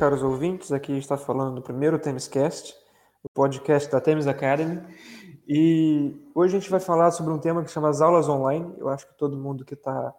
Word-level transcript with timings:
caros 0.00 0.22
ouvintes. 0.22 0.72
Aqui 0.72 0.96
está 0.96 1.18
falando 1.18 1.56
do 1.56 1.60
primeiro 1.60 1.98
Temescast, 1.98 2.74
o 3.22 3.28
podcast 3.28 3.92
da 3.92 4.00
Temes 4.00 4.26
Academy. 4.26 4.80
E 5.46 6.16
hoje 6.34 6.56
a 6.56 6.58
gente 6.58 6.70
vai 6.70 6.80
falar 6.80 7.10
sobre 7.10 7.34
um 7.34 7.38
tema 7.38 7.62
que 7.62 7.70
chama 7.70 7.90
as 7.90 8.00
aulas 8.00 8.26
online. 8.26 8.74
Eu 8.78 8.88
acho 8.88 9.06
que 9.06 9.12
todo 9.18 9.36
mundo 9.36 9.62
que 9.62 9.74
está 9.74 10.14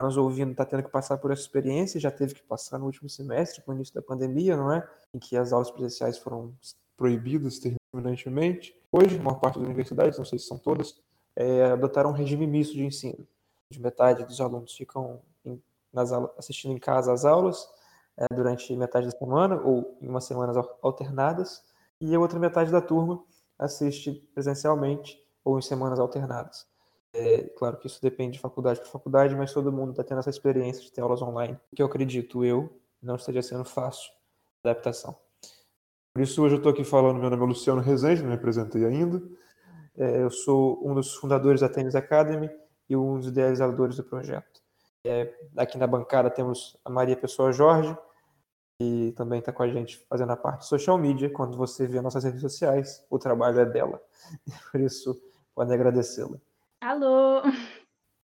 nos 0.00 0.16
ouvindo 0.16 0.50
está 0.50 0.64
tendo 0.64 0.82
que 0.82 0.90
passar 0.90 1.18
por 1.18 1.30
essa 1.30 1.40
experiência, 1.40 2.00
já 2.00 2.10
teve 2.10 2.34
que 2.34 2.42
passar 2.42 2.80
no 2.80 2.86
último 2.86 3.08
semestre, 3.08 3.62
com 3.62 3.70
o 3.70 3.74
início 3.76 3.94
da 3.94 4.02
pandemia, 4.02 4.56
não 4.56 4.72
é? 4.72 4.84
Em 5.14 5.20
que 5.20 5.36
as 5.36 5.52
aulas 5.52 5.70
presenciais 5.70 6.18
foram 6.18 6.52
proibidas 6.96 7.60
terminantemente. 7.60 8.74
Hoje, 8.90 9.16
uma 9.18 9.38
parte 9.38 9.60
das 9.60 9.68
universidades, 9.68 10.18
não 10.18 10.24
sei 10.24 10.40
se 10.40 10.46
são 10.46 10.58
todas, 10.58 11.00
é, 11.36 11.66
adotaram 11.66 12.10
um 12.10 12.12
regime 12.12 12.44
misto 12.44 12.74
de 12.74 12.84
ensino. 12.84 13.24
De 13.70 13.80
metade 13.80 14.24
dos 14.24 14.40
alunos 14.40 14.74
ficam 14.74 15.20
em, 15.44 15.62
nas 15.92 16.10
aulas, 16.10 16.32
assistindo 16.36 16.74
em 16.74 16.78
casa 16.78 17.12
às 17.12 17.24
aulas 17.24 17.68
é, 18.16 18.26
durante 18.34 18.74
metade 18.76 19.06
da 19.06 19.12
semana 19.12 19.60
ou 19.60 19.96
em 20.00 20.08
umas 20.08 20.24
semanas 20.24 20.56
alternadas, 20.82 21.62
e 22.00 22.14
a 22.14 22.18
outra 22.18 22.38
metade 22.38 22.70
da 22.70 22.80
turma 22.80 23.22
assiste 23.58 24.12
presencialmente 24.34 25.18
ou 25.44 25.58
em 25.58 25.62
semanas 25.62 25.98
alternadas. 25.98 26.66
É, 27.14 27.42
claro 27.58 27.76
que 27.76 27.86
isso 27.86 28.00
depende 28.00 28.34
de 28.34 28.40
faculdade 28.40 28.80
para 28.80 28.88
faculdade, 28.88 29.36
mas 29.36 29.52
todo 29.52 29.72
mundo 29.72 29.90
está 29.90 30.02
tendo 30.02 30.20
essa 30.20 30.30
experiência 30.30 30.82
de 30.82 30.90
ter 30.90 31.02
aulas 31.02 31.20
online, 31.20 31.58
que 31.74 31.82
eu 31.82 31.86
acredito 31.86 32.44
eu 32.44 32.80
não 33.02 33.16
esteja 33.16 33.42
sendo 33.42 33.64
fácil 33.64 34.10
adaptação. 34.64 35.16
Por 36.14 36.22
isso 36.22 36.42
hoje 36.42 36.54
eu 36.54 36.58
estou 36.58 36.72
aqui 36.72 36.84
falando, 36.84 37.18
meu 37.18 37.30
nome 37.30 37.42
é 37.42 37.46
Luciano 37.46 37.80
Rezende, 37.80 38.22
não 38.22 38.28
me 38.28 38.36
apresentei 38.36 38.84
ainda. 38.84 39.22
É, 39.96 40.22
eu 40.22 40.30
sou 40.30 40.80
um 40.86 40.94
dos 40.94 41.14
fundadores 41.14 41.60
da 41.60 41.68
Tennis 41.68 41.94
Academy 41.94 42.50
e 42.88 42.96
um 42.96 43.18
dos 43.18 43.28
idealizadores 43.28 43.96
do 43.96 44.04
projeto. 44.04 44.61
É, 45.04 45.34
aqui 45.56 45.76
na 45.76 45.86
bancada 45.86 46.30
temos 46.30 46.76
a 46.84 46.90
Maria 46.90 47.16
Pessoa 47.16 47.52
Jorge, 47.52 47.96
que 48.78 49.12
também 49.16 49.40
está 49.40 49.52
com 49.52 49.62
a 49.64 49.68
gente 49.68 49.98
fazendo 50.08 50.30
a 50.30 50.36
parte 50.36 50.64
social 50.66 50.96
media. 50.96 51.30
Quando 51.30 51.56
você 51.56 51.86
vê 51.86 52.00
nossas 52.00 52.22
redes 52.22 52.40
sociais, 52.40 53.04
o 53.10 53.18
trabalho 53.18 53.60
é 53.60 53.66
dela. 53.66 54.00
Por 54.70 54.80
isso, 54.80 55.20
pode 55.54 55.72
agradecê-la. 55.72 56.38
Alô! 56.80 57.42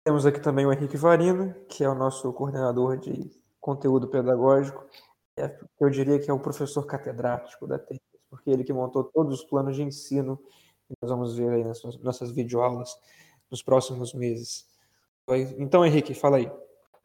Temos 0.04 0.26
aqui 0.26 0.40
também 0.40 0.66
o 0.66 0.74
Henrique 0.74 0.98
Varino, 0.98 1.54
que 1.70 1.84
é 1.84 1.90
o 1.90 1.96
nosso 1.96 2.32
coordenador 2.34 2.98
de 2.98 3.32
conteúdo 3.62 4.08
pedagógico. 4.08 4.86
É, 5.38 5.58
eu 5.80 5.90
diria 5.90 6.20
que 6.20 6.30
é 6.30 6.34
o 6.34 6.40
professor 6.40 6.86
catedrático 6.86 7.68
da 7.68 7.80
TES, 7.80 8.00
porque 8.30 8.50
ele 8.50 8.64
que 8.64 8.74
montou 8.74 9.04
todos 9.04 9.40
os 9.40 9.46
planos 9.46 9.76
de 9.76 9.84
ensino 9.84 10.38
que 10.88 10.96
nós 11.02 11.10
vamos 11.10 11.36
ver 11.36 11.50
aí 11.52 11.64
nas 11.64 11.82
nossas 12.02 12.32
videoaulas 12.32 12.96
nos 13.50 13.64
próximos 13.64 14.14
meses. 14.14 14.68
Então, 15.58 15.86
Henrique, 15.86 16.14
fala 16.14 16.38
aí. 16.38 16.52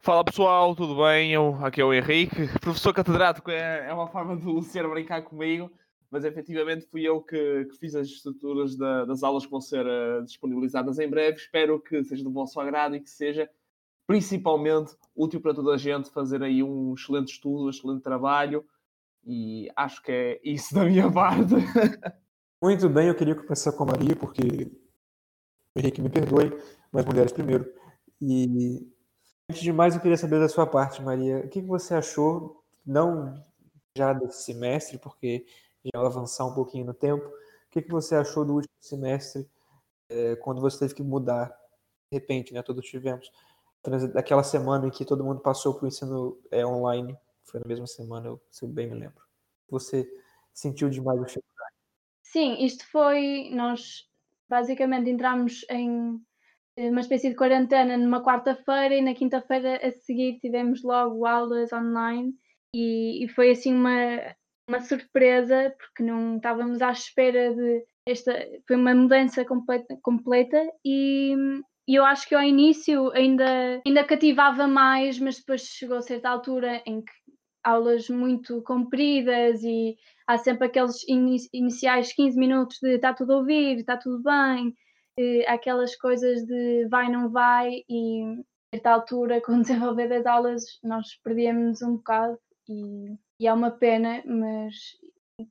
Fala 0.01 0.23
pessoal, 0.23 0.73
tudo 0.77 0.95
bem? 1.03 1.33
Eu, 1.33 1.55
aqui 1.61 1.81
é 1.81 1.83
o 1.83 1.93
Henrique. 1.93 2.47
Professor 2.61 2.93
catedrático 2.93 3.51
é, 3.51 3.89
é 3.89 3.93
uma 3.93 4.07
forma 4.07 4.33
do 4.33 4.49
Luciano 4.49 4.89
brincar 4.89 5.23
comigo, 5.23 5.69
mas 6.09 6.23
efetivamente 6.23 6.85
fui 6.85 7.01
eu 7.03 7.21
que, 7.21 7.65
que 7.65 7.77
fiz 7.77 7.93
as 7.95 8.07
estruturas 8.07 8.77
da, 8.77 9.03
das 9.03 9.23
aulas 9.23 9.43
que 9.43 9.51
vão 9.51 9.59
ser 9.59 9.85
uh, 9.85 10.23
disponibilizadas 10.23 10.99
em 10.99 11.09
breve. 11.09 11.37
Espero 11.37 11.81
que 11.81 12.01
seja 12.05 12.23
do 12.23 12.31
vosso 12.31 12.61
agrado 12.61 12.95
e 12.95 13.01
que 13.01 13.09
seja 13.09 13.49
principalmente 14.07 14.95
útil 15.13 15.41
para 15.41 15.53
toda 15.53 15.73
a 15.73 15.77
gente 15.77 16.09
fazer 16.11 16.41
aí 16.43 16.63
um 16.63 16.93
excelente 16.93 17.33
estudo, 17.33 17.65
um 17.65 17.69
excelente 17.69 18.01
trabalho 18.01 18.65
e 19.25 19.69
acho 19.75 20.01
que 20.01 20.11
é 20.13 20.39
isso 20.45 20.73
da 20.73 20.85
minha 20.85 21.11
parte. 21.11 21.55
Muito 22.63 22.87
bem, 22.87 23.09
eu 23.09 23.15
queria 23.15 23.35
começar 23.35 23.73
com 23.73 23.83
a 23.83 23.87
Maria, 23.87 24.15
porque 24.15 24.71
Henrique 25.75 26.01
me 26.01 26.09
perdoe, 26.09 26.57
mas 26.89 27.05
mulheres 27.05 27.33
primeiro. 27.33 27.69
E 28.21 28.87
antes 29.49 29.61
de 29.61 29.73
mais, 29.73 29.95
eu 29.95 30.01
queria 30.01 30.17
saber 30.17 30.39
da 30.39 30.47
sua 30.47 30.67
parte, 30.67 31.01
Maria. 31.01 31.39
O 31.39 31.49
que 31.49 31.61
você 31.61 31.95
achou, 31.95 32.63
não 32.85 33.43
já 33.97 34.13
desse 34.13 34.43
semestre, 34.43 34.99
porque 34.99 35.45
já 35.83 35.99
avançar 35.99 36.45
um 36.45 36.53
pouquinho 36.53 36.85
no 36.85 36.93
tempo, 36.93 37.25
o 37.25 37.69
que 37.71 37.81
você 37.89 38.15
achou 38.15 38.45
do 38.45 38.53
último 38.53 38.73
semestre, 38.79 39.49
é, 40.07 40.35
quando 40.37 40.61
você 40.61 40.79
teve 40.79 40.93
que 40.93 41.03
mudar, 41.03 41.47
de 42.11 42.17
repente, 42.17 42.53
né? 42.53 42.61
Todos 42.61 42.85
tivemos. 42.85 43.31
Daquela 44.13 44.43
semana 44.43 44.87
em 44.87 44.91
que 44.91 45.05
todo 45.05 45.23
mundo 45.23 45.39
passou 45.39 45.73
para 45.73 45.85
o 45.85 45.87
ensino 45.87 46.37
é, 46.51 46.65
online, 46.65 47.17
foi 47.43 47.59
na 47.59 47.67
mesma 47.67 47.87
semana, 47.87 48.39
se 48.51 48.63
eu 48.63 48.69
bem 48.69 48.87
me 48.87 48.95
lembro. 48.95 49.23
Você 49.69 50.07
sentiu 50.53 50.89
demais 50.89 51.19
dificuldade? 51.21 51.73
Sim, 52.21 52.63
isto 52.63 52.85
foi. 52.91 53.49
Nós 53.51 54.07
basicamente 54.47 55.09
entramos 55.09 55.65
em 55.69 56.21
uma 56.87 57.01
espécie 57.01 57.29
de 57.29 57.35
quarentena 57.35 57.97
numa 57.97 58.23
quarta-feira 58.23 58.95
e 58.95 59.01
na 59.01 59.13
quinta-feira 59.13 59.79
a 59.85 59.91
seguir 59.91 60.39
tivemos 60.39 60.81
logo 60.83 61.25
aulas 61.25 61.73
online 61.73 62.33
e, 62.73 63.25
e, 63.25 63.27
foi 63.29 63.51
assim 63.51 63.73
uma, 63.73 64.35
uma 64.67 64.79
surpresa 64.79 65.75
porque 65.77 66.03
não 66.03 66.37
estávamos 66.37 66.81
à 66.81 66.91
espera 66.91 67.53
de 67.53 67.83
esta 68.07 68.33
foi 68.67 68.75
uma 68.75 68.93
mudança 68.93 69.43
completa, 69.45 69.97
completa 70.01 70.63
e, 70.85 71.35
e 71.87 71.95
eu 71.95 72.05
acho 72.05 72.27
que 72.27 72.35
ao 72.35 72.41
início 72.41 73.11
ainda, 73.11 73.81
ainda 73.85 74.03
cativava 74.03 74.67
mais, 74.67 75.19
mas 75.19 75.37
depois 75.37 75.61
chegou 75.61 75.97
a 75.97 76.01
certa 76.01 76.29
altura 76.29 76.81
em 76.85 77.01
que 77.01 77.11
aulas 77.63 78.09
muito 78.09 78.61
compridas 78.63 79.63
e 79.63 79.95
há 80.25 80.37
sempre 80.37 80.67
aqueles 80.67 81.03
iniciais 81.53 82.13
15 82.13 82.39
minutos 82.39 82.77
de 82.81 82.95
está 82.95 83.13
tudo 83.13 83.33
a 83.33 83.37
ouvir, 83.37 83.79
está 83.79 83.97
tudo 83.97 84.23
bem, 84.23 84.73
aquelas 85.47 85.95
coisas 85.95 86.45
de 86.45 86.87
vai, 86.89 87.09
não 87.09 87.29
vai, 87.29 87.83
e 87.89 88.23
a 88.71 88.75
certa 88.75 88.91
altura, 88.91 89.41
com 89.45 89.53
o 89.53 89.61
desenvolver 89.61 90.07
das 90.07 90.25
aulas, 90.25 90.63
nós 90.83 91.07
perdíamos 91.23 91.81
um 91.81 91.97
bocado 91.97 92.37
e, 92.67 93.15
e 93.41 93.47
é 93.47 93.53
uma 93.53 93.71
pena, 93.71 94.23
mas 94.25 94.75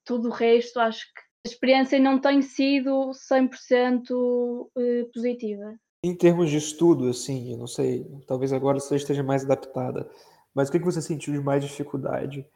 tudo 0.04 0.28
o 0.28 0.32
resto 0.32 0.78
acho 0.78 1.04
que 1.06 1.20
a 1.46 1.48
experiência 1.48 1.98
não 1.98 2.20
tem 2.20 2.42
sido 2.42 3.10
100% 3.12 4.70
eh, 4.76 5.04
positiva. 5.12 5.74
Em 6.04 6.14
termos 6.14 6.50
de 6.50 6.58
estudo, 6.58 7.08
assim, 7.08 7.52
eu 7.52 7.58
não 7.58 7.66
sei, 7.66 8.04
talvez 8.26 8.52
agora 8.52 8.78
você 8.78 8.96
esteja 8.96 9.22
mais 9.22 9.44
adaptada, 9.44 10.08
mas 10.54 10.68
o 10.68 10.72
que 10.72 10.78
você 10.78 11.02
sentiu 11.02 11.32
de 11.32 11.40
mais 11.40 11.64
dificuldade 11.64 12.46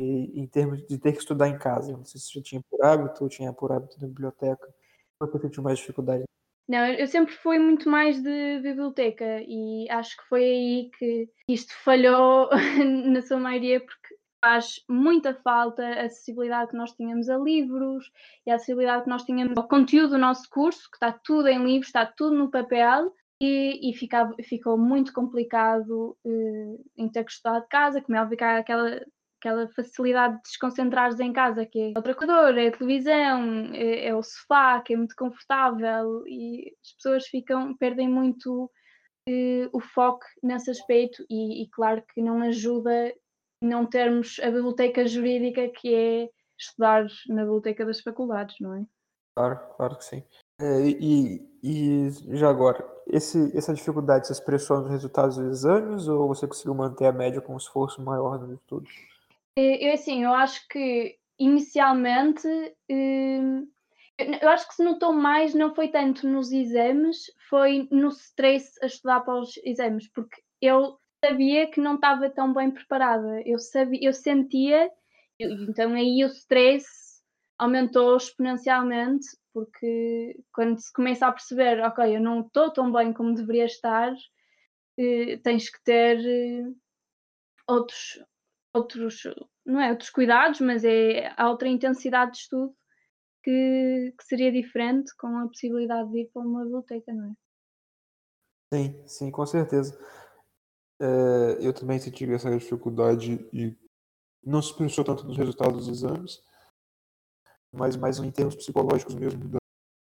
em 0.00 0.46
termos 0.46 0.86
de 0.86 0.98
ter 0.98 1.12
que 1.12 1.18
estudar 1.18 1.48
em 1.48 1.58
casa? 1.58 1.92
Não 1.92 2.04
sei 2.04 2.20
se 2.20 2.32
você 2.32 2.40
tinha 2.40 2.62
por 2.70 2.82
hábito 2.82 3.22
ou 3.22 3.28
tinha 3.28 3.52
por 3.52 3.70
hábito 3.70 4.00
na 4.00 4.08
biblioteca. 4.08 4.66
O 5.20 5.26
que 5.26 5.32
você 5.32 5.42
sentiu 5.42 5.62
mais 5.62 5.78
dificuldade? 5.78 6.24
Não, 6.70 6.86
eu 6.86 7.06
sempre 7.08 7.34
fui 7.34 7.58
muito 7.58 7.90
mais 7.90 8.22
de 8.22 8.60
biblioteca 8.60 9.42
e 9.44 9.90
acho 9.90 10.16
que 10.16 10.22
foi 10.28 10.44
aí 10.44 10.90
que 10.96 11.28
isto 11.48 11.74
falhou 11.82 12.48
na 13.10 13.20
sua 13.22 13.40
maioria, 13.40 13.80
porque 13.80 14.14
faz 14.40 14.76
muita 14.88 15.34
falta 15.34 15.84
a 15.84 16.04
acessibilidade 16.04 16.70
que 16.70 16.76
nós 16.76 16.92
tínhamos 16.92 17.28
a 17.28 17.36
livros 17.36 18.08
e 18.46 18.52
a 18.52 18.54
acessibilidade 18.54 19.02
que 19.02 19.10
nós 19.10 19.24
tínhamos 19.24 19.56
ao 19.56 19.66
conteúdo 19.66 20.10
do 20.10 20.18
nosso 20.18 20.48
curso, 20.48 20.88
que 20.88 20.96
está 20.96 21.10
tudo 21.12 21.48
em 21.48 21.58
livros, 21.64 21.88
está 21.88 22.06
tudo 22.06 22.36
no 22.36 22.48
papel. 22.48 23.12
E, 23.42 23.90
e 23.90 23.94
ficava, 23.94 24.32
ficou 24.44 24.78
muito 24.78 25.12
complicado 25.14 26.16
uh, 26.24 26.84
em 26.96 27.08
ter 27.08 27.24
que 27.24 27.32
estudar 27.32 27.60
de 27.60 27.68
casa, 27.68 28.02
como 28.02 28.16
é 28.16 28.22
óbvio 28.22 28.36
que 28.36 28.44
há 28.44 28.58
aquela 28.58 29.00
aquela 29.40 29.66
facilidade 29.68 30.36
de 30.36 30.42
desconcentrares 30.42 31.18
em 31.18 31.32
casa, 31.32 31.64
que 31.64 31.92
é 31.94 31.98
o 31.98 32.02
trocador, 32.02 32.56
é 32.58 32.68
a 32.68 32.72
televisão, 32.72 33.72
é, 33.72 34.08
é, 34.08 34.14
o 34.14 34.22
sofá, 34.22 34.80
que 34.82 34.92
é 34.92 34.96
muito 34.96 35.16
confortável 35.16 36.24
e 36.26 36.72
as 36.84 36.92
pessoas 36.92 37.26
ficam, 37.26 37.74
perdem 37.76 38.08
muito 38.08 38.70
eh, 39.26 39.68
o 39.72 39.80
foco 39.80 40.24
nesse 40.42 40.70
aspecto 40.70 41.24
e, 41.28 41.62
e, 41.62 41.70
claro 41.70 42.02
que 42.12 42.22
não 42.22 42.42
ajuda 42.42 43.12
não 43.62 43.84
termos 43.86 44.38
a 44.42 44.46
biblioteca 44.46 45.06
jurídica 45.06 45.68
que 45.68 45.94
é 45.94 46.30
estudar 46.58 47.06
na 47.28 47.42
biblioteca 47.42 47.84
das 47.84 48.00
faculdades, 48.00 48.56
não 48.60 48.74
é? 48.74 48.84
Claro, 49.36 49.58
claro 49.76 49.96
que 49.96 50.04
sim. 50.04 50.22
É, 50.60 50.80
e, 50.86 51.46
e 51.62 52.10
já 52.36 52.50
agora, 52.50 52.86
esse, 53.06 53.56
essa 53.56 53.72
dificuldade 53.72 54.26
se 54.26 54.32
expressou 54.32 54.80
nos 54.80 54.90
resultados 54.90 55.36
dos 55.36 55.58
exames 55.58 56.08
ou 56.08 56.28
você 56.28 56.46
conseguiu 56.46 56.74
manter 56.74 57.06
a 57.06 57.12
média 57.12 57.40
com 57.40 57.54
um 57.54 57.58
esforço 57.58 58.02
maior 58.02 58.38
nos 58.38 58.58
estudos? 58.58 58.90
Eu, 59.62 59.92
assim, 59.92 60.24
eu 60.24 60.32
acho 60.32 60.66
que 60.68 61.16
inicialmente 61.38 62.46
hum, 62.90 63.66
eu 64.42 64.48
acho 64.48 64.68
que 64.68 64.74
se 64.74 64.84
notou 64.84 65.12
mais 65.12 65.54
não 65.54 65.74
foi 65.74 65.88
tanto 65.88 66.28
nos 66.28 66.52
exames, 66.52 67.18
foi 67.48 67.88
no 67.90 68.08
stress 68.08 68.72
a 68.82 68.86
estudar 68.86 69.20
para 69.20 69.38
os 69.40 69.56
exames, 69.64 70.08
porque 70.12 70.40
eu 70.60 70.98
sabia 71.24 71.70
que 71.70 71.80
não 71.80 71.94
estava 71.96 72.28
tão 72.30 72.52
bem 72.52 72.70
preparada, 72.70 73.42
eu 73.46 73.58
sabia, 73.58 74.00
eu 74.02 74.12
sentia, 74.12 74.90
então 75.38 75.94
aí 75.94 76.22
o 76.24 76.28
stress 76.28 76.86
aumentou 77.58 78.16
exponencialmente, 78.16 79.26
porque 79.52 80.36
quando 80.52 80.78
se 80.78 80.92
começa 80.92 81.26
a 81.26 81.32
perceber, 81.32 81.80
ok, 81.80 82.16
eu 82.16 82.20
não 82.20 82.40
estou 82.42 82.70
tão 82.72 82.92
bem 82.92 83.12
como 83.12 83.34
deveria 83.34 83.64
estar, 83.66 84.12
eh, 84.98 85.38
tens 85.42 85.70
que 85.70 85.82
ter 85.84 86.18
eh, 86.26 86.64
outros, 87.66 88.22
outros, 88.74 89.22
não 89.64 89.80
é 89.80 89.90
outros 89.90 90.10
cuidados, 90.10 90.60
mas 90.60 90.84
é 90.84 91.32
a 91.36 91.50
outra 91.50 91.68
intensidade 91.68 92.32
de 92.32 92.38
estudo 92.38 92.74
que, 93.42 94.14
que 94.18 94.24
seria 94.24 94.52
diferente 94.52 95.14
com 95.16 95.26
a 95.38 95.46
possibilidade 95.46 96.10
de 96.10 96.22
ir 96.22 96.30
para 96.32 96.42
uma 96.42 96.62
biblioteca, 96.62 97.12
não 97.12 97.30
é? 97.30 97.32
Sim, 98.72 99.06
sim, 99.06 99.30
com 99.30 99.44
certeza. 99.46 99.98
É, 101.00 101.66
eu 101.66 101.72
também 101.72 101.98
senti 101.98 102.30
essa 102.32 102.50
dificuldade 102.50 103.48
e 103.52 103.76
não 104.44 104.62
se 104.62 104.76
pensou 104.76 105.04
tanto 105.04 105.24
nos 105.24 105.36
resultados 105.36 105.86
dos 105.86 105.88
exames, 105.88 106.42
mas 107.72 107.96
mais 107.96 108.18
em 108.18 108.30
termos 108.30 108.54
psicológicos 108.54 109.14
mesmo, 109.14 109.48
da 109.48 109.58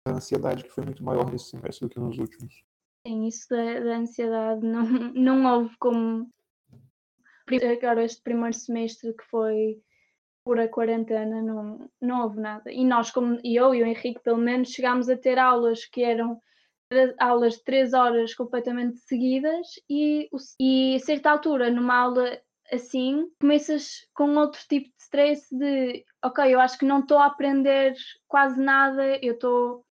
ansiedade, 0.07 0.63
que 0.63 0.69
foi 0.69 0.85
muito 0.85 1.03
maior 1.03 1.31
nesse 1.31 1.49
semestre 1.49 1.87
do 1.87 1.93
que 1.93 1.99
nos 1.99 2.17
últimos. 2.17 2.63
Sim, 3.05 3.25
isso 3.27 3.47
da, 3.49 3.79
da 3.79 3.97
ansiedade 3.97 4.65
não, 4.65 4.83
não 5.13 5.45
houve 5.45 5.77
como 5.77 6.29
agora 7.71 8.03
este 8.03 8.21
primeiro 8.21 8.55
semestre 8.55 9.13
que 9.13 9.23
foi 9.25 9.81
por 10.45 10.59
a 10.59 10.67
quarentena 10.67 11.41
não, 11.41 11.89
não 12.01 12.23
houve 12.23 12.39
nada. 12.39 12.71
E 12.71 12.85
nós, 12.85 13.11
como 13.11 13.39
eu 13.43 13.73
e 13.73 13.81
o 13.81 13.85
Henrique, 13.85 14.21
pelo 14.21 14.37
menos, 14.37 14.69
chegámos 14.69 15.09
a 15.09 15.17
ter 15.17 15.39
aulas 15.39 15.85
que 15.85 16.03
eram 16.03 16.41
aulas 17.19 17.53
de 17.55 17.63
três 17.63 17.93
horas 17.93 18.35
completamente 18.35 18.99
seguidas 18.99 19.67
e, 19.89 20.29
e 20.59 20.95
a 20.95 20.99
certa 20.99 21.31
altura, 21.31 21.71
numa 21.71 21.95
aula 21.95 22.37
assim, 22.71 23.27
começas 23.39 24.07
com 24.13 24.35
outro 24.35 24.61
tipo 24.67 24.87
de 24.87 25.03
stress 25.03 25.47
de 25.55 26.03
ok, 26.23 26.53
eu 26.53 26.59
acho 26.59 26.77
que 26.77 26.85
não 26.85 26.99
estou 26.99 27.17
a 27.17 27.25
aprender 27.25 27.93
quase 28.27 28.59
nada, 28.59 29.17
eu 29.21 29.33
estou 29.33 29.85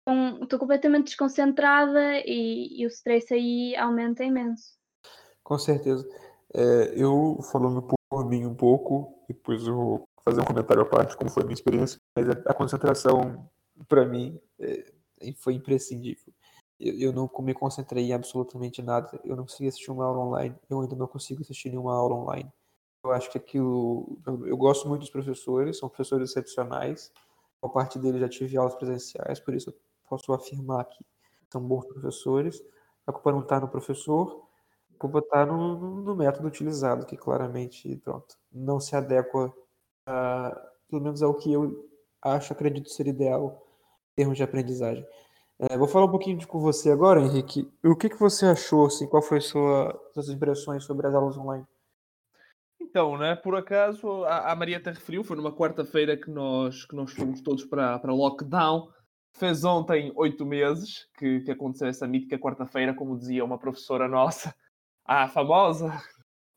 estou 0.42 0.58
completamente 0.58 1.06
desconcentrada 1.06 2.18
e, 2.26 2.82
e, 2.82 2.86
o 2.86 2.90
stress 2.90 3.32
aí 3.32 3.76
aumenta 3.76 4.24
imenso. 4.24 4.78
Com 5.44 5.58
certeza. 5.60 6.08
É, 6.54 6.94
eu 6.96 7.40
falando 7.52 7.82
por 8.10 8.26
mim 8.26 8.46
um 8.46 8.56
pouco, 8.56 9.24
depois 9.28 9.66
eu 9.66 9.76
vou 9.76 10.10
fazer 10.24 10.42
um 10.42 10.46
comentário 10.46 10.82
à 10.82 10.86
parte 10.86 11.16
como 11.16 11.30
foi 11.30 11.44
a 11.44 11.46
minha 11.46 11.54
experiência, 11.54 12.00
mas 12.16 12.28
a, 12.30 12.54
concentração 12.54 13.50
para 13.88 14.06
mim 14.06 14.40
é, 14.60 14.92
foi 15.38 15.54
imprescindível. 15.54 16.34
Eu, 16.80 16.98
eu, 16.98 17.14
não 17.14 17.30
me 17.42 17.54
concentrei 17.54 18.06
em 18.06 18.14
absolutamente 18.14 18.82
nada, 18.82 19.20
eu 19.24 19.36
não 19.36 19.44
consegui 19.44 19.68
assistir 19.68 19.92
uma 19.92 20.06
aula 20.06 20.20
online, 20.20 20.56
eu 20.70 20.80
ainda 20.82 20.96
não 20.96 21.08
consigo 21.08 21.42
assistir 21.42 21.70
nenhuma 21.70 21.94
aula 21.96 22.16
online. 22.16 22.52
Eu 23.04 23.12
acho 23.12 23.30
que 23.32 23.38
aquilo. 23.38 24.18
Eu, 24.26 24.48
eu 24.48 24.58
gosto 24.58 24.88
muito 24.88 25.02
dos 25.02 25.10
professores, 25.10 25.78
são 25.78 25.90
professores 25.90 26.32
excepcionais. 26.32 27.12
A 27.62 27.70
parte 27.70 28.00
deles 28.00 28.22
já 28.22 28.30
tive 28.30 28.58
aulas 28.58 28.76
presenciais, 28.76 29.40
por 29.40 29.54
isso 29.54 29.70
eu 29.70 29.76
posso 30.10 30.34
afirmar 30.34 30.86
que 30.86 31.06
são 31.52 31.62
bons 31.62 31.86
professores. 31.86 32.62
A 33.06 33.12
culpa 33.12 33.32
não 33.32 33.42
está 33.42 33.60
no 33.60 33.68
professor, 33.68 34.49
culpa 35.00 35.20
está 35.20 35.46
no, 35.46 36.02
no, 36.02 36.16
método 36.16 36.48
utilizado, 36.48 37.06
que 37.06 37.18
claramente, 37.18 37.96
pronto, 38.04 38.36
não 38.52 38.80
se 38.80 38.96
adequa, 38.96 39.54
a, 40.06 40.52
pelo 40.90 41.02
menos 41.02 41.24
ao 41.24 41.34
que 41.34 41.52
eu 41.52 41.90
acho, 42.22 42.54
acredito 42.54 42.90
ser 42.90 43.08
ideal 43.08 43.66
em 44.12 44.16
termos 44.16 44.38
de 44.38 44.44
aprendizagem. 44.44 45.06
É, 45.58 45.78
vou 45.78 45.88
falar 45.88 46.06
um 46.06 46.12
pouquinho 46.12 46.38
de, 46.38 46.46
com 46.46 46.60
você 46.60 46.92
agora, 46.92 47.22
Henrique. 47.22 47.70
O 47.84 47.96
que, 47.96 48.10
que 48.10 48.20
você 48.20 48.46
achou, 48.46 48.86
assim, 48.86 49.08
qual 49.08 49.22
foi 49.22 49.42
sua, 49.42 50.00
suas 50.14 50.30
impressões 50.30 50.84
sobre 50.84 51.08
as 51.08 51.14
aulas 51.14 51.38
online? 51.38 51.66
Então, 52.80 53.18
né, 53.18 53.36
por 53.36 53.56
acaso, 53.56 54.24
a, 54.26 54.52
a 54.52 54.56
Maria 54.56 54.78
até 54.78 54.92
referiu, 54.92 55.24
foi 55.24 55.36
numa 55.36 55.52
quarta-feira 55.52 56.18
que 56.18 56.30
nós, 56.30 56.86
que 56.86 56.96
nós 56.96 57.12
fomos 57.12 57.42
todos 57.42 57.66
para, 57.66 58.00
para 58.00 58.14
lockdown, 58.14 58.90
Fez 59.34 59.64
ontem 59.64 60.12
oito 60.16 60.46
meses 60.46 61.08
que, 61.18 61.42
que 61.42 61.52
aconteceu 61.52 61.88
essa 61.88 62.08
mítica 62.08 62.38
quarta-feira, 62.38 62.94
como 62.94 63.18
dizia 63.18 63.46
uma 63.46 63.58
professora 63.58 64.08
nossa, 64.08 64.54
a 65.10 65.28
famosa 65.28 65.92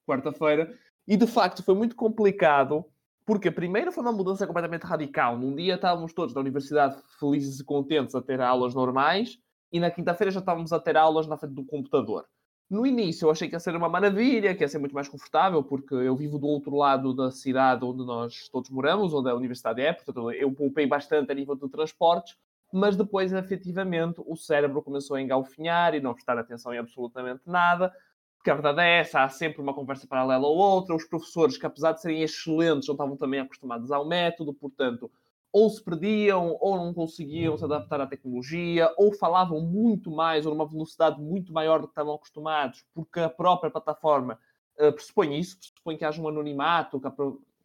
quarta-feira. 0.07 0.79
E 1.09 1.17
de 1.17 1.27
facto 1.27 1.63
foi 1.63 1.75
muito 1.75 1.97
complicado, 1.97 2.85
porque 3.25 3.51
primeiro 3.51 3.91
foi 3.91 4.03
uma 4.03 4.13
mudança 4.13 4.47
completamente 4.47 4.83
radical. 4.83 5.39
Num 5.39 5.57
dia 5.57 5.77
estávamos 5.77 6.13
todos 6.13 6.35
na 6.35 6.43
universidade 6.43 7.01
felizes 7.19 7.61
e 7.61 7.65
contentes 7.65 8.15
a 8.15 8.21
ter 8.21 8.43
aulas 8.43 8.75
normais, 8.75 9.39
e 9.73 9.81
na 9.81 9.91
quinta-feira 9.91 10.31
já 10.31 10.41
estávamos 10.41 10.71
a 10.71 10.79
ter 10.79 10.99
aulas 10.99 11.27
na 11.27 11.39
frente 11.39 11.55
do 11.55 11.65
computador. 11.65 12.27
No 12.69 12.87
início 12.87 13.25
eu 13.25 13.31
achei 13.31 13.49
que 13.49 13.55
ia 13.55 13.61
ser 13.61 13.75
uma 13.75 13.89
maravilha, 13.89 14.55
que 14.55 14.63
ia 14.63 14.69
ser 14.69 14.79
muito 14.79 14.95
mais 14.95 15.09
confortável, 15.09 15.65
porque 15.65 15.95
eu 15.95 16.15
vivo 16.15 16.39
do 16.39 16.47
outro 16.47 16.77
lado 16.77 17.15
da 17.15 17.31
cidade 17.31 17.83
onde 17.87 18.05
nós 18.05 18.51
todos 18.51 18.69
moramos, 18.69 19.15
onde 19.15 19.31
a 19.31 19.35
universidade 19.35 19.81
é, 19.81 19.95
portanto 19.95 20.31
eu 20.31 20.53
poupei 20.53 20.87
bastante 20.87 21.33
a 21.33 21.35
nível 21.35 21.57
de 21.57 21.71
transportes, 21.71 22.37
mas 22.71 22.97
depois, 22.97 23.33
efetivamente, 23.33 24.23
o 24.27 24.37
cérebro 24.37 24.83
começou 24.83 25.17
a 25.17 25.23
engalfinhar 25.23 25.95
e 25.95 26.01
não 26.01 26.15
prestar 26.15 26.39
atenção 26.39 26.73
em 26.73 26.79
absolutamente 26.79 27.43
nada, 27.47 27.93
porque 28.43 28.51
a 28.51 28.55
verdade 28.55 28.81
é 28.81 28.99
essa, 28.99 29.23
há 29.23 29.29
sempre 29.29 29.63
uma 29.63 29.73
conversa 29.73 30.05
paralela 30.05 30.45
ou 30.49 30.57
outra, 30.57 30.97
os 30.97 31.05
professores, 31.05 31.57
que 31.57 31.65
apesar 31.65 31.93
de 31.93 32.01
serem 32.01 32.23
excelentes, 32.23 32.89
não 32.89 32.95
estavam 32.95 33.17
também 33.17 33.39
acostumados 33.39 33.93
ao 33.93 34.05
método, 34.05 34.53
portanto, 34.53 35.09
ou 35.53 35.71
se 35.71 35.81
perdiam, 35.81 36.57
ou 36.61 36.77
não 36.77 36.93
conseguiam 36.93 37.57
se 37.57 37.65
adaptar 37.65 38.01
à 38.01 38.07
tecnologia, 38.07 38.93
ou 38.97 39.13
falavam 39.13 39.61
muito 39.61 40.11
mais, 40.11 40.45
ou 40.45 40.53
numa 40.53 40.67
velocidade 40.67 41.21
muito 41.21 41.53
maior 41.53 41.81
do 41.81 41.87
que 41.87 41.93
estavam 41.93 42.15
acostumados, 42.15 42.85
porque 42.93 43.21
a 43.21 43.31
própria 43.31 43.71
plataforma 43.71 44.37
uh, 44.77 44.93
pressupõe 44.93 45.39
isso, 45.39 45.57
pressupõe 45.59 45.97
que 45.97 46.05
haja 46.05 46.21
um 46.21 46.27
anonimato, 46.27 47.01
que 47.01 47.09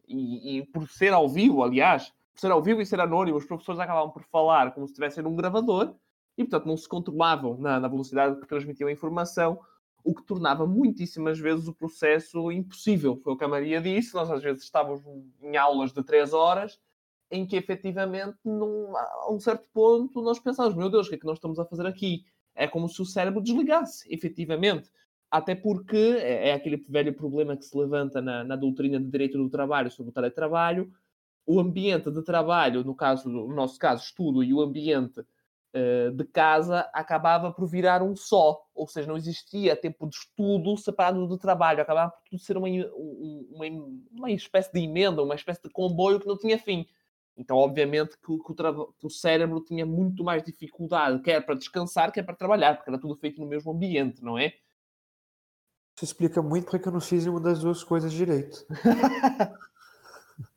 e, 0.06 0.58
e 0.58 0.66
por 0.66 0.88
ser 0.88 1.12
ao 1.12 1.28
vivo, 1.28 1.60
aliás, 1.60 2.12
por 2.32 2.40
ser 2.40 2.52
ao 2.52 2.62
vivo 2.62 2.80
e 2.80 2.86
ser 2.86 3.00
anónimo, 3.00 3.36
os 3.36 3.44
professores 3.44 3.80
acabavam 3.80 4.10
por 4.10 4.22
falar 4.22 4.72
como 4.72 4.86
se 4.86 4.92
estivessem 4.92 5.24
num 5.24 5.34
gravador 5.34 5.96
e, 6.36 6.44
portanto, 6.44 6.66
não 6.66 6.76
se 6.76 6.88
controlavam 6.88 7.58
na, 7.58 7.80
na 7.80 7.88
velocidade 7.88 8.40
que 8.40 8.46
transmitiam 8.46 8.86
a 8.86 8.92
informação, 8.92 9.58
o 10.04 10.14
que 10.14 10.22
tornava 10.22 10.66
muitíssimas 10.66 11.38
vezes 11.38 11.68
o 11.68 11.74
processo 11.74 12.50
impossível. 12.50 13.16
Foi 13.22 13.32
o 13.32 13.36
que 13.36 13.44
a 13.44 13.48
Maria 13.48 13.80
disse, 13.80 14.14
nós 14.14 14.30
às 14.30 14.42
vezes 14.42 14.64
estávamos 14.64 15.02
em 15.42 15.56
aulas 15.56 15.92
de 15.92 16.02
três 16.02 16.32
horas 16.32 16.78
em 17.30 17.46
que 17.46 17.56
efetivamente, 17.56 18.38
num, 18.44 18.96
a 18.96 19.30
um 19.30 19.38
certo 19.38 19.68
ponto, 19.72 20.22
nós 20.22 20.38
pensávamos, 20.38 20.76
meu 20.76 20.88
Deus, 20.88 21.06
o 21.06 21.10
que 21.10 21.16
é 21.16 21.18
que 21.18 21.26
nós 21.26 21.36
estamos 21.36 21.58
a 21.58 21.64
fazer 21.64 21.86
aqui? 21.86 22.24
É 22.54 22.66
como 22.66 22.88
se 22.88 23.00
o 23.02 23.04
cérebro 23.04 23.42
desligasse, 23.42 24.06
efetivamente. 24.12 24.90
Até 25.30 25.54
porque 25.54 25.96
é, 25.96 26.48
é 26.48 26.52
aquele 26.54 26.78
velho 26.88 27.12
problema 27.12 27.56
que 27.56 27.64
se 27.64 27.76
levanta 27.76 28.22
na, 28.22 28.42
na 28.44 28.56
doutrina 28.56 28.98
de 28.98 29.06
direito 29.06 29.36
do 29.36 29.50
trabalho 29.50 29.90
sobre 29.90 30.10
o 30.10 30.14
teletrabalho, 30.14 30.90
o 31.46 31.60
ambiente 31.60 32.10
de 32.10 32.22
trabalho, 32.22 32.82
no 32.82 32.94
caso, 32.94 33.28
no 33.28 33.54
nosso 33.54 33.78
caso, 33.78 34.04
estudo, 34.04 34.42
e 34.42 34.52
o 34.52 34.60
ambiente 34.60 35.22
de 36.16 36.24
casa 36.24 36.88
acabava 36.92 37.52
por 37.52 37.66
virar 37.66 38.02
um 38.02 38.16
só, 38.16 38.60
ou 38.74 38.88
seja, 38.88 39.06
não 39.06 39.16
existia 39.16 39.76
tempo 39.76 40.08
de 40.08 40.16
estudo 40.16 40.76
separado 40.76 41.26
do 41.26 41.38
trabalho, 41.38 41.82
acabava 41.82 42.10
por 42.10 42.22
tudo 42.30 42.38
ser 42.40 42.56
uma, 42.56 42.68
uma, 42.68 43.66
uma 44.10 44.30
espécie 44.30 44.72
de 44.72 44.80
emenda, 44.80 45.22
uma 45.22 45.34
espécie 45.34 45.62
de 45.62 45.70
comboio 45.70 46.20
que 46.20 46.26
não 46.26 46.38
tinha 46.38 46.58
fim. 46.58 46.86
Então, 47.36 47.56
obviamente, 47.56 48.16
que, 48.18 48.26
que, 48.26 48.52
o, 48.52 48.92
que 48.92 49.06
o 49.06 49.10
cérebro 49.10 49.62
tinha 49.62 49.86
muito 49.86 50.24
mais 50.24 50.42
dificuldade, 50.42 51.22
quer 51.22 51.40
para 51.44 51.54
descansar, 51.54 52.10
quer 52.10 52.24
para 52.24 52.34
trabalhar, 52.34 52.76
porque 52.76 52.90
era 52.90 53.00
tudo 53.00 53.14
feito 53.14 53.40
no 53.40 53.46
mesmo 53.46 53.70
ambiente, 53.70 54.24
não 54.24 54.36
é? 54.36 54.54
Isso 55.96 56.04
explica 56.04 56.42
muito 56.42 56.70
porque 56.70 56.88
eu 56.88 56.92
não 56.92 57.00
fiz 57.00 57.26
uma 57.26 57.40
das 57.40 57.60
duas 57.60 57.84
coisas 57.84 58.12
direito. 58.12 58.66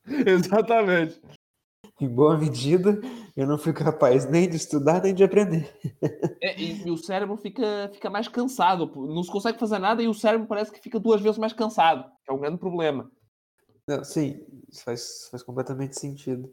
Exatamente. 0.06 1.22
Em 2.02 2.10
boa 2.10 2.36
medida, 2.36 3.00
eu 3.38 3.46
não 3.46 3.60
fui 3.60 3.72
capaz 3.72 4.28
nem 4.28 4.50
de 4.50 4.56
estudar 4.56 5.04
nem 5.04 5.14
de 5.14 5.24
aprender. 5.24 5.72
É, 6.42 6.60
e, 6.60 6.88
e, 6.88 6.90
o 6.90 6.98
cérebro 6.98 7.38
fica, 7.38 7.92
fica 7.94 8.10
mais 8.10 8.28
cansado, 8.28 8.92
não 8.96 9.22
se 9.24 9.32
consegue 9.32 9.60
fazer 9.60 9.78
nada 9.78 10.02
e 10.02 10.08
o 10.08 10.14
cérebro 10.14 10.48
parece 10.48 10.72
que 10.72 10.82
fica 10.82 11.00
duas 11.00 11.22
vezes 11.22 11.38
mais 11.38 11.54
cansado, 11.54 12.10
que 12.26 12.32
é 12.32 12.34
um 12.34 12.40
grande 12.40 12.58
problema. 12.58 13.12
Não, 13.88 14.04
sim, 14.04 14.44
isso 14.68 14.84
faz, 14.84 15.28
faz 15.30 15.44
completamente 15.44 16.00
sentido. 16.00 16.52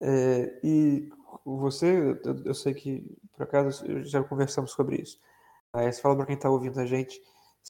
É, 0.00 0.60
e 0.64 1.08
você, 1.44 2.18
eu, 2.24 2.42
eu, 2.46 2.54
sei 2.54 2.74
que 2.74 3.04
por 3.36 3.44
acaso 3.44 3.84
já 4.02 4.22
conversamos 4.24 4.72
sobre 4.72 4.96
isso, 4.96 5.18
mas 5.72 6.00
fala 6.00 6.16
para 6.16 6.26
quem 6.26 6.34
está 6.34 6.50
ouvindo 6.50 6.80
a 6.80 6.86
gente 6.86 7.20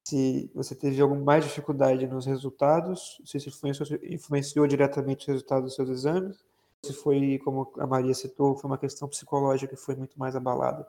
se 0.04 0.50
você 0.54 0.75
teve 0.75 1.00
alguma 1.00 1.20
mais 1.20 1.44
dificuldade 1.44 2.06
nos 2.06 2.26
resultados, 2.26 3.20
se 3.25 3.37
isso 3.37 3.49
influenciou, 3.49 3.99
influenciou 4.04 4.66
diretamente 4.66 5.23
os 5.23 5.26
resultados 5.26 5.64
dos 5.64 5.75
seus 5.75 5.90
exames, 5.90 6.48
se 6.85 6.92
foi, 6.92 7.38
como 7.44 7.73
a 7.78 7.87
Maria 7.87 8.14
citou, 8.14 8.56
foi 8.56 8.70
uma 8.70 8.78
questão 8.78 9.08
psicológica 9.08 9.75
que 9.75 9.82
foi 9.82 9.97
muito 9.97 10.18
mais 10.18 10.37
abalada 10.37 10.87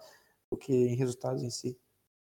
do 0.51 0.57
que 0.57 0.73
em 0.73 0.95
resultados 0.95 1.43
em 1.43 1.49
si. 1.49 1.77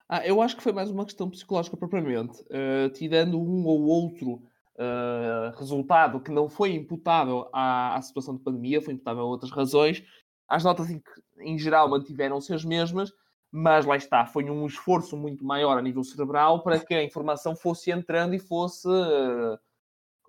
Ah, 0.08 0.26
eu 0.26 0.40
acho 0.40 0.56
que 0.56 0.62
foi 0.62 0.72
mais 0.72 0.90
uma 0.90 1.04
questão 1.04 1.28
psicológica 1.28 1.76
propriamente, 1.76 2.40
uh, 2.42 2.88
tirando 2.94 3.38
um 3.38 3.66
ou 3.66 3.84
outro 3.84 4.42
uh, 4.76 5.58
resultado 5.58 6.20
que 6.20 6.30
não 6.30 6.48
foi 6.48 6.72
imputável 6.72 7.48
à, 7.52 7.96
à, 7.96 8.02
situação 8.02 8.34
de 8.34 8.42
pandemia, 8.42 8.80
foi 8.80 8.94
imputável 8.94 9.24
a 9.24 9.26
outras 9.26 9.50
razões. 9.50 10.02
As 10.48 10.64
notas, 10.64 10.88
em, 10.88 11.02
em 11.40 11.58
geral, 11.58 11.90
mantiveram-se 11.90 12.54
as 12.54 12.64
mesmas, 12.64 13.12
mas 13.50 13.84
lá 13.84 13.96
está, 13.96 14.24
foi 14.24 14.48
um 14.48 14.66
esforço 14.66 15.14
muito 15.14 15.44
maior 15.44 15.76
a 15.76 15.82
nível 15.82 16.02
cerebral 16.02 16.62
para 16.62 16.78
que 16.78 16.94
a 16.94 17.04
informação 17.04 17.54
fosse 17.54 17.90
entrando 17.90 18.34
e 18.34 18.38
fosse. 18.38 18.88
Uh, 18.88 19.58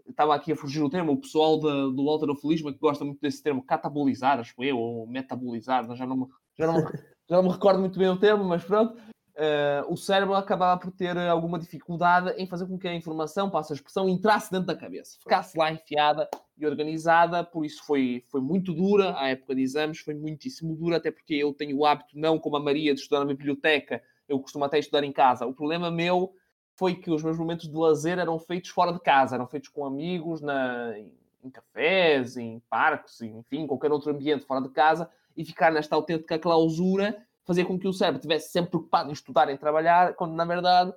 estava 0.10 0.36
aqui 0.36 0.52
a 0.52 0.56
fugir 0.56 0.82
o 0.82 0.90
termo, 0.90 1.14
o 1.14 1.22
pessoal 1.22 1.60
de, 1.60 1.96
do 1.96 2.10
alterofilismo 2.10 2.74
que 2.74 2.80
gosta 2.80 3.06
muito 3.06 3.20
desse 3.22 3.42
termo, 3.42 3.64
catabolizar, 3.64 4.40
acho 4.40 4.54
eu, 4.64 4.78
ou 4.78 5.08
metabolizar, 5.08 5.86
já 5.96 6.06
não, 6.06 6.18
me, 6.18 6.28
já, 6.58 6.68
não 6.68 6.76
me, 6.76 6.84
já 7.30 7.36
não 7.38 7.44
me 7.44 7.50
recordo 7.50 7.80
muito 7.80 7.98
bem 7.98 8.10
o 8.10 8.20
termo, 8.20 8.44
mas 8.44 8.64
pronto, 8.64 8.96
uh, 8.96 9.92
o 9.92 9.96
cérebro 9.96 10.36
acabava 10.36 10.80
por 10.80 10.92
ter 10.92 11.18
alguma 11.18 11.60
dificuldade 11.60 12.32
em 12.38 12.48
fazer 12.48 12.68
com 12.68 12.78
que 12.78 12.88
a 12.88 12.94
informação, 12.94 13.50
passa 13.50 13.74
a 13.74 13.76
expressão, 13.76 14.10
entrasse 14.10 14.52
dentro 14.52 14.68
da 14.68 14.76
cabeça, 14.76 15.18
ficasse 15.20 15.58
lá 15.58 15.72
enfiada 15.72 16.28
e 16.58 16.66
organizada, 16.66 17.44
por 17.44 17.66
isso 17.66 17.84
foi, 17.86 18.24
foi 18.30 18.42
muito 18.42 18.74
dura 18.74 19.18
a 19.18 19.30
época 19.30 19.56
de 19.56 19.62
exames, 19.62 20.00
foi 20.00 20.14
muitíssimo 20.14 20.76
dura, 20.76 20.98
até 20.98 21.12
porque 21.12 21.36
eu 21.36 21.54
tenho 21.54 21.78
o 21.78 21.86
hábito, 21.86 22.18
não 22.18 22.38
como 22.38 22.58
a 22.58 22.60
Maria, 22.60 22.94
de 22.94 23.00
estudar 23.00 23.20
na 23.20 23.26
biblioteca, 23.26 24.02
eu 24.28 24.40
costumo 24.40 24.66
até 24.66 24.78
estudar 24.78 25.04
em 25.04 25.12
casa. 25.12 25.46
O 25.46 25.54
problema 25.54 25.90
meu 25.90 26.34
foi 26.80 26.96
que 26.96 27.12
os 27.12 27.22
meus 27.22 27.38
momentos 27.38 27.68
de 27.68 27.76
lazer 27.76 28.18
eram 28.18 28.40
feitos 28.40 28.70
fora 28.70 28.94
de 28.94 29.02
casa, 29.02 29.36
eram 29.36 29.46
feitos 29.46 29.68
com 29.68 29.86
amigos, 29.86 30.40
na, 30.40 30.98
em 31.44 31.50
cafés, 31.50 32.38
em 32.38 32.62
parques, 32.70 33.22
enfim, 33.22 33.68
qualquer 33.68 33.92
outro 33.92 34.10
ambiente 34.12 34.46
fora 34.46 34.62
de 34.62 34.70
casa, 34.70 35.10
e 35.36 35.44
ficar 35.44 35.74
nesta 35.74 35.94
autêntica 35.94 36.40
clausura 36.40 37.22
fazia 37.44 37.66
com 37.66 37.78
que 37.78 37.88
o 37.88 37.92
cérebro 37.92 38.20
estivesse 38.20 38.54
sempre 38.54 38.72
preocupado 38.72 39.10
em 39.10 39.14
estudar, 39.14 39.50
em 39.50 39.58
trabalhar, 39.58 40.14
quando 40.14 40.34
na 40.36 40.46
verdade 40.46 40.94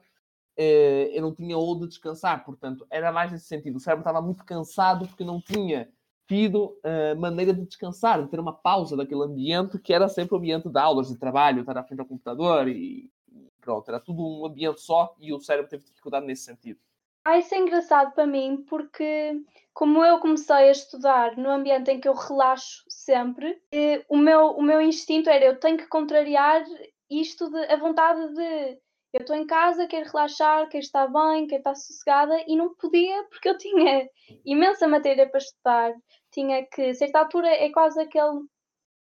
eh, 0.56 1.10
eu 1.12 1.22
não 1.22 1.34
tinha 1.34 1.58
onde 1.58 1.88
descansar. 1.88 2.44
Portanto, 2.44 2.86
era 2.88 3.10
mais 3.10 3.32
nesse 3.32 3.46
sentido. 3.46 3.76
O 3.76 3.80
cérebro 3.80 4.02
estava 4.02 4.22
muito 4.24 4.44
cansado 4.44 5.08
porque 5.08 5.24
não 5.24 5.40
tinha 5.40 5.88
tido 6.28 6.78
uh, 6.84 7.18
maneira 7.18 7.52
de 7.52 7.66
descansar, 7.66 8.22
de 8.22 8.28
ter 8.28 8.38
uma 8.38 8.52
pausa 8.52 8.96
daquele 8.96 9.22
ambiente 9.22 9.78
que 9.78 9.92
era 9.92 10.08
sempre 10.08 10.34
o 10.34 10.38
ambiente 10.38 10.68
de 10.68 10.78
aulas, 10.78 11.08
de 11.08 11.16
trabalho, 11.16 11.60
estar 11.60 11.76
à 11.76 11.82
frente 11.82 12.00
ao 12.00 12.06
computador 12.06 12.68
e 12.68 13.10
pronto, 13.62 13.88
era 13.88 14.00
tudo 14.00 14.22
um 14.22 14.44
ambiente 14.44 14.82
só 14.82 15.14
e 15.18 15.32
o 15.32 15.40
cérebro 15.40 15.70
teve 15.70 15.84
dificuldade 15.84 16.26
nesse 16.26 16.42
sentido. 16.42 16.78
Ah, 17.24 17.38
isso 17.38 17.54
é 17.54 17.58
engraçado 17.58 18.12
para 18.12 18.26
mim 18.26 18.64
porque, 18.68 19.40
como 19.72 20.04
eu 20.04 20.18
comecei 20.18 20.56
a 20.56 20.72
estudar 20.72 21.36
no 21.36 21.50
ambiente 21.50 21.90
em 21.90 22.00
que 22.00 22.08
eu 22.08 22.14
relaxo 22.14 22.84
sempre, 22.88 23.62
eh, 23.72 24.04
o, 24.08 24.16
meu, 24.16 24.48
o 24.50 24.62
meu 24.62 24.80
instinto 24.80 25.30
era 25.30 25.44
eu 25.44 25.60
tenho 25.60 25.78
que 25.78 25.86
contrariar 25.86 26.64
isto 27.08 27.48
de 27.48 27.64
a 27.66 27.76
vontade 27.76 28.34
de 28.34 28.80
eu 29.12 29.20
estou 29.20 29.36
em 29.36 29.46
casa, 29.46 29.86
quero 29.86 30.10
relaxar, 30.10 30.68
quero 30.68 30.82
estar 30.82 31.06
bem, 31.06 31.46
quero 31.46 31.60
estar 31.60 31.74
sossegada 31.74 32.42
e 32.48 32.56
não 32.56 32.74
podia 32.74 33.22
porque 33.24 33.48
eu 33.48 33.58
tinha 33.58 34.08
imensa 34.44 34.88
matéria 34.88 35.28
para 35.28 35.38
estudar. 35.38 35.92
Tinha 36.32 36.66
que, 36.66 36.82
a 36.82 36.94
certa 36.94 37.18
altura, 37.18 37.48
é 37.48 37.70
quase 37.70 38.00
aquele 38.00 38.40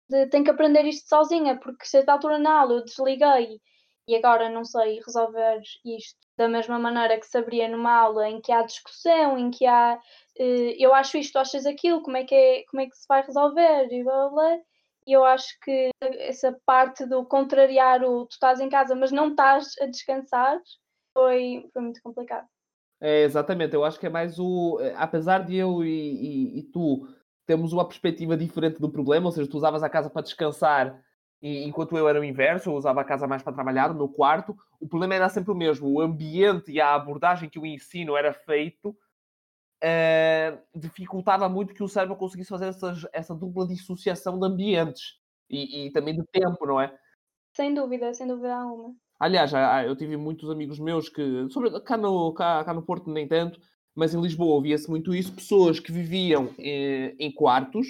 de 0.09 0.27
tenho 0.27 0.45
que 0.45 0.51
aprender 0.51 0.85
isto 0.85 1.09
sozinha, 1.09 1.59
porque 1.59 1.85
a 1.85 1.87
certa 1.87 2.13
altura 2.13 2.39
na 2.39 2.61
aula 2.61 2.75
eu 2.75 2.85
desliguei 2.85 3.61
e 4.07 4.17
agora 4.17 4.49
não 4.49 4.65
sei 4.65 5.01
resolver 5.05 5.61
isto 5.85 6.19
da 6.37 6.49
mesma 6.49 6.79
maneira 6.79 7.19
que 7.19 7.27
saberia 7.27 7.69
numa 7.69 7.93
aula 7.93 8.29
em 8.29 8.41
que 8.41 8.53
há 8.53 8.63
discussão, 8.63 9.39
em 9.39 9.51
que 9.51 9.67
há 9.67 9.99
uh, 10.39 10.75
eu 10.79 10.95
acho 10.95 11.17
isto, 11.17 11.39
achas 11.39 11.65
aquilo, 11.65 12.03
como 12.03 12.17
é 12.17 12.25
que, 12.25 12.35
é, 12.35 12.65
como 12.71 12.83
é 12.83 12.87
que 12.87 12.97
se 12.97 13.07
vai 13.09 13.23
resolver 13.23 13.89
e 13.91 14.03
blá, 14.03 14.29
blá. 14.29 14.59
E 15.07 15.13
eu 15.13 15.25
acho 15.25 15.59
que 15.61 15.91
essa 16.01 16.59
parte 16.65 17.05
do 17.05 17.25
contrariar 17.27 18.03
o 18.03 18.27
tu 18.27 18.33
estás 18.33 18.59
em 18.59 18.71
casa, 18.71 18.95
mas 18.95 19.13
não 19.13 19.31
estás 19.31 19.75
a 19.81 19.87
descansar, 19.87 20.59
foi, 21.13 21.69
foi 21.73 21.83
muito 21.83 22.01
complicado. 22.03 22.47
É, 23.01 23.23
exatamente, 23.23 23.75
eu 23.75 23.85
acho 23.85 24.01
que 24.01 24.07
é 24.07 24.11
mais 24.11 24.39
o. 24.39 24.79
Eh, 24.81 24.95
apesar 24.97 25.45
de 25.45 25.57
eu 25.57 25.85
e, 25.85 25.89
e, 25.89 26.59
e 26.61 26.63
tu 26.63 27.07
temos 27.47 27.73
uma 27.73 27.87
perspectiva 27.87 28.35
diferente 28.35 28.81
do 28.81 28.91
problema, 28.91 29.27
ou 29.27 29.33
seja, 29.33 29.51
tu 29.51 29.59
usavas 29.59 29.83
a 29.83 29.91
casa 29.91 30.09
para 30.09 30.23
descansar 30.23 30.99
e, 31.45 31.63
enquanto 31.65 31.95
eu 31.95 32.09
era 32.09 32.19
o 32.19 32.25
inverso, 32.25 32.71
eu 32.71 32.75
usava 32.75 33.03
a 33.03 33.05
casa 33.05 33.27
mais 33.27 33.43
para 33.43 33.53
trabalhar, 33.53 33.91
no 33.91 33.95
meu 33.95 34.09
quarto. 34.09 34.57
O 34.81 34.89
problema 34.89 35.15
era 35.15 35.29
sempre 35.29 35.53
o 35.53 35.55
mesmo, 35.55 35.87
o 35.87 36.01
ambiente 36.01 36.73
e 36.73 36.81
a 36.81 36.95
abordagem 36.95 37.51
que 37.51 37.59
o 37.59 37.67
ensino 37.67 38.17
era 38.17 38.33
feito 38.33 38.89
uh, 38.89 40.59
dificultava 40.75 41.47
muito 41.47 41.75
que 41.75 41.83
o 41.83 41.89
cérebro 41.89 42.17
conseguisse 42.17 42.49
fazer 42.49 42.69
essas, 42.69 43.07
essa 43.13 43.35
dupla 43.35 43.69
dissociação 43.69 44.41
de 44.41 44.47
ambientes 44.47 45.19
e, 45.51 45.87
e, 45.87 45.93
também 45.93 46.17
de 46.17 46.25
tempo, 46.33 46.65
não 46.65 46.81
é? 46.81 46.97
Sem 47.55 47.75
dúvida, 47.75 48.15
sem 48.15 48.27
dúvida 48.27 48.57
alguma. 48.57 48.95
Aliás, 49.21 49.53
eu 49.87 49.95
tive 49.95 50.17
muitos 50.17 50.49
amigos 50.49 50.79
meus 50.79 51.11
que, 51.11 51.47
sobre, 51.51 51.79
cá, 51.83 51.99
no, 51.99 52.33
cá, 52.33 52.65
cá 52.65 52.73
no 52.73 52.83
Porto 52.83 53.11
nem 53.11 53.29
tanto, 53.29 53.61
mas 53.95 54.15
em 54.15 54.21
Lisboa 54.21 54.55
ouvia-se 54.55 54.89
muito 54.89 55.15
isso, 55.15 55.35
pessoas 55.35 55.79
que 55.79 55.93
viviam 55.93 56.55
eh, 56.59 57.15
em 57.19 57.31
quartos 57.31 57.87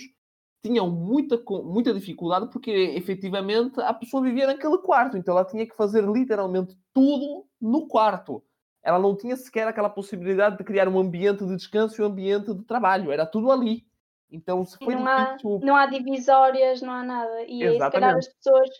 tinham 0.64 0.90
muita, 0.90 1.40
muita 1.62 1.92
dificuldade 1.92 2.50
porque 2.50 2.70
efetivamente 2.70 3.80
a 3.80 3.92
pessoa 3.92 4.22
vivia 4.22 4.46
naquele 4.46 4.78
quarto, 4.78 5.16
então 5.16 5.36
ela 5.36 5.44
tinha 5.44 5.66
que 5.66 5.76
fazer 5.76 6.02
literalmente 6.02 6.76
tudo 6.92 7.46
no 7.60 7.86
quarto 7.86 8.42
ela 8.84 8.98
não 8.98 9.16
tinha 9.16 9.34
sequer 9.34 9.66
aquela 9.66 9.88
possibilidade 9.88 10.58
de 10.58 10.64
criar 10.64 10.86
um 10.88 10.98
ambiente 10.98 11.44
de 11.44 11.56
descanso 11.56 12.00
e 12.00 12.04
um 12.04 12.08
ambiente 12.08 12.52
de 12.52 12.62
trabalho, 12.64 13.10
era 13.10 13.24
tudo 13.24 13.50
ali. 13.50 13.86
Então, 14.30 14.64
se 14.64 14.76
foi 14.76 14.94
não, 14.94 15.06
há, 15.06 15.36
não 15.62 15.74
há 15.74 15.86
divisórias, 15.86 16.82
não 16.82 16.92
há 16.92 17.02
nada. 17.02 17.44
E 17.44 17.62
Exatamente. 17.62 17.84
se 17.84 17.90
calhar 17.92 18.16
as 18.18 18.28
pessoas, 18.28 18.70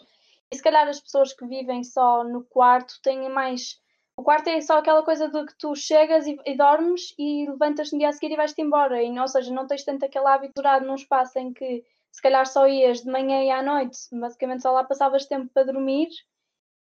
e 0.51 0.57
se 0.57 0.63
calhar 0.63 0.89
as 0.89 1.01
pessoas 1.01 1.33
que 1.33 1.47
vivem 1.47 1.83
só 1.83 2.23
no 2.23 2.45
quarto 2.45 3.01
têm 3.03 3.31
mais. 3.31 3.81
O 4.17 4.23
quarto 4.23 4.49
é 4.49 4.61
só 4.61 4.79
aquela 4.79 5.03
coisa 5.03 5.29
de 5.29 5.45
que 5.45 5.59
tu 5.59 5.75
chegas 5.75 6.27
e, 6.27 6.39
e 6.47 6.57
dormes 6.57 7.15
e 7.19 7.47
levantas 7.49 7.91
no 7.93 7.99
dia 7.99 8.09
a 8.09 8.13
seguir 8.13 8.33
e 8.33 8.37
vais-te 8.37 8.63
embora. 8.63 9.03
E, 9.03 9.19
ou 9.19 9.29
seja, 9.29 9.53
não 9.53 9.67
tens 9.67 9.85
tanto 9.85 10.05
aquele 10.05 10.27
hábito 10.27 10.55
durado 10.57 10.87
num 10.87 10.95
espaço 10.95 11.39
em 11.39 11.53
que 11.53 11.85
se 12.13 12.23
calhar 12.23 12.47
só 12.47 12.69
ias 12.69 13.03
de 13.03 13.11
manhã 13.11 13.43
e 13.43 13.51
à 13.51 13.61
noite, 13.61 13.99
basicamente 14.13 14.63
só 14.63 14.71
lá 14.71 14.85
passavas 14.85 15.27
tempo 15.27 15.51
para 15.53 15.65
dormir. 15.65 16.09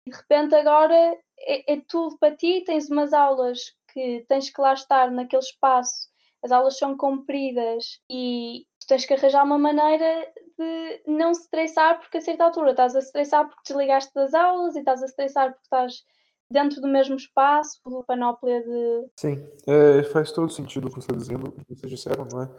De 0.08 0.16
repente 0.16 0.56
agora 0.56 0.96
é, 1.38 1.74
é, 1.74 1.82
tudo 1.88 2.18
para 2.18 2.36
ti, 2.36 2.64
tens 2.66 2.90
umas 2.90 3.14
aulas 3.14 3.76
que 3.94 4.26
tens 4.28 4.50
que 4.50 4.60
lá 4.60 4.74
estar 4.74 5.12
naquele 5.12 5.44
espaço, 5.44 6.10
as 6.44 6.52
aulas 6.52 6.78
são 6.78 6.98
compridas 6.98 8.02
e 8.10 8.66
tens 8.88 9.06
que 9.06 9.14
arranjar 9.14 9.44
uma 9.44 9.60
maneira 9.60 10.34
de 10.58 11.04
não 11.06 11.34
se 11.34 11.42
estressar, 11.42 12.00
porque 12.00 12.18
a 12.18 12.22
certa 12.22 12.46
altura 12.46 12.72
estás 12.72 12.96
a 12.96 13.00
estressar 13.00 13.48
porque 13.48 13.62
desligaste 13.68 14.12
das 14.16 14.34
aulas 14.34 14.76
e 14.76 14.80
estás 14.80 15.04
a 15.04 15.06
estressar 15.06 15.52
porque 15.52 15.66
estás 15.66 16.04
dentro 16.52 16.82
do 16.82 16.88
mesmo 16.88 17.16
espaço, 17.16 17.80
pela 17.84 18.04
panóplia 18.04 18.62
de. 18.62 19.08
Sim, 19.16 19.48
é, 19.68 20.04
faz 20.04 20.32
todo 20.32 20.52
sentido 20.52 20.88
o 20.88 20.90
que 20.90 20.96
você 20.96 21.12
está 21.12 21.16
dizendo, 21.16 21.48
o 21.48 21.52
que 21.52 21.76
vocês 21.76 21.92
disseram, 21.92 22.26
não 22.26 22.44
é? 22.44 22.50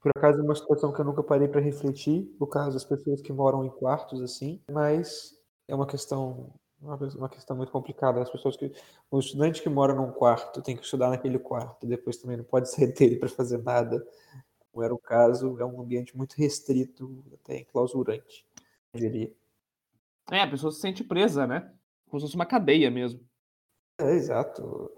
Por 0.00 0.10
acaso 0.16 0.38
é 0.38 0.42
uma 0.42 0.54
situação 0.54 0.92
que 0.92 1.00
eu 1.00 1.04
nunca 1.04 1.22
parei 1.22 1.46
para 1.46 1.60
refletir, 1.60 2.34
no 2.40 2.46
caso 2.46 2.72
das 2.72 2.84
pessoas 2.84 3.20
que 3.20 3.32
moram 3.32 3.64
em 3.64 3.70
quartos 3.70 4.22
assim, 4.22 4.60
mas 4.70 5.34
é 5.68 5.74
uma 5.74 5.86
questão 5.86 6.52
uma, 6.80 6.96
uma 6.96 7.28
questão 7.28 7.56
muito 7.56 7.70
complicada. 7.70 8.20
As 8.22 8.30
pessoas 8.30 8.56
que. 8.56 8.72
O 9.10 9.18
estudante 9.18 9.62
que 9.62 9.68
mora 9.68 9.94
num 9.94 10.10
quarto 10.10 10.62
tem 10.62 10.76
que 10.76 10.82
estudar 10.82 11.10
naquele 11.10 11.38
quarto, 11.38 11.86
depois 11.86 12.16
também 12.16 12.36
não 12.36 12.44
pode 12.44 12.70
sair 12.70 12.92
dele 12.92 13.16
para 13.16 13.28
fazer 13.28 13.58
nada, 13.62 14.04
como 14.70 14.84
era 14.84 14.94
o 14.94 14.98
caso, 14.98 15.58
é 15.60 15.64
um 15.64 15.80
ambiente 15.80 16.16
muito 16.16 16.34
restrito, 16.34 17.24
até 17.34 17.58
enclausurante, 17.58 18.46
eu 18.94 19.00
diria. 19.00 19.32
É, 20.30 20.42
a 20.42 20.48
pessoa 20.48 20.72
se 20.72 20.80
sente 20.80 21.02
presa, 21.02 21.46
né? 21.46 21.60
Como 22.08 22.20
se 22.20 22.26
fosse 22.26 22.36
uma 22.36 22.46
cadeia 22.46 22.90
mesmo. 22.90 23.20
É, 24.00 24.14
exato. 24.14 24.90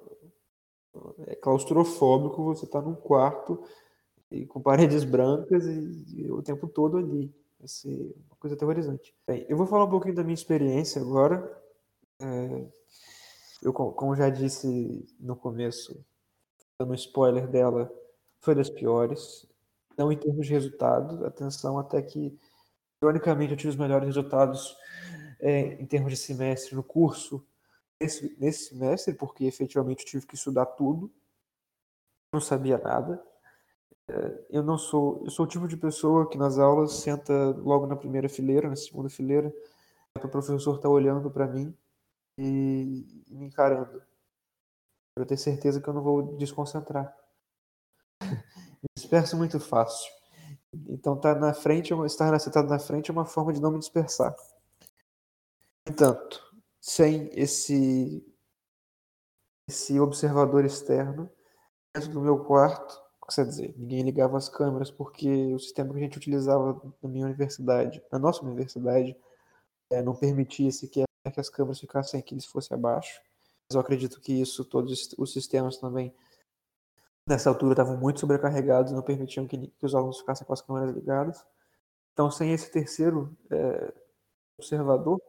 É 1.26 1.34
claustrofóbico 1.34 2.44
você 2.44 2.64
estar 2.64 2.82
tá 2.82 2.86
num 2.86 2.94
quarto 2.94 3.62
e 4.30 4.46
com 4.46 4.60
paredes 4.60 5.04
brancas 5.04 5.66
e, 5.66 6.04
e 6.22 6.30
o 6.30 6.42
tempo 6.42 6.68
todo 6.68 6.98
ali. 6.98 7.34
Vai 7.58 7.68
ser 7.68 8.14
uma 8.28 8.36
coisa 8.38 8.56
aterrorizante. 8.56 9.14
Bem, 9.26 9.46
eu 9.48 9.56
vou 9.56 9.66
falar 9.66 9.84
um 9.84 9.90
pouquinho 9.90 10.14
da 10.14 10.22
minha 10.22 10.34
experiência 10.34 11.00
agora. 11.00 11.62
É, 12.20 12.66
eu, 13.62 13.72
como 13.72 14.16
já 14.16 14.28
disse 14.28 15.06
no 15.20 15.36
começo, 15.36 16.04
dando 16.78 16.94
spoiler 16.94 17.46
dela, 17.46 17.92
foi 18.40 18.54
das 18.54 18.68
piores. 18.68 19.46
Não 19.96 20.10
em 20.10 20.16
termos 20.16 20.46
de 20.46 20.52
resultado, 20.52 21.24
atenção, 21.24 21.78
até 21.78 22.02
que, 22.02 22.36
ironicamente, 23.00 23.52
eu 23.52 23.56
tive 23.56 23.70
os 23.70 23.76
melhores 23.76 24.06
resultados 24.06 24.76
é, 25.38 25.74
em 25.74 25.86
termos 25.86 26.10
de 26.10 26.16
semestre 26.16 26.74
no 26.74 26.82
curso 26.82 27.44
nesse, 28.02 28.36
nesse 28.38 28.68
semestre, 28.70 29.14
porque 29.14 29.44
efetivamente 29.44 30.04
tive 30.04 30.26
que 30.26 30.34
estudar 30.34 30.66
tudo, 30.66 31.10
não 32.32 32.40
sabia 32.40 32.78
nada. 32.78 33.22
É, 34.08 34.46
eu 34.50 34.62
não 34.62 34.76
sou, 34.76 35.22
eu 35.24 35.30
sou 35.30 35.44
o 35.44 35.48
tipo 35.48 35.68
de 35.68 35.76
pessoa 35.76 36.28
que 36.28 36.36
nas 36.36 36.58
aulas 36.58 36.94
senta 36.94 37.32
logo 37.58 37.86
na 37.86 37.96
primeira 37.96 38.28
fileira, 38.28 38.68
na 38.68 38.76
segunda 38.76 39.08
fileira, 39.08 39.54
para 40.12 40.26
o 40.26 40.30
professor 40.30 40.72
estar 40.72 40.82
tá 40.82 40.88
olhando 40.88 41.30
para 41.30 41.46
mim 41.46 41.74
e 42.38 43.24
me 43.30 43.46
encarando. 43.46 44.02
Para 45.14 45.26
ter 45.26 45.36
certeza 45.36 45.80
que 45.80 45.88
eu 45.88 45.94
não 45.94 46.02
vou 46.02 46.36
desconcentrar. 46.36 47.14
me 48.22 48.88
disperso 48.96 49.36
muito 49.36 49.60
fácil. 49.60 50.10
Então, 50.88 51.16
tá 51.20 51.34
na 51.34 51.52
frente, 51.52 51.92
estar 52.06 52.38
sentado 52.40 52.68
na 52.68 52.78
frente 52.78 53.10
é 53.10 53.12
uma 53.12 53.26
forma 53.26 53.52
de 53.52 53.60
não 53.60 53.70
me 53.70 53.78
dispersar. 53.78 54.34
Entanto, 55.86 56.51
sem 56.82 57.30
esse 57.32 58.26
esse 59.68 59.98
observador 60.00 60.64
externo 60.64 61.30
dentro 61.94 62.10
do 62.10 62.20
meu 62.20 62.44
quarto, 62.44 63.00
quer 63.32 63.46
dizer, 63.46 63.74
ninguém 63.78 64.02
ligava 64.02 64.36
as 64.36 64.48
câmeras 64.48 64.90
porque 64.90 65.54
o 65.54 65.58
sistema 65.58 65.92
que 65.92 66.00
a 66.00 66.02
gente 66.02 66.18
utilizava 66.18 66.82
na 67.00 67.08
minha 67.08 67.24
universidade, 67.26 68.02
na 68.10 68.18
nossa 68.18 68.44
universidade, 68.44 69.16
é, 69.88 70.02
não 70.02 70.14
permitia 70.16 70.70
sequer 70.72 71.04
que 71.32 71.40
as 71.40 71.48
câmeras 71.48 71.78
ficassem 71.78 72.18
aqui 72.18 72.34
eles 72.34 72.44
fossem 72.44 72.76
abaixo. 72.76 73.22
Mas 73.68 73.76
eu 73.76 73.80
acredito 73.80 74.20
que 74.20 74.32
isso, 74.32 74.64
todos 74.64 75.14
os 75.16 75.32
sistemas 75.32 75.78
também, 75.78 76.12
nessa 77.26 77.48
altura, 77.48 77.74
estavam 77.74 77.96
muito 77.96 78.20
sobrecarregados, 78.20 78.92
não 78.92 79.02
permitiam 79.02 79.46
que, 79.46 79.68
que 79.68 79.86
os 79.86 79.94
alunos 79.94 80.18
ficassem 80.18 80.46
com 80.46 80.52
as 80.52 80.60
câmeras 80.60 80.94
ligadas. 80.94 81.46
Então, 82.12 82.30
sem 82.30 82.52
esse 82.52 82.70
terceiro 82.70 83.34
é, 83.50 83.94
observador, 84.58 85.22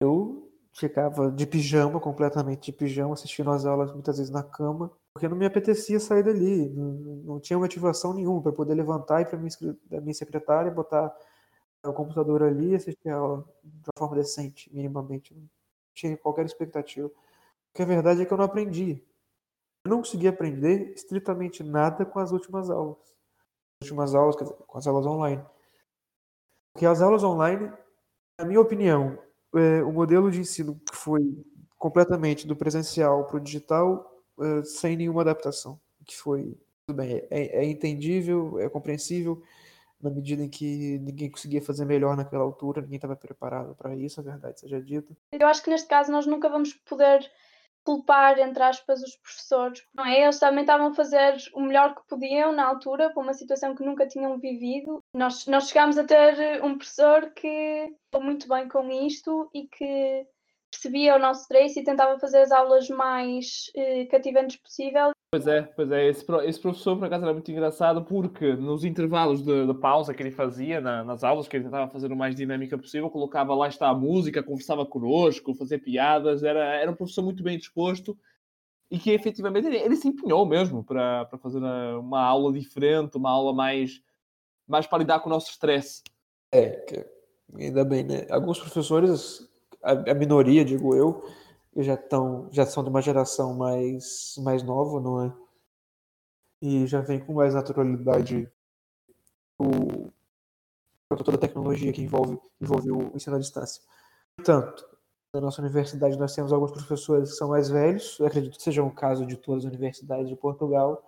eu 0.00 0.50
ficava 0.72 1.30
de 1.30 1.46
pijama, 1.46 2.00
completamente 2.00 2.70
de 2.70 2.72
pijama, 2.72 3.14
assistindo 3.14 3.50
as 3.50 3.66
aulas 3.66 3.92
muitas 3.92 4.18
vezes 4.18 4.32
na 4.32 4.42
cama, 4.42 4.90
porque 5.12 5.28
não 5.28 5.36
me 5.36 5.46
apetecia 5.46 5.98
sair 5.98 6.22
dali, 6.22 6.68
não, 6.68 6.92
não 7.24 7.40
tinha 7.40 7.58
motivação 7.58 8.14
nenhuma 8.14 8.40
para 8.42 8.52
poder 8.52 8.74
levantar 8.74 9.22
e 9.22 9.24
para 9.24 9.38
minha, 9.38 9.50
minha 10.00 10.14
secretária 10.14 10.70
botar 10.70 11.12
o 11.84 11.92
computador 11.92 12.42
ali 12.42 12.70
e 12.70 12.74
assistir 12.76 13.08
a 13.08 13.16
aula 13.16 13.44
de 13.62 13.88
uma 13.88 13.98
forma 13.98 14.16
decente, 14.16 14.72
minimamente. 14.72 15.34
Não 15.34 15.48
tinha 15.94 16.16
qualquer 16.16 16.46
expectativa. 16.46 17.10
Porque 17.72 17.82
a 17.82 17.86
verdade 17.86 18.22
é 18.22 18.24
que 18.24 18.32
eu 18.32 18.38
não 18.38 18.44
aprendi. 18.44 19.02
Eu 19.84 19.90
não 19.90 19.98
consegui 19.98 20.28
aprender 20.28 20.92
estritamente 20.94 21.62
nada 21.62 22.04
com 22.04 22.18
as 22.18 22.32
últimas 22.32 22.70
aulas. 22.70 22.98
últimas 23.82 24.14
aulas, 24.14 24.36
com 24.36 24.78
as 24.78 24.86
aulas 24.86 25.06
online. 25.06 25.44
Porque 26.72 26.86
as 26.86 27.00
aulas 27.00 27.22
online, 27.24 27.72
na 28.38 28.44
minha 28.44 28.60
opinião, 28.60 29.18
é, 29.54 29.82
o 29.82 29.92
modelo 29.92 30.30
de 30.30 30.40
ensino 30.40 30.80
que 30.88 30.96
foi 30.96 31.44
completamente 31.78 32.46
do 32.46 32.56
presencial 32.56 33.24
para 33.26 33.36
o 33.36 33.40
digital, 33.40 34.22
é, 34.40 34.62
sem 34.64 34.96
nenhuma 34.96 35.22
adaptação, 35.22 35.80
que 36.04 36.16
foi 36.16 36.56
tudo 36.86 36.96
bem, 36.96 37.22
é, 37.30 37.60
é 37.60 37.64
entendível, 37.64 38.58
é 38.58 38.68
compreensível, 38.68 39.42
na 40.00 40.10
medida 40.10 40.42
em 40.42 40.48
que 40.48 40.98
ninguém 41.00 41.30
conseguia 41.30 41.60
fazer 41.60 41.84
melhor 41.84 42.16
naquela 42.16 42.44
altura, 42.44 42.80
ninguém 42.80 42.96
estava 42.96 43.16
preparado 43.16 43.74
para 43.74 43.94
isso, 43.96 44.20
a 44.20 44.22
verdade 44.22 44.60
seja 44.60 44.80
dita. 44.80 45.16
Eu 45.32 45.46
acho 45.46 45.62
que 45.62 45.70
neste 45.70 45.88
caso 45.88 46.10
nós 46.12 46.26
nunca 46.26 46.48
vamos 46.48 46.72
poder 46.72 47.28
culpar, 47.88 48.38
entre 48.38 48.62
aspas, 48.62 49.02
os 49.02 49.16
professores. 49.16 49.82
Não 49.94 50.04
é? 50.04 50.24
Eles 50.24 50.38
também 50.38 50.60
estavam 50.60 50.88
a 50.88 50.94
fazer 50.94 51.38
o 51.54 51.62
melhor 51.62 51.94
que 51.94 52.06
podiam 52.06 52.52
na 52.52 52.66
altura, 52.66 53.08
para 53.08 53.22
uma 53.22 53.32
situação 53.32 53.74
que 53.74 53.82
nunca 53.82 54.06
tinham 54.06 54.38
vivido. 54.38 55.02
Nós, 55.14 55.46
nós 55.46 55.68
chegámos 55.68 55.96
a 55.96 56.04
ter 56.04 56.62
um 56.62 56.76
professor 56.76 57.30
que 57.30 57.90
foi 58.12 58.20
muito 58.20 58.46
bem 58.46 58.68
com 58.68 58.90
isto 58.90 59.48
e 59.54 59.66
que 59.66 60.26
percebia 60.70 61.16
o 61.16 61.18
nosso 61.18 61.48
trace 61.48 61.80
e 61.80 61.84
tentava 61.84 62.18
fazer 62.18 62.42
as 62.42 62.52
aulas 62.52 62.90
mais 62.90 63.70
eh, 63.74 64.04
cativantes 64.04 64.56
possível. 64.56 65.12
Pois 65.30 65.46
é, 65.46 65.60
pois 65.62 65.90
é. 65.90 66.08
Esse, 66.08 66.24
esse, 66.44 66.58
professor, 66.58 66.96
por 66.96 67.04
acaso, 67.04 67.24
era 67.24 67.34
muito 67.34 67.50
engraçado 67.50 68.02
porque 68.02 68.54
nos 68.54 68.82
intervalos 68.82 69.42
de, 69.42 69.66
de 69.66 69.74
pausa 69.74 70.14
que 70.14 70.22
ele 70.22 70.30
fazia 70.30 70.80
na, 70.80 71.04
nas 71.04 71.22
aulas, 71.22 71.46
que 71.46 71.54
ele 71.54 71.64
tentava 71.64 71.90
fazer 71.90 72.10
o 72.10 72.16
mais 72.16 72.34
dinâmica 72.34 72.78
possível, 72.78 73.10
colocava 73.10 73.54
lá 73.54 73.68
está 73.68 73.90
a 73.90 73.94
música, 73.94 74.42
conversava 74.42 74.86
connosco, 74.86 75.52
fazia 75.52 75.78
piadas, 75.78 76.42
era, 76.42 76.60
era 76.76 76.90
um 76.90 76.94
professor 76.94 77.22
muito 77.22 77.42
bem 77.42 77.58
disposto 77.58 78.18
e 78.90 78.98
que 78.98 79.10
efetivamente 79.10 79.66
ele, 79.66 79.76
ele 79.76 79.96
se 79.96 80.08
empenhou 80.08 80.46
mesmo 80.46 80.82
para, 80.82 81.26
para 81.26 81.38
fazer 81.38 81.58
uma 81.58 82.22
aula 82.22 82.50
diferente, 82.50 83.18
uma 83.18 83.30
aula 83.30 83.52
mais, 83.52 84.02
mais 84.66 84.86
para 84.86 84.98
lidar 84.98 85.20
com 85.20 85.28
o 85.28 85.32
nosso 85.32 85.50
stress. 85.50 86.02
É, 86.50 87.04
ainda 87.54 87.84
bem, 87.84 88.02
né? 88.02 88.26
Alguns 88.30 88.58
professores, 88.58 89.46
a, 89.82 89.92
a 89.92 90.14
minoria, 90.14 90.64
digo 90.64 90.94
eu, 90.96 91.22
já 91.82 91.94
estão 91.94 92.48
já 92.52 92.66
são 92.66 92.82
de 92.82 92.90
uma 92.90 93.02
geração 93.02 93.54
mais 93.54 94.34
mais 94.38 94.62
nova, 94.62 95.00
não 95.00 95.24
é? 95.24 95.32
E 96.60 96.86
já 96.86 97.00
vem 97.00 97.20
com 97.20 97.34
mais 97.34 97.54
naturalidade 97.54 98.50
o 99.58 100.10
toda 101.08 101.36
a 101.36 101.38
tecnologia 101.40 101.92
que 101.92 102.02
envolve 102.02 102.38
envolve 102.60 102.90
o 102.90 103.16
ensino 103.16 103.36
à 103.36 103.38
distância. 103.38 103.82
Portanto, 104.36 104.86
na 105.34 105.40
nossa 105.40 105.60
universidade 105.62 106.18
nós 106.18 106.34
temos 106.34 106.52
alguns 106.52 106.72
professores 106.72 107.30
que 107.30 107.36
são 107.36 107.48
mais 107.48 107.68
velhos, 107.68 108.20
acredito 108.20 108.56
que 108.56 108.62
seja 108.62 108.82
um 108.82 108.90
caso 108.90 109.26
de 109.26 109.36
todas 109.36 109.64
as 109.64 109.70
universidades 109.70 110.28
de 110.28 110.36
Portugal, 110.36 111.02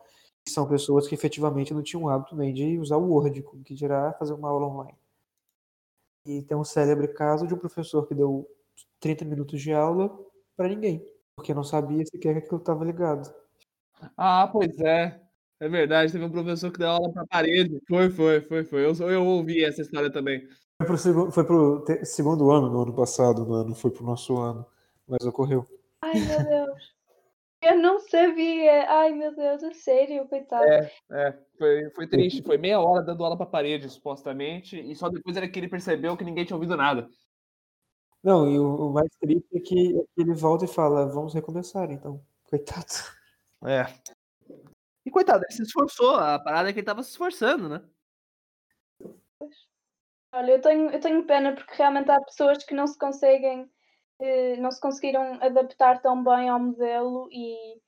que 0.45 0.51
são 0.51 0.69
pessoas 0.69 1.07
que 1.09 1.15
efetivamente 1.15 1.75
não 1.75 1.83
tinham 1.83 2.09
hábito 2.09 2.37
nem 2.37 2.53
de 2.53 2.79
usar 2.79 2.97
o 2.97 3.09
Word, 3.11 3.43
como 3.43 3.63
que 3.63 3.75
dirá 3.75 4.13
fazer 4.15 4.35
uma 4.35 4.49
aula 4.51 4.67
online. 4.67 4.99
E 6.27 6.43
tem 6.43 6.57
um 6.57 6.65
célebre 6.65 7.09
caso 7.09 7.47
de 7.47 7.55
um 7.55 7.59
professor 7.59 8.07
que 8.07 8.15
deu 8.15 8.49
30 9.01 9.25
minutos 9.25 9.61
de 9.61 9.73
aula 9.73 10.11
para 10.61 10.69
ninguém, 10.69 11.03
porque 11.35 11.55
não 11.55 11.65
sabia 11.65 12.05
sequer 12.05 12.35
que 12.35 12.41
aquilo 12.41 12.61
estava 12.61 12.85
ligado. 12.85 13.35
Ah, 14.15 14.47
pois 14.53 14.79
é. 14.81 15.19
É 15.59 15.69
verdade, 15.71 16.13
teve 16.13 16.23
um 16.23 16.31
professor 16.31 16.71
que 16.71 16.79
deu 16.79 16.89
aula 16.89 17.11
para 17.11 17.23
a 17.23 17.27
parede. 17.27 17.81
Foi, 17.89 18.11
foi, 18.11 18.43
foi, 18.43 18.65
foi. 18.65 18.85
Eu, 18.85 18.95
eu 19.11 19.25
ouvi 19.25 19.65
essa 19.65 19.81
história 19.81 20.13
também. 20.13 20.47
Foi 20.77 20.87
pro, 20.87 20.99
segundo, 20.99 21.33
foi 21.33 21.45
pro 21.45 21.85
segundo 22.05 22.51
ano, 22.51 22.69
no 22.69 22.83
ano 22.83 22.95
passado, 22.95 23.47
no 23.47 23.55
ano, 23.55 23.75
foi 23.75 23.91
pro 23.91 24.05
nosso 24.05 24.37
ano, 24.37 24.67
mas 25.09 25.27
ocorreu. 25.27 25.65
Ai, 26.03 26.21
meu 26.21 26.45
Deus. 26.45 26.95
Eu 27.63 27.79
não 27.79 27.99
sabia. 28.01 28.87
Ai, 28.91 29.13
meu 29.15 29.35
Deus, 29.35 29.63
é 29.63 29.73
sério, 29.73 30.29
coitado. 30.29 30.65
É, 30.65 30.93
é 31.11 31.39
foi, 31.57 31.91
foi 31.95 32.07
triste. 32.07 32.43
Foi 32.43 32.59
meia 32.59 32.81
hora 32.81 33.03
dando 33.03 33.25
aula 33.25 33.37
para 33.37 33.47
a 33.47 33.51
parede, 33.51 33.89
supostamente, 33.89 34.79
e 34.79 34.95
só 34.95 35.09
depois 35.09 35.39
era 35.39 35.49
que 35.49 35.59
ele 35.59 35.69
percebeu 35.69 36.19
que 36.19 36.25
ninguém 36.25 36.45
tinha 36.45 36.57
ouvido 36.57 36.77
nada. 36.77 37.09
Não, 38.23 38.51
e 38.51 38.59
o, 38.59 38.89
o 38.89 38.93
mais 38.93 39.09
triste 39.19 39.49
é 39.57 39.61
que, 39.61 39.99
é 39.99 40.03
que 40.03 40.21
ele 40.21 40.35
volta 40.35 40.67
e 40.67 40.69
fala, 40.69 41.07
vamos 41.07 41.33
recomeçar, 41.33 41.91
então. 41.91 42.23
Coitado. 42.45 42.87
É. 43.65 43.87
E 45.05 45.11
coitado, 45.11 45.45
ele 45.45 45.53
se 45.53 45.63
esforçou, 45.63 46.15
a 46.17 46.39
parada 46.39 46.69
é 46.69 46.73
que 46.73 46.81
ele 46.81 46.87
tava 46.87 47.03
se 47.03 47.11
esforçando, 47.11 47.69
né? 47.69 47.83
Olha, 50.33 50.53
eu 50.53 50.61
tenho, 50.61 50.91
eu 50.91 51.01
tenho 51.01 51.27
pena 51.27 51.55
porque 51.55 51.75
realmente 51.75 52.11
há 52.11 52.21
pessoas 52.21 52.63
que 52.65 52.75
não 52.75 52.87
se 52.87 52.99
conseguem, 52.99 53.71
eh, 54.21 54.57
não 54.59 54.71
se 54.71 54.81
conseguiram 54.81 55.39
adaptar 55.43 56.01
tão 56.01 56.23
bem 56.23 56.49
ao 56.49 56.61
modelo 56.61 57.29
e, 57.33 57.81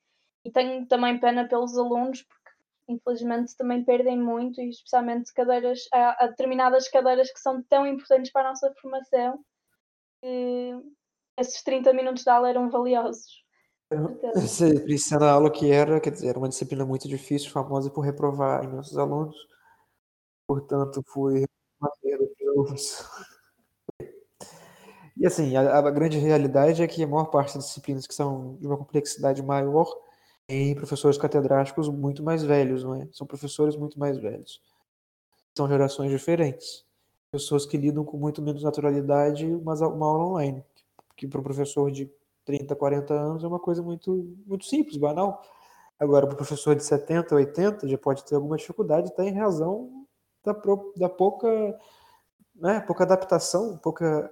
e 0.43 0.51
tenho 0.51 0.85
também 0.87 1.19
pena 1.19 1.47
pelos 1.47 1.77
alunos 1.77 2.21
porque 2.23 2.49
infelizmente 2.89 3.55
também 3.55 3.83
perdem 3.85 4.17
muito 4.19 4.59
e 4.59 4.69
especialmente 4.69 5.33
cadeiras, 5.33 5.87
há, 5.93 6.23
há 6.23 6.27
determinadas 6.27 6.89
cadeiras 6.89 7.31
que 7.31 7.39
são 7.39 7.63
tão 7.63 7.87
importantes 7.87 8.31
para 8.31 8.47
a 8.47 8.51
nossa 8.51 8.73
formação 8.81 9.43
esses 11.37 11.61
30 11.63 11.93
minutos 11.93 12.23
de 12.23 12.29
aula 12.29 12.49
eram 12.49 12.69
valiosos. 12.69 13.43
Isso 14.87 15.15
era 15.15 15.25
a 15.25 15.31
aula 15.33 15.51
que 15.51 15.71
era, 15.71 15.99
quer 15.99 16.11
dizer, 16.11 16.29
era 16.29 16.39
uma 16.39 16.49
disciplina 16.49 16.85
muito 16.85 17.07
difícil, 17.07 17.51
famosa 17.51 17.89
por 17.89 18.01
reprovar 18.01 18.63
imensos 18.63 18.97
alunos. 18.97 19.35
Portanto, 20.47 21.03
foi 21.07 21.45
uma 21.79 21.91
perda 22.01 22.27
para 22.37 22.49
alunos. 22.49 23.05
E 25.15 25.27
assim, 25.27 25.55
a, 25.55 25.77
a, 25.77 25.91
grande 25.91 26.17
realidade 26.17 26.81
é 26.81 26.87
que 26.87 27.03
a 27.03 27.07
maior 27.07 27.25
parte 27.25 27.55
das 27.55 27.67
disciplinas 27.67 28.07
que 28.07 28.15
são 28.15 28.55
de 28.55 28.65
uma 28.65 28.77
complexidade 28.77 29.43
maior 29.43 29.87
tem 30.47 30.75
professores 30.75 31.17
catedráticos 31.17 31.87
muito 31.87 32.23
mais 32.23 32.43
velhos, 32.43 32.83
não 32.83 32.95
é? 32.95 33.07
São 33.11 33.27
professores 33.27 33.75
muito 33.75 33.99
mais 33.99 34.17
velhos. 34.17 34.59
São 35.55 35.67
gerações 35.67 36.09
diferentes 36.09 36.83
pessoas 37.33 37.65
que 37.65 37.75
lidam 37.75 38.05
com 38.05 38.15
muito 38.15 38.43
menos 38.43 38.61
naturalidade 38.61 39.47
uma, 39.47 39.73
uma 39.87 40.05
aula 40.05 40.25
online, 40.25 40.63
que 41.17 41.27
para 41.27 41.39
o 41.39 41.43
professor 41.43 41.91
de 41.91 42.07
30, 42.45 42.75
40 42.75 43.11
anos 43.11 43.43
é 43.43 43.47
uma 43.47 43.59
coisa 43.59 43.81
muito, 43.81 44.37
muito 44.45 44.65
simples, 44.65 44.97
banal. 44.97 45.41
Agora, 45.99 46.27
para 46.27 46.35
o 46.35 46.37
professor 46.37 46.75
de 46.75 46.83
70, 46.83 47.33
80, 47.33 47.87
já 47.87 47.97
pode 47.97 48.23
ter 48.23 48.35
alguma 48.35 48.55
dificuldade, 48.55 49.07
está 49.07 49.25
em 49.25 49.33
razão 49.33 50.05
da, 50.45 50.53
da 50.95 51.09
pouca, 51.09 51.49
né, 52.53 52.81
pouca 52.81 53.03
adaptação, 53.03 53.79
pouca 53.79 54.31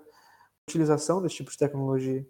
utilização 0.70 1.24
desse 1.24 1.38
tipo 1.38 1.50
de 1.50 1.58
tecnologia. 1.58 2.24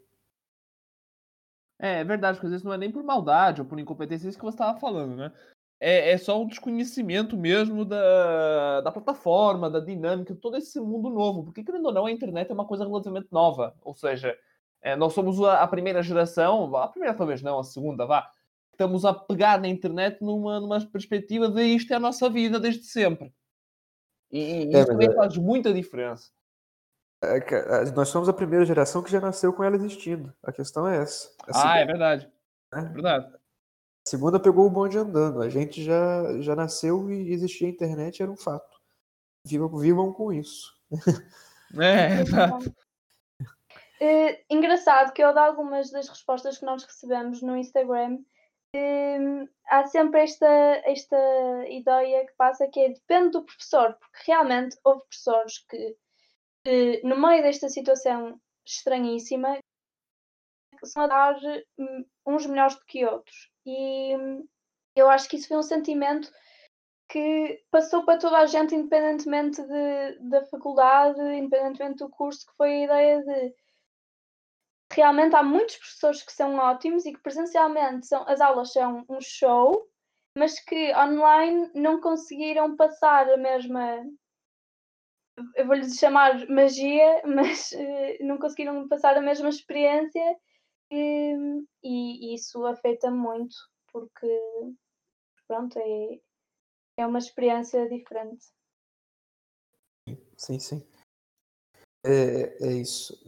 É, 1.78 2.00
é 2.00 2.04
verdade, 2.06 2.38
porque 2.38 2.46
às 2.46 2.52
vezes 2.52 2.64
não 2.64 2.72
é 2.72 2.78
nem 2.78 2.92
por 2.92 3.04
maldade 3.04 3.60
ou 3.60 3.68
por 3.68 3.78
incompetência, 3.78 4.30
isso 4.30 4.38
que 4.38 4.46
você 4.46 4.56
estava 4.56 4.80
falando, 4.80 5.18
né? 5.18 5.34
É, 5.84 6.12
é 6.12 6.18
só 6.20 6.40
um 6.40 6.46
desconhecimento 6.46 7.36
mesmo 7.36 7.84
da, 7.84 8.82
da 8.82 8.92
plataforma, 8.92 9.68
da 9.68 9.80
dinâmica, 9.80 10.36
todo 10.36 10.56
esse 10.56 10.80
mundo 10.80 11.10
novo. 11.10 11.44
Porque, 11.44 11.64
querendo 11.64 11.88
ou 11.88 11.92
não, 11.92 12.06
a 12.06 12.12
internet 12.12 12.52
é 12.52 12.54
uma 12.54 12.68
coisa 12.68 12.86
relativamente 12.86 13.30
nova. 13.32 13.76
Ou 13.82 13.96
seja, 13.96 14.38
é, 14.80 14.96
nós 14.96 15.14
somos 15.14 15.42
a, 15.42 15.64
a, 15.64 15.68
primeira 15.68 16.04
geração, 16.04 16.76
a 16.76 16.88
primeira 16.88 17.16
talvez 17.16 17.42
não, 17.42 17.58
a 17.58 17.64
segunda, 17.64 18.06
vá. 18.06 18.30
Estamos 18.72 19.04
a 19.06 19.14
pegar 19.14 19.60
na 19.60 19.68
internet 19.68 20.22
numa, 20.22 20.60
numa 20.60 20.80
perspectiva 20.86 21.50
de 21.50 21.64
isto 21.64 21.92
é 21.92 21.96
a 21.96 22.00
nossa 22.00 22.30
vida 22.30 22.60
desde 22.60 22.84
sempre. 22.84 23.34
E, 24.32 24.66
e 24.66 24.76
é, 24.76 24.80
isso 24.80 24.86
também 24.86 25.10
é 25.10 25.16
faz 25.16 25.36
muita 25.36 25.74
diferença. 25.74 26.30
É, 27.24 27.92
nós 27.96 28.10
somos 28.10 28.30
a 28.30 28.34
primeira 28.34 28.66
geração 28.66 29.02
que 29.02 29.12
já 29.12 29.20
nasceu 29.20 29.52
com 29.52 29.64
ela 29.64 29.76
existindo. 29.76 30.32
A 30.44 30.52
questão 30.52 30.88
é 30.88 30.98
essa. 30.98 31.28
ah, 31.56 31.80
é 31.80 31.86
verdade. 31.86 32.32
É 32.72 32.82
verdade. 32.82 33.41
A 34.06 34.10
segunda 34.10 34.40
pegou 34.40 34.66
o 34.66 34.70
bonde 34.70 34.98
andando. 34.98 35.42
A 35.42 35.50
gente 35.50 35.84
já, 35.84 36.42
já 36.42 36.56
nasceu 36.56 37.12
e 37.12 37.32
existia 37.32 37.70
internet, 37.70 38.22
era 38.22 38.32
um 38.32 38.38
fato. 38.38 38.80
Vivam, 39.46 39.70
vivam 39.78 40.14
com 40.14 40.32
isso. 40.32 40.74
É, 41.80 42.20
exato. 42.20 42.76
É, 44.02 44.44
engraçado 44.50 45.14
que 45.14 45.24
eu, 45.24 45.32
de 45.32 45.40
algumas 45.40 45.90
das 45.90 46.10
respostas 46.10 46.58
que 46.58 46.66
nós 46.66 46.84
recebemos 46.84 47.42
no 47.42 47.56
Instagram, 47.56 48.18
é, 48.76 49.18
há 49.70 49.86
sempre 49.88 50.22
esta, 50.22 50.48
esta 50.86 51.18
ideia 51.70 52.26
que 52.26 52.34
passa 52.34 52.68
que 52.68 52.80
é 52.80 52.90
depende 52.90 53.32
do 53.32 53.44
professor, 53.44 53.94
porque 53.94 54.32
realmente 54.32 54.78
houve 54.84 55.02
professores 55.04 55.60
que, 55.70 55.96
é, 56.66 57.08
no 57.08 57.18
meio 57.18 57.44
desta 57.44 57.70
situação 57.70 58.40
estranhíssima, 58.66 59.60
são 60.88 61.04
a 61.04 61.08
dar 61.08 61.40
hum, 61.78 62.06
uns 62.26 62.46
melhores 62.46 62.76
do 62.76 62.86
que 62.86 63.06
outros. 63.06 63.52
E 63.66 64.16
eu 64.96 65.10
acho 65.10 65.30
que 65.30 65.38
isso 65.38 65.48
foi 65.48 65.58
um 65.58 65.64
sentimento 65.64 66.32
que 67.10 67.62
passou 67.70 68.06
para 68.06 68.18
toda 68.18 68.38
a 68.38 68.46
gente, 68.46 68.74
independentemente 68.74 69.62
de, 69.62 70.20
da 70.30 70.46
faculdade, 70.46 71.20
independentemente 71.22 71.98
do 71.98 72.10
curso, 72.10 72.46
que 72.46 72.56
foi 72.56 72.70
a 72.70 72.84
ideia 72.86 73.24
de 73.24 73.56
realmente 74.94 75.36
há 75.36 75.44
muitos 75.44 75.78
professores 75.78 76.24
que 76.24 76.34
são 76.34 76.58
ótimos 76.58 77.06
e 77.06 77.14
que 77.14 77.22
presencialmente 77.22 78.08
são, 78.08 78.28
as 78.28 78.42
aulas 78.42 78.72
são 78.72 79.06
um 79.10 79.22
show, 79.22 79.88
mas 80.38 80.60
que 80.60 80.94
online 80.96 81.70
não 81.74 82.00
conseguiram 82.00 82.76
passar 82.76 83.30
a 83.30 83.38
mesma. 83.38 84.06
Eu 85.56 85.66
vou-lhes 85.66 85.98
chamar 85.98 86.48
magia, 86.50 87.22
mas 87.28 87.72
uh, 87.72 88.26
não 88.26 88.38
conseguiram 88.38 88.88
passar 88.88 89.18
a 89.18 89.22
mesma 89.22 89.50
experiência 89.50 90.38
e, 90.92 91.58
e 91.84 92.36
isso 92.36 92.66
afeta 92.66 93.10
muito, 93.10 93.56
porque 93.92 94.28
pronto, 95.48 95.80
é, 95.80 96.20
é 96.98 97.08
uma 97.08 97.20
experiência 97.20 97.88
diferente. 97.90 98.46
Sim, 100.38 100.60
sim. 100.60 100.86
É, 102.04 102.58
é 102.68 102.74
isso. 102.74 103.24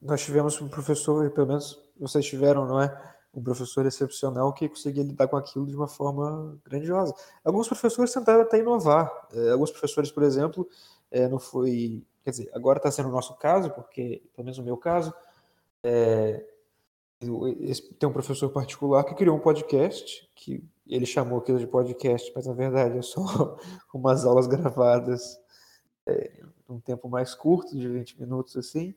Nós 0.00 0.22
tivemos 0.22 0.60
um 0.60 0.68
professor, 0.68 1.30
pelo 1.32 1.46
menos 1.46 1.82
vocês 1.98 2.26
tiveram, 2.26 2.66
não 2.66 2.80
é? 2.80 3.16
Um 3.34 3.42
professor 3.42 3.84
excepcional 3.86 4.52
que 4.52 4.68
conseguia 4.68 5.02
lidar 5.02 5.28
com 5.28 5.36
aquilo 5.36 5.66
de 5.66 5.74
uma 5.74 5.88
forma 5.88 6.58
grandiosa. 6.64 7.14
Alguns 7.44 7.68
professores 7.68 8.12
tentaram 8.12 8.42
até 8.42 8.58
inovar. 8.58 9.10
É, 9.32 9.50
alguns 9.50 9.70
professores, 9.70 10.10
por 10.10 10.22
exemplo, 10.22 10.68
é, 11.10 11.28
não 11.28 11.38
foi. 11.38 12.02
Quer 12.22 12.30
dizer, 12.30 12.50
agora 12.54 12.78
está 12.78 12.90
sendo 12.90 13.08
o 13.08 13.12
nosso 13.12 13.34
caso, 13.36 13.70
porque, 13.70 14.22
pelo 14.34 14.44
menos 14.44 14.58
no 14.58 14.64
meu 14.64 14.76
caso, 14.76 15.14
é, 15.82 16.44
tem 17.18 18.08
um 18.08 18.12
professor 18.12 18.50
particular 18.50 19.04
que 19.04 19.14
criou 19.14 19.36
um 19.36 19.40
podcast, 19.40 20.28
que 20.34 20.62
ele 20.86 21.06
chamou 21.06 21.38
aquilo 21.38 21.58
de 21.58 21.66
podcast, 21.66 22.30
mas 22.34 22.46
na 22.46 22.52
verdade 22.52 22.98
é 22.98 23.02
só 23.02 23.22
umas 23.92 24.24
aulas 24.24 24.46
gravadas 24.46 25.40
é, 26.06 26.42
num 26.68 26.80
tempo 26.80 27.08
mais 27.08 27.34
curto, 27.34 27.76
de 27.76 27.88
20 27.88 28.20
minutos 28.20 28.56
assim. 28.56 28.94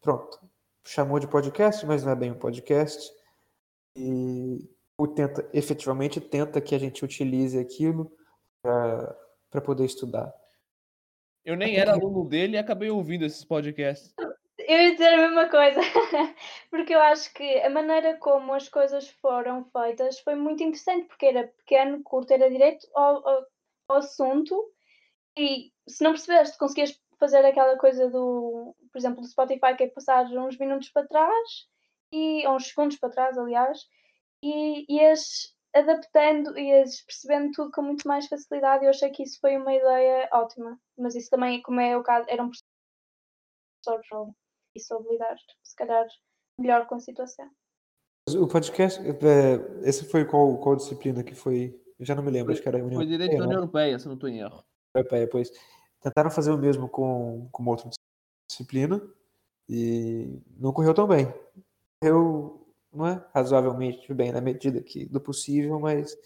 Pronto. 0.00 0.40
Chamou 0.84 1.18
de 1.18 1.28
podcast, 1.28 1.84
mas 1.86 2.04
não 2.04 2.12
é 2.12 2.16
bem 2.16 2.30
um 2.30 2.38
podcast. 2.38 3.12
E 3.96 4.68
o 4.96 5.06
tenta, 5.06 5.48
efetivamente 5.52 6.20
tenta 6.20 6.60
que 6.60 6.74
a 6.74 6.78
gente 6.78 7.04
utilize 7.04 7.58
aquilo 7.58 8.10
para 8.62 9.60
poder 9.64 9.84
estudar. 9.84 10.32
Eu 11.44 11.56
nem 11.56 11.76
era 11.76 11.92
aluno 11.92 12.24
dele 12.24 12.54
e 12.54 12.58
acabei 12.58 12.88
ouvindo 12.88 13.24
esses 13.24 13.44
podcasts. 13.44 14.14
Eu 14.68 14.80
ia 14.80 14.92
dizer 14.92 15.14
a 15.14 15.16
mesma 15.16 15.48
coisa, 15.48 15.80
porque 16.70 16.94
eu 16.94 17.00
acho 17.00 17.32
que 17.34 17.60
a 17.60 17.70
maneira 17.70 18.16
como 18.18 18.52
as 18.54 18.68
coisas 18.68 19.08
foram 19.20 19.64
feitas 19.64 20.20
foi 20.20 20.34
muito 20.34 20.62
interessante, 20.62 21.06
porque 21.06 21.26
era 21.26 21.48
pequeno, 21.48 22.02
curto, 22.02 22.32
era 22.32 22.50
direito 22.50 22.86
ao, 22.94 23.26
ao, 23.28 23.46
ao 23.88 23.96
assunto, 23.96 24.72
e 25.36 25.72
se 25.88 26.04
não 26.04 26.12
percebeste, 26.12 26.58
conseguias 26.58 26.98
fazer 27.18 27.44
aquela 27.44 27.76
coisa 27.78 28.08
do, 28.10 28.74
por 28.92 28.98
exemplo, 28.98 29.20
do 29.20 29.28
Spotify, 29.28 29.76
que 29.76 29.84
é 29.84 29.88
passar 29.88 30.26
uns 30.26 30.58
minutos 30.58 30.90
para 30.90 31.06
trás, 31.06 31.68
e, 32.12 32.46
ou 32.46 32.56
uns 32.56 32.68
segundos 32.68 32.98
para 32.98 33.10
trás, 33.10 33.38
aliás, 33.38 33.80
e 34.42 34.84
ias 34.88 35.54
adaptando, 35.74 36.58
ias 36.58 37.00
percebendo 37.02 37.52
tudo 37.52 37.70
com 37.72 37.82
muito 37.82 38.06
mais 38.06 38.28
facilidade, 38.28 38.84
e 38.84 38.86
eu 38.86 38.90
achei 38.90 39.10
que 39.10 39.22
isso 39.22 39.40
foi 39.40 39.56
uma 39.56 39.74
ideia 39.74 40.28
ótima, 40.32 40.78
mas 40.98 41.14
isso 41.14 41.30
também, 41.30 41.62
como 41.62 41.80
é 41.80 41.96
o 41.96 42.02
caso, 42.02 42.26
era 42.28 42.42
um 42.42 42.50
professor 42.50 44.32
e 44.74 44.80
soube 44.80 45.08
lidar, 45.10 45.36
se 45.62 45.76
calhar, 45.76 46.06
melhor 46.58 46.86
com 46.86 46.94
a 46.94 47.00
situação. 47.00 47.48
O 48.30 48.46
podcast, 48.46 49.00
é, 49.00 49.88
esse 49.88 50.04
foi 50.04 50.24
qual, 50.24 50.56
qual 50.58 50.76
disciplina 50.76 51.24
que 51.24 51.34
foi? 51.34 51.78
Eu 51.98 52.06
já 52.06 52.14
não 52.14 52.22
me 52.22 52.30
lembro, 52.30 52.46
foi, 52.46 52.54
acho 52.54 52.62
que 52.62 52.68
era 52.68 52.78
a 52.78 52.84
União 52.84 53.00
Foi 53.00 53.06
Direito 53.06 53.36
da 53.36 53.44
União 53.44 53.58
Europeia, 53.60 53.98
se 53.98 54.06
não 54.06 54.14
estou 54.14 54.28
em 54.28 54.40
erro. 54.40 54.64
Europeia, 54.94 55.28
pois. 55.28 55.50
Tentaram 56.00 56.30
fazer 56.30 56.50
o 56.50 56.58
mesmo 56.58 56.88
com, 56.88 57.48
com 57.50 57.64
outra 57.66 57.88
disciplina 58.48 59.00
e 59.68 60.40
não 60.58 60.72
correu 60.72 60.94
tão 60.94 61.06
bem. 61.06 61.32
Correu, 62.00 62.66
não 62.92 63.06
é? 63.06 63.24
Razoavelmente 63.34 64.12
bem, 64.14 64.32
na 64.32 64.40
medida 64.40 64.82
que, 64.82 65.06
do 65.06 65.20
possível, 65.20 65.78
mas 65.78 66.16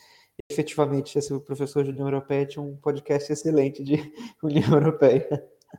efetivamente 0.51 1.19
esse 1.19 1.39
professor 1.41 1.85
de 1.85 1.91
União 1.91 2.07
Europeia 2.07 2.47
tinha 2.47 2.63
um 2.63 2.77
podcast 2.77 3.33
excelente 3.33 3.83
de 3.83 3.95
União 4.43 4.73
Europeia. 4.73 5.29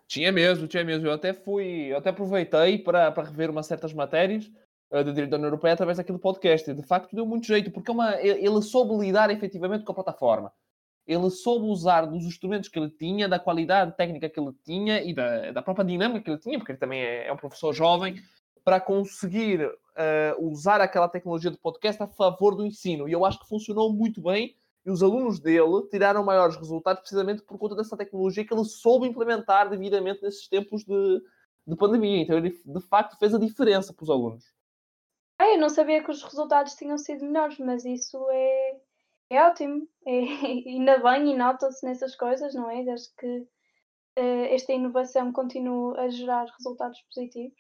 Tinha 0.08 0.32
mesmo, 0.32 0.68
tinha 0.68 0.84
mesmo. 0.84 1.08
Eu 1.08 1.14
até 1.14 1.34
fui, 1.34 1.92
eu 1.92 1.98
até 1.98 2.10
aproveitei 2.10 2.78
para, 2.78 3.12
para 3.12 3.24
rever 3.24 3.50
umas 3.50 3.66
certas 3.66 3.94
matérias 3.94 4.52
uh, 4.92 5.04
de 5.04 5.12
direito 5.12 5.32
da 5.32 5.38
União 5.38 5.48
Europeia 5.48 5.74
através 5.74 5.98
daquele 5.98 6.18
podcast. 6.18 6.74
De 6.74 6.84
facto 6.84 7.16
deu 7.16 7.26
muito 7.26 7.48
jeito, 7.48 7.72
porque 7.72 7.90
é 7.90 7.94
uma, 7.94 8.16
ele 8.22 8.62
soube 8.62 8.96
lidar 9.04 9.30
efetivamente 9.30 9.84
com 9.84 9.92
a 9.92 9.96
plataforma. 9.96 10.52
Ele 11.08 11.30
soube 11.30 11.66
usar 11.68 12.06
dos 12.06 12.26
instrumentos 12.26 12.68
que 12.68 12.78
ele 12.78 12.90
tinha, 12.90 13.30
da 13.30 13.40
qualidade 13.40 13.96
técnica 13.96 14.30
que 14.30 14.40
ele 14.40 14.52
tinha 14.66 15.02
e 15.02 15.14
da, 15.14 15.52
da 15.52 15.62
própria 15.62 15.86
dinâmica 15.86 16.22
que 16.22 16.30
ele 16.30 16.40
tinha, 16.40 16.58
porque 16.60 16.74
ele 16.74 16.80
também 16.80 17.02
é, 17.02 17.28
é 17.28 17.34
um 17.34 17.38
professor 17.38 17.74
jovem, 17.74 18.22
para 18.68 18.82
conseguir 18.82 19.66
uh, 19.66 20.46
usar 20.46 20.82
aquela 20.82 21.08
tecnologia 21.08 21.50
de 21.50 21.58
podcast 21.58 22.04
a 22.04 22.08
favor 22.08 22.54
do 22.54 22.66
ensino. 22.66 23.08
E 23.08 23.14
eu 23.14 23.24
acho 23.24 23.40
que 23.40 23.48
funcionou 23.48 23.94
muito 23.94 24.22
bem 24.22 24.58
e 24.88 24.90
os 24.90 25.04
alunos 25.04 25.38
dele 25.38 25.86
tiraram 25.92 26.24
maiores 26.24 26.56
resultados 26.56 27.02
precisamente 27.02 27.42
por 27.42 27.58
conta 27.60 27.76
dessa 27.76 27.98
tecnologia 27.98 28.48
que 28.48 28.54
ele 28.54 28.64
soube 28.64 29.06
implementar 29.06 29.70
devidamente 29.70 30.24
nesses 30.24 30.48
tempos 30.48 30.86
de, 30.86 31.22
de 31.68 31.76
pandemia. 31.76 32.22
Então 32.22 32.38
ele 32.38 32.52
de 32.52 32.82
facto 32.88 33.20
fez 33.20 33.36
a 33.36 33.38
diferença 33.38 33.94
para 33.94 34.04
os 34.06 34.10
alunos. 34.10 34.46
Ah, 35.38 35.50
eu 35.50 35.60
não 35.60 35.68
sabia 35.68 36.02
que 36.02 36.10
os 36.10 36.24
resultados 36.24 36.74
tinham 36.76 36.98
sido 36.98 37.26
melhores, 37.26 37.60
mas 37.60 37.84
isso 37.84 38.18
é, 38.32 38.80
é 39.30 39.44
ótimo. 39.44 39.86
É, 40.06 40.12
ainda 40.72 41.00
bem 41.00 41.34
e 41.34 41.38
nota-se 41.38 41.86
nessas 41.86 42.16
coisas, 42.16 42.56
não 42.56 42.72
é? 42.72 42.82
Desde 42.86 43.14
que 43.18 43.40
uh, 43.40 44.46
esta 44.54 44.72
inovação 44.72 45.34
continue 45.34 46.00
a 46.00 46.08
gerar 46.08 46.46
resultados 46.58 47.02
positivos. 47.14 47.60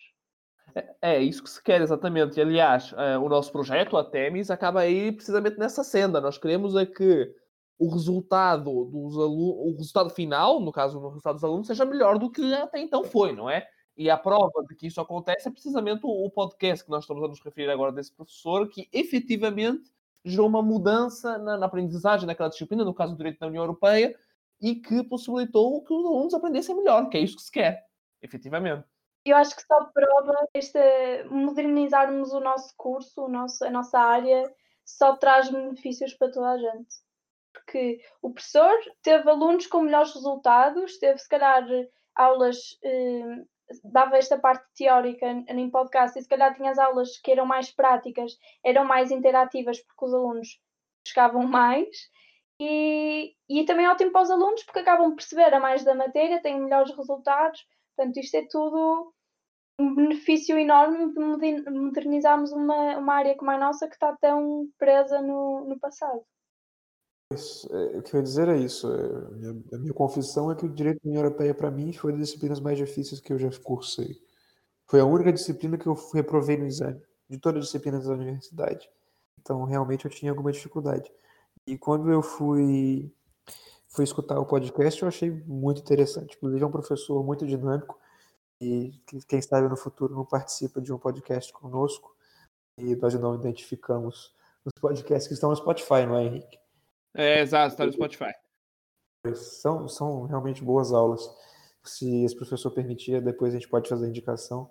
É, 0.76 0.96
é 1.02 1.22
isso 1.22 1.44
que 1.44 1.50
se 1.50 1.62
quer, 1.62 1.82
exatamente. 1.82 2.38
E, 2.38 2.42
aliás, 2.42 2.92
uh, 2.94 3.22
o 3.24 3.30
nosso 3.30 3.52
projeto, 3.52 3.98
a 3.98 4.04
Temis, 4.04 4.52
acaba 4.52 4.82
aí 4.82 5.12
precisamente 5.12 5.58
nessa 5.58 5.84
senda. 5.84 6.22
Nós 6.22 6.38
queremos 6.38 6.76
é 6.76 6.86
que 6.86 7.34
o 7.80 7.90
resultado 7.90 8.86
dos 8.86 9.18
alunos, 9.18 9.74
o 9.74 9.78
resultado 9.78 10.10
final, 10.10 10.60
no 10.60 10.72
caso, 10.72 11.00
o 11.00 11.08
resultado 11.10 11.36
dos 11.36 11.44
alunos, 11.44 11.68
seja 11.68 11.86
melhor 11.86 12.18
do 12.18 12.32
que 12.32 12.54
até 12.54 12.80
então 12.80 13.04
foi, 13.04 13.34
não 13.34 13.50
é? 13.50 13.68
E 13.96 14.10
a 14.10 14.18
prova 14.18 14.64
de 14.68 14.76
que 14.76 14.88
isso 14.88 15.02
acontece 15.02 15.48
é 15.48 15.52
precisamente 15.52 16.02
o 16.04 16.30
podcast 16.30 16.84
que 16.86 16.92
nós 16.92 17.04
estamos 17.04 17.24
a 17.24 17.28
nos 17.28 17.42
referir 17.44 17.70
agora 17.70 17.92
desse 17.92 18.14
professor, 18.16 18.70
que 18.70 18.88
efetivamente 18.92 19.92
gerou 20.24 20.48
uma 20.48 20.62
mudança 20.62 21.38
na, 21.38 21.58
na 21.58 21.66
aprendizagem 21.66 22.28
daquela 22.28 22.50
disciplina, 22.50 22.84
no 22.84 22.94
caso 22.94 23.14
do 23.14 23.18
direito 23.18 23.40
da 23.40 23.48
União 23.48 23.64
Europeia, 23.64 24.16
e 24.62 24.76
que 24.76 25.04
possibilitou 25.04 25.84
que 25.84 25.94
os 25.94 26.06
alunos 26.06 26.34
aprendessem 26.34 26.76
melhor, 26.76 27.10
que 27.10 27.18
é 27.18 27.22
isso 27.22 27.38
que 27.38 27.44
se 27.44 27.52
quer, 27.52 27.86
efetivamente. 28.22 28.86
Eu 29.30 29.38
acho 29.38 29.56
que 29.56 29.62
só 29.64 29.84
prova 29.86 30.48
este 30.54 30.80
modernizarmos 31.30 32.32
o 32.32 32.40
nosso 32.40 32.74
curso, 32.78 33.26
o 33.26 33.28
nosso, 33.28 33.64
a 33.66 33.70
nossa 33.70 34.00
área, 34.00 34.44
só 34.86 35.18
traz 35.18 35.50
benefícios 35.50 36.14
para 36.14 36.32
toda 36.32 36.52
a 36.52 36.58
gente. 36.58 36.96
Porque 37.52 38.00
o 38.22 38.32
professor 38.32 38.74
teve 39.02 39.30
alunos 39.30 39.68
com 39.68 39.82
melhores 39.82 40.14
resultados, 40.14 40.98
teve 40.98 41.18
se 41.18 41.28
calhar 41.28 41.68
aulas, 42.16 42.80
eh, 42.84 43.44
dava 43.84 44.18
esta 44.18 44.40
parte 44.40 44.66
teórica 44.76 45.28
em 45.28 45.70
podcast, 45.70 46.18
e 46.18 46.22
se 46.22 46.30
calhar 46.30 46.56
tinha 46.56 46.72
as 46.72 46.80
aulas 46.80 47.18
que 47.18 47.32
eram 47.32 47.46
mais 47.46 47.70
práticas, 47.72 48.38
eram 48.64 48.86
mais 48.86 49.12
interativas 49.12 49.80
porque 49.82 50.06
os 50.06 50.14
alunos 50.14 50.62
chegavam 51.06 51.44
mais. 51.48 51.90
E, 52.60 53.36
e 53.48 53.66
também 53.66 53.86
é 53.86 53.92
ótimo 53.92 54.12
para 54.12 54.22
os 54.22 54.32
alunos 54.32 54.64
porque 54.64 54.80
acabam 54.80 55.10
de 55.10 55.16
perceber 55.16 55.54
a 55.54 55.60
mais 55.60 55.84
da 55.84 55.94
matéria, 55.94 56.42
têm 56.42 56.60
melhores 56.60 56.96
resultados. 56.96 57.68
Portanto, 57.96 58.18
isto 58.18 58.36
é 58.36 58.48
tudo 58.50 59.14
um 59.80 59.94
benefício 59.94 60.58
enorme 60.58 61.14
de 61.14 61.70
modernizarmos 61.70 62.52
uma, 62.52 62.98
uma 62.98 63.14
área 63.14 63.36
como 63.36 63.52
a 63.52 63.58
nossa 63.58 63.88
que 63.88 63.94
está 63.94 64.16
tão 64.18 64.68
presa 64.78 65.22
no, 65.22 65.66
no 65.66 65.80
passado. 65.80 66.22
É, 67.32 67.98
o 67.98 68.02
que 68.02 68.16
eu 68.16 68.20
ia 68.20 68.24
dizer 68.24 68.48
é 68.48 68.58
isso. 68.58 68.92
É, 68.92 69.06
a 69.06 69.32
minha, 69.32 69.64
a 69.74 69.78
minha 69.78 69.94
confissão 69.94 70.52
é 70.52 70.56
que 70.56 70.66
o 70.66 70.70
direito 70.70 71.02
da 71.04 71.10
União 71.10 71.24
Europeia, 71.24 71.54
para 71.54 71.70
mim, 71.70 71.92
foi 71.94 72.14
das 72.14 72.22
disciplinas 72.22 72.60
mais 72.60 72.78
difíceis 72.78 73.20
que 73.20 73.32
eu 73.32 73.38
já 73.38 73.50
cursei. 73.64 74.16
Foi 74.86 75.00
a 75.00 75.06
única 75.06 75.34
disciplina 75.34 75.78
que 75.78 75.86
eu 75.86 75.94
reprovei 76.14 76.58
no 76.58 76.66
exame, 76.66 77.02
de 77.30 77.38
todas 77.38 77.60
as 77.60 77.66
disciplinas 77.66 78.06
da 78.06 78.14
universidade. 78.14 78.90
Então, 79.40 79.64
realmente, 79.66 80.06
eu 80.06 80.12
tinha 80.12 80.32
alguma 80.32 80.52
dificuldade. 80.52 81.12
E 81.66 81.78
quando 81.78 82.10
eu 82.10 82.22
fui, 82.22 83.12
fui 83.90 84.06
escutar 84.06 84.40
o 84.40 84.46
podcast, 84.46 85.02
eu 85.02 85.08
achei 85.08 85.30
muito 85.46 85.82
interessante. 85.82 86.36
Inclusive, 86.38 86.64
é 86.64 86.68
um 86.68 86.72
professor 86.72 87.22
muito 87.24 87.46
dinâmico 87.46 88.00
e 88.60 88.92
quem 89.28 89.42
sabe 89.42 89.68
no 89.68 89.78
futuro 89.78 90.16
não 90.16 90.26
participa 90.26 90.82
de 90.82 90.92
um 90.92 90.98
podcast 90.98 91.52
conosco 91.54 92.16
e 92.78 92.96
nós 92.96 93.14
não 93.16 93.36
identificamos 93.36 94.36
os 94.66 94.74
podcasts 94.80 95.28
que 95.28 95.34
estão 95.34 95.50
no 95.50 95.56
Spotify, 95.56 96.06
não 96.06 96.18
é, 96.18 96.24
Henrique? 96.24 96.60
É, 97.14 97.42
exato, 97.42 97.74
está 97.74 97.86
no 97.86 97.94
Spotify. 97.94 98.34
São, 99.36 99.88
são 99.88 100.26
realmente 100.26 100.64
boas 100.64 100.92
aulas. 100.92 101.30
Se 101.84 102.24
esse 102.24 102.36
professor 102.36 102.72
permitir, 102.72 103.22
depois 103.22 103.54
a 103.54 103.58
gente 103.58 103.70
pode 103.70 103.90
fazer 103.90 104.06
a 104.06 104.10
indicação. 104.10 104.70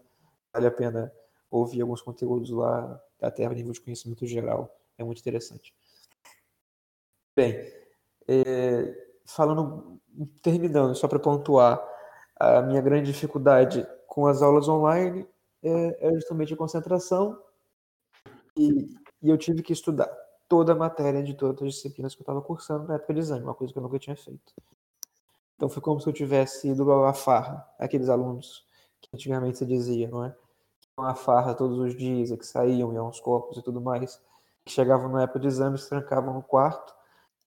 Vale 0.53 0.67
a 0.67 0.71
pena 0.71 1.13
ouvir 1.51 1.81
alguns 1.81 2.03
conteúdos 2.03 2.51
lá, 2.51 3.01
até 3.21 3.45
a 3.45 3.51
nível 3.51 3.73
de 3.73 3.81
conhecimento 3.81 4.27
geral. 4.27 4.79
É 4.99 5.05
muito 5.05 5.21
interessante. 5.21 5.75
Bem, 7.35 7.55
é, 8.29 9.07
falando, 9.27 10.01
terminando, 10.43 10.95
só 10.95 11.09
para 11.09 11.19
pontuar, 11.19 11.83
a 12.39 12.63
minha 12.63 12.81
grande 12.81 13.13
dificuldade 13.13 13.87
com 14.07 14.27
as 14.27 14.43
aulas 14.43 14.69
online 14.69 15.27
é, 15.63 16.09
é 16.09 16.15
justamente 16.15 16.55
a 16.55 16.57
concentração 16.57 17.39
e, 18.57 18.95
e, 19.23 19.29
eu 19.29 19.37
tive 19.37 19.63
que 19.63 19.73
estudar 19.73 20.11
toda 20.49 20.73
a 20.73 20.77
matéria 20.77 21.23
de 21.23 21.35
todas 21.35 21.63
as 21.63 21.75
disciplinas 21.75 22.15
que 22.15 22.21
eu 22.21 22.25
estava 22.25 22.41
cursando 22.41 22.87
na 22.87 22.95
época 22.95 23.13
de 23.13 23.21
exame, 23.21 23.45
uma 23.45 23.55
coisa 23.55 23.73
que 23.73 23.79
eu 23.79 23.83
nunca 23.83 23.99
tinha 23.99 24.17
feito. 24.17 24.55
Então 25.57 25.69
foi 25.69 25.83
como 25.83 26.01
se 26.01 26.09
eu 26.09 26.13
tivesse 26.13 26.69
ido 26.69 26.91
à 27.05 27.13
farra, 27.13 27.67
aqueles 27.79 28.09
alunos 28.09 28.65
que 29.01 29.09
antigamente 29.15 29.59
se 29.59 29.67
dizia, 29.67 30.09
não 30.09 30.25
é? 30.25 30.31
Que 30.81 30.89
iam 30.99 31.07
à 31.07 31.15
farra 31.15 31.55
todos 31.55 31.79
os 31.79 31.97
dias, 31.97 32.31
que 32.31 32.47
saíam, 32.47 32.93
iam 32.93 33.07
aos 33.07 33.21
corpos 33.21 33.59
e 33.59 33.63
tudo 33.63 33.81
mais, 33.81 34.21
que 34.65 34.73
chegavam 34.73 35.09
na 35.09 35.23
época 35.23 35.41
de 35.41 35.49
exame, 35.49 35.79
se 35.79 35.89
trancavam 35.89 36.35
no 36.35 36.43
quarto 36.43 36.95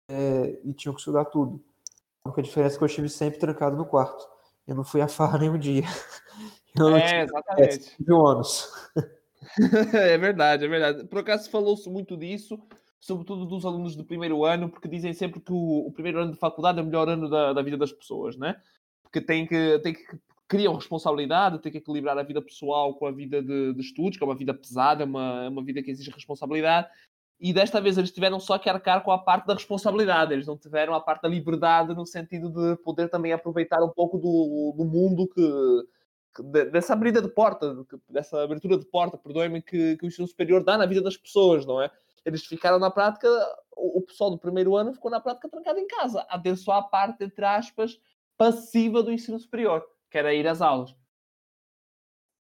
é, 0.08 0.60
e 0.63 0.73
tinham 0.73 0.93
que 0.93 0.99
estudar 0.99 1.25
tudo. 1.25 1.63
A 2.23 2.30
única 2.30 2.41
diferença 2.41 2.75
é 2.75 2.78
que 2.78 2.84
eu 2.84 2.88
estive 2.88 3.10
sempre 3.10 3.39
trancado 3.39 3.78
no 3.78 3.86
quarto. 3.86 4.28
Eu 4.70 4.76
não 4.76 4.84
fui 4.84 5.02
a 5.02 5.08
farra 5.08 5.40
nenhum 5.40 5.58
dia. 5.58 5.82
Eu 6.78 6.96
é, 6.96 7.24
exatamente. 7.24 7.96
Tive 7.98 8.14
anos. 8.14 8.72
é 9.94 10.16
verdade, 10.18 10.64
é 10.64 10.68
verdade. 10.68 11.08
Por 11.08 11.18
acaso 11.20 11.50
falou-se 11.50 11.90
muito 11.90 12.16
disso, 12.16 12.60
sobretudo 13.00 13.48
dos 13.48 13.66
alunos 13.66 13.96
do 13.96 14.06
primeiro 14.06 14.46
ano, 14.46 14.70
porque 14.70 14.88
dizem 14.88 15.12
sempre 15.12 15.40
que 15.40 15.52
o, 15.52 15.88
o 15.88 15.92
primeiro 15.92 16.20
ano 16.20 16.32
de 16.32 16.38
faculdade 16.38 16.78
é 16.78 16.84
o 16.84 16.86
melhor 16.86 17.10
ano 17.10 17.28
da, 17.28 17.52
da 17.52 17.62
vida 17.64 17.78
das 17.78 17.92
pessoas, 17.92 18.38
né? 18.38 18.56
Porque 19.02 19.20
tem 19.20 19.48
que, 19.48 19.80
tem 19.80 19.94
que 19.94 20.06
criam 20.48 20.76
responsabilidade, 20.76 21.60
tem 21.60 21.72
que 21.72 21.80
equilibrar 21.80 22.18
a 22.18 22.24
vida 22.24 22.42
pessoal 22.42 22.94
com 22.94 23.08
a 23.08 23.12
vida 23.12 23.42
de, 23.42 23.74
de 23.74 23.82
estudos, 23.82 24.18
que 24.18 24.24
é 24.24 24.28
uma 24.28 24.36
vida 24.36 24.54
pesada, 24.54 25.02
é 25.02 25.06
uma, 25.06 25.46
é 25.46 25.50
uma 25.50 25.64
vida 25.64 25.82
que 25.82 25.90
exige 25.90 26.12
responsabilidade. 26.12 26.88
E 27.39 27.54
desta 27.54 27.80
vez 27.80 27.97
eles 27.97 28.12
tiveram 28.12 28.39
só 28.39 28.58
que 28.58 28.69
arcar 28.69 29.04
com 29.04 29.12
a 29.12 29.17
parte 29.17 29.47
da 29.47 29.54
responsabilidade, 29.54 30.34
eles 30.34 30.45
não 30.45 30.58
tiveram 30.58 30.93
a 30.93 30.99
parte 30.99 31.21
da 31.21 31.30
liberdade 31.30 31.95
no 31.95 32.06
sentido 32.06 32.49
de 32.49 32.75
poder 32.84 33.10
também 33.10 33.32
aproveitar 33.32 33.82
um 33.82 33.89
pouco 33.89 34.17
do, 34.17 34.73
do 34.75 34.84
mundo 34.84 35.28
que, 35.30 35.88
que 36.36 36.43
dessa 36.69 36.93
abertura 36.93 37.21
de 37.25 37.34
porta, 37.34 37.86
dessa 38.10 38.43
abertura 38.43 38.78
de 38.78 38.86
porta, 38.86 39.17
perdoem-me, 39.17 39.62
que, 39.62 39.95
que 39.95 40.06
o 40.06 40.08
ensino 40.08 40.28
superior 40.28 40.63
dá 40.63 40.78
na 40.78 40.86
vida 40.86 41.02
das 41.02 41.15
pessoas, 41.15 41.65
não 41.65 41.82
é? 41.82 41.89
Eles 42.25 42.45
ficaram 42.45 42.78
na 42.78 42.91
prática, 42.91 43.30
o, 43.75 43.99
o 43.99 44.02
pessoal 44.02 44.32
do 44.32 44.38
primeiro 44.38 44.75
ano 44.75 44.93
ficou 44.93 45.10
na 45.10 45.21
prática 45.21 45.47
trancado 45.47 45.80
em 45.80 45.88
casa, 45.88 46.25
a 46.30 46.38
ter 46.38 46.58
só 46.58 46.73
a 46.73 46.84
parte, 46.84 47.23
entre 47.23 47.45
aspas, 47.45 47.97
passiva 48.38 49.02
do 49.02 49.13
ensino 49.13 49.39
superior 49.39 49.86
que 50.10 50.17
era 50.17 50.34
ir 50.34 50.47
às 50.47 50.62
aulas. 50.62 50.95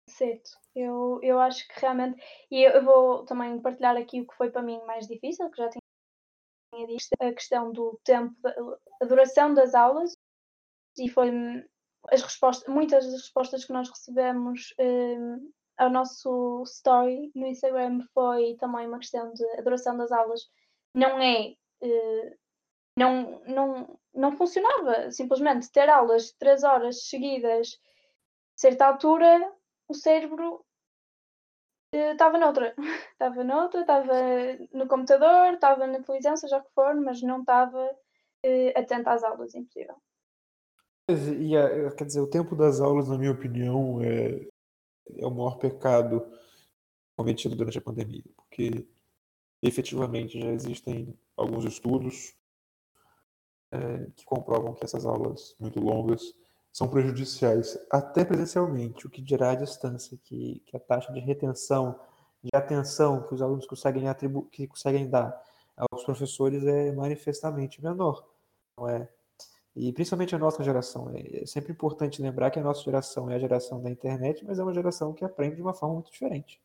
Certo, 0.07 0.51
eu, 0.81 1.19
eu 1.23 1.41
acho 1.41 1.67
que 1.69 1.81
realmente, 1.81 2.23
e 2.51 2.63
eu 2.63 2.85
vou 2.85 3.25
também 3.25 3.61
partilhar 3.61 3.97
aqui 3.97 4.21
o 4.21 4.27
que 4.27 4.37
foi 4.37 4.51
para 4.51 4.63
mim 4.63 4.81
mais 4.85 5.07
difícil, 5.07 5.51
que 5.51 5.59
já 5.59 5.69
tinha 5.69 6.87
dito, 6.87 7.09
a 7.21 7.33
questão 7.33 7.73
do 7.73 7.99
tempo, 8.05 8.35
a 9.01 9.05
duração 9.05 9.55
das 9.55 9.75
aulas, 9.75 10.17
e 10.99 11.09
foi 11.09 11.31
as 12.11 12.23
respostas, 12.23 12.73
muitas 12.73 13.05
das 13.05 13.15
respostas 13.15 13.65
que 13.65 13.73
nós 13.73 13.89
recebemos 13.89 14.75
um, 14.79 15.53
ao 15.77 15.91
nosso 15.91 16.63
story 16.67 17.31
no 17.35 17.47
Instagram 17.47 18.01
foi 18.13 18.57
também 18.57 18.87
uma 18.87 18.99
questão 18.99 19.33
de 19.33 19.45
a 19.59 19.63
duração 19.63 19.97
das 19.97 20.11
aulas 20.11 20.49
não 20.95 21.21
é 21.21 21.55
uh, 21.83 22.37
não, 22.99 23.41
não, 23.47 24.01
não 24.13 24.37
funcionava. 24.37 25.11
Simplesmente 25.13 25.71
ter 25.71 25.89
aulas 25.89 26.33
três 26.33 26.65
horas 26.65 27.09
seguidas, 27.09 27.79
certa 28.57 28.87
altura, 28.87 29.53
o 29.87 29.95
cérebro 29.95 30.65
estava 31.93 32.37
uh, 32.37 32.41
noutra. 32.41 32.75
Estava 33.13 33.45
noutra, 33.45 33.81
estava 33.81 34.15
no 34.73 34.87
computador, 34.87 35.55
estava 35.55 35.87
na 35.87 36.01
televisão, 36.01 36.37
seja 36.37 36.59
o 36.59 36.63
que 36.63 36.71
for, 36.73 36.95
mas 36.95 37.21
não 37.21 37.41
estava 37.41 37.85
uh, 37.85 38.79
atento 38.79 39.09
às 39.09 39.25
aulas, 39.25 39.55
impossível. 39.55 39.97
E, 41.09 41.57
eh, 41.57 41.91
quer 41.97 42.05
dizer, 42.05 42.21
o 42.21 42.29
tempo 42.29 42.55
das 42.55 42.81
aulas, 42.81 43.09
na 43.09 43.17
minha 43.17 43.33
opinião, 43.33 44.01
é, 44.03 44.47
é 45.17 45.27
o 45.27 45.31
maior 45.31 45.57
pecado 45.57 46.31
cometido 47.17 47.57
durante 47.57 47.79
a 47.79 47.83
pandemia, 47.83 48.23
porque 48.37 48.87
efetivamente 49.63 50.39
já 50.39 50.51
existem 50.51 51.19
alguns 51.37 51.65
estudos 51.65 52.37
é, 53.73 54.11
que 54.15 54.25
comprovam 54.25 54.75
que 54.75 54.85
essas 54.85 55.05
aulas 55.07 55.57
muito 55.59 55.81
longas 55.81 56.35
são 56.79 56.87
prejudiciais, 56.87 57.77
até 57.91 58.25
presencialmente, 58.25 59.05
o 59.05 59.11
que 59.11 59.21
dirá 59.21 59.51
a 59.51 59.55
distância, 59.57 60.17
que, 60.23 60.63
que 60.65 60.77
a 60.77 60.79
taxa 60.79 61.13
de 61.13 61.19
retenção, 61.19 61.99
de 62.41 62.51
atenção 62.55 63.27
que 63.27 63.35
os 63.35 63.43
alunos 63.43 63.67
conseguem, 63.67 64.09
atribu 64.09 64.45
que 64.45 64.65
conseguem 64.69 65.11
dar 65.11 65.37
aos 65.77 66.05
professores 66.05 66.65
é 66.65 66.93
manifestamente 66.93 67.83
menor. 67.83 68.25
Não 68.77 68.89
é? 68.89 69.09
E 69.75 69.93
principalmente 69.93 70.37
a 70.37 70.39
nossa 70.39 70.63
geração. 70.63 71.11
É, 71.13 71.43
é 71.43 71.47
sempre 71.47 71.73
importante 71.73 72.23
lembrar 72.23 72.53
que 72.53 72.61
a 72.61 72.63
nossa 72.63 72.85
geração 72.85 73.29
é 73.29 73.35
a 73.35 73.41
geração 73.41 73.83
da 73.83 73.91
internet, 73.91 74.45
mas 74.47 74.61
é 74.61 74.63
uma 74.63 74.73
geração 74.73 75.13
que 75.13 75.25
aprende 75.25 75.57
de 75.57 75.63
uma 75.63 75.75
forma 75.75 75.97
muito 75.97 76.13
diferente. 76.13 76.61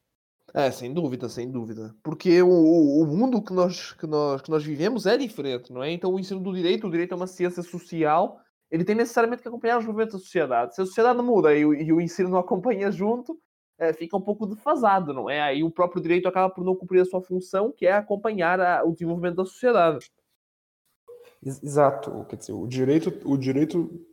É, 0.54 0.70
sem 0.70 0.94
dúvida, 0.94 1.28
sem 1.28 1.50
dúvida. 1.50 1.96
Porque 2.04 2.40
o, 2.44 3.02
o 3.02 3.08
mundo 3.08 3.42
que 3.42 3.52
nós, 3.52 3.94
que, 3.94 4.06
nós, 4.06 4.44
que 4.44 4.52
nós 4.52 4.64
vivemos 4.64 5.08
é 5.08 5.18
diferente, 5.18 5.74
não 5.74 5.82
é? 5.82 5.92
Então 5.92 6.14
o 6.14 6.20
ensino 6.20 6.40
do 6.40 6.54
direito, 6.54 6.86
o 6.86 6.92
direito 6.92 7.14
é 7.14 7.16
uma 7.16 7.26
ciência 7.26 7.64
social, 7.64 8.43
ele 8.74 8.84
tem 8.84 8.96
necessariamente 8.96 9.44
que 9.44 9.48
acompanhar 9.48 9.78
os 9.78 9.86
movimentos 9.86 10.16
da 10.16 10.20
sociedade. 10.20 10.74
Se 10.74 10.82
a 10.82 10.86
sociedade 10.88 11.22
muda 11.22 11.56
e 11.56 11.64
o, 11.64 11.76
e 11.76 11.94
o 11.94 12.02
ensino 12.02 12.28
não 12.28 12.40
acompanha 12.40 12.92
junto, 12.92 13.40
é, 13.78 13.94
fica 13.94 14.18
um 14.18 14.22
pouco 14.22 14.48
defasado, 14.48 15.14
não 15.14 15.30
é? 15.30 15.40
Aí 15.44 15.64
o 15.64 15.70
próprio 15.70 16.02
direito 16.02 16.28
acaba 16.28 16.52
por 16.52 16.66
não 16.66 16.76
cumprir 16.76 17.00
a 17.00 17.06
sua 17.06 17.22
função, 17.22 17.72
que 17.72 17.86
é 17.86 17.92
acompanhar 17.94 18.60
a, 18.60 18.84
o 18.84 18.92
desenvolvimento 18.92 19.36
da 19.36 19.46
sociedade. 19.46 20.12
Exato. 21.40 22.26
Quer 22.28 22.36
dizer, 22.36 22.54
o 22.54 22.66
direito, 22.66 23.14
o 23.30 23.38
direito 23.38 24.08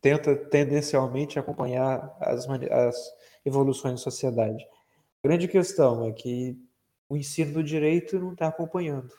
tenta 0.00 0.34
tendencialmente 0.34 1.38
acompanhar 1.38 2.16
as, 2.20 2.48
as 2.48 2.96
evoluções 3.44 3.94
da 3.94 3.98
sociedade. 3.98 4.66
A 5.22 5.28
grande 5.28 5.46
questão 5.46 6.08
é 6.08 6.12
que 6.12 6.58
o 7.08 7.16
ensino 7.16 7.52
do 7.52 7.62
direito 7.62 8.18
não 8.18 8.32
está 8.32 8.48
acompanhando. 8.48 9.14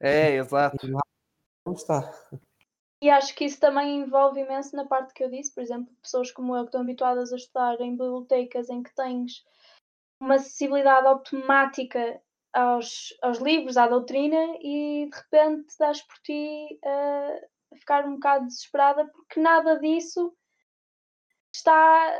É, 0.00 0.36
exato. 0.36 0.88
Não 1.66 1.74
está. 1.74 2.10
E 3.00 3.08
acho 3.10 3.34
que 3.34 3.44
isso 3.44 3.60
também 3.60 4.00
envolve 4.00 4.40
imenso 4.40 4.74
na 4.74 4.84
parte 4.84 5.14
que 5.14 5.22
eu 5.22 5.30
disse, 5.30 5.54
por 5.54 5.62
exemplo, 5.62 5.94
pessoas 6.02 6.32
como 6.32 6.56
eu 6.56 6.62
que 6.62 6.68
estão 6.68 6.80
habituadas 6.80 7.32
a 7.32 7.36
estudar 7.36 7.80
em 7.80 7.92
bibliotecas 7.92 8.68
em 8.68 8.82
que 8.82 8.94
tens 8.94 9.44
uma 10.20 10.34
acessibilidade 10.34 11.06
automática 11.06 12.20
aos, 12.52 13.16
aos 13.22 13.38
livros, 13.38 13.76
à 13.76 13.86
doutrina, 13.86 14.56
e 14.60 15.08
de 15.08 15.16
repente 15.16 15.76
dás 15.78 16.02
por 16.02 16.18
ti 16.18 16.78
a 16.84 17.76
ficar 17.76 18.04
um 18.04 18.14
bocado 18.14 18.46
desesperada 18.46 19.06
porque 19.06 19.38
nada 19.38 19.78
disso 19.78 20.34
está 21.52 22.12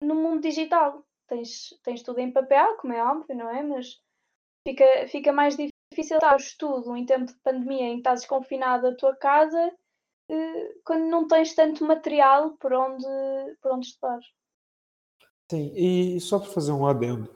no 0.00 0.14
mundo 0.14 0.40
digital 0.40 1.06
tens, 1.26 1.74
tens 1.82 2.02
tudo 2.02 2.20
em 2.20 2.32
papel, 2.32 2.76
como 2.76 2.92
é 2.92 3.02
óbvio, 3.02 3.36
não 3.36 3.50
é? 3.50 3.62
Mas 3.62 4.00
fica, 4.66 5.08
fica 5.08 5.32
mais 5.32 5.56
difícil 5.56 6.16
estar 6.16 6.34
o 6.34 6.36
estudo 6.36 6.96
em 6.96 7.04
tempo 7.04 7.26
de 7.26 7.38
pandemia 7.40 7.86
em 7.86 7.94
que 7.94 7.98
estás 7.98 8.26
confinado 8.26 8.88
à 8.88 8.94
tua 8.94 9.14
casa 9.16 9.72
quando 10.84 11.04
não 11.06 11.26
tens 11.26 11.54
tanto 11.54 11.84
material 11.84 12.56
por 12.58 12.72
onde, 12.72 13.06
por 13.60 13.72
onde 13.72 13.86
estudar. 13.86 14.20
Sim, 15.50 15.72
e 15.74 16.20
só 16.20 16.38
para 16.38 16.50
fazer 16.50 16.72
um 16.72 16.86
adendo, 16.86 17.32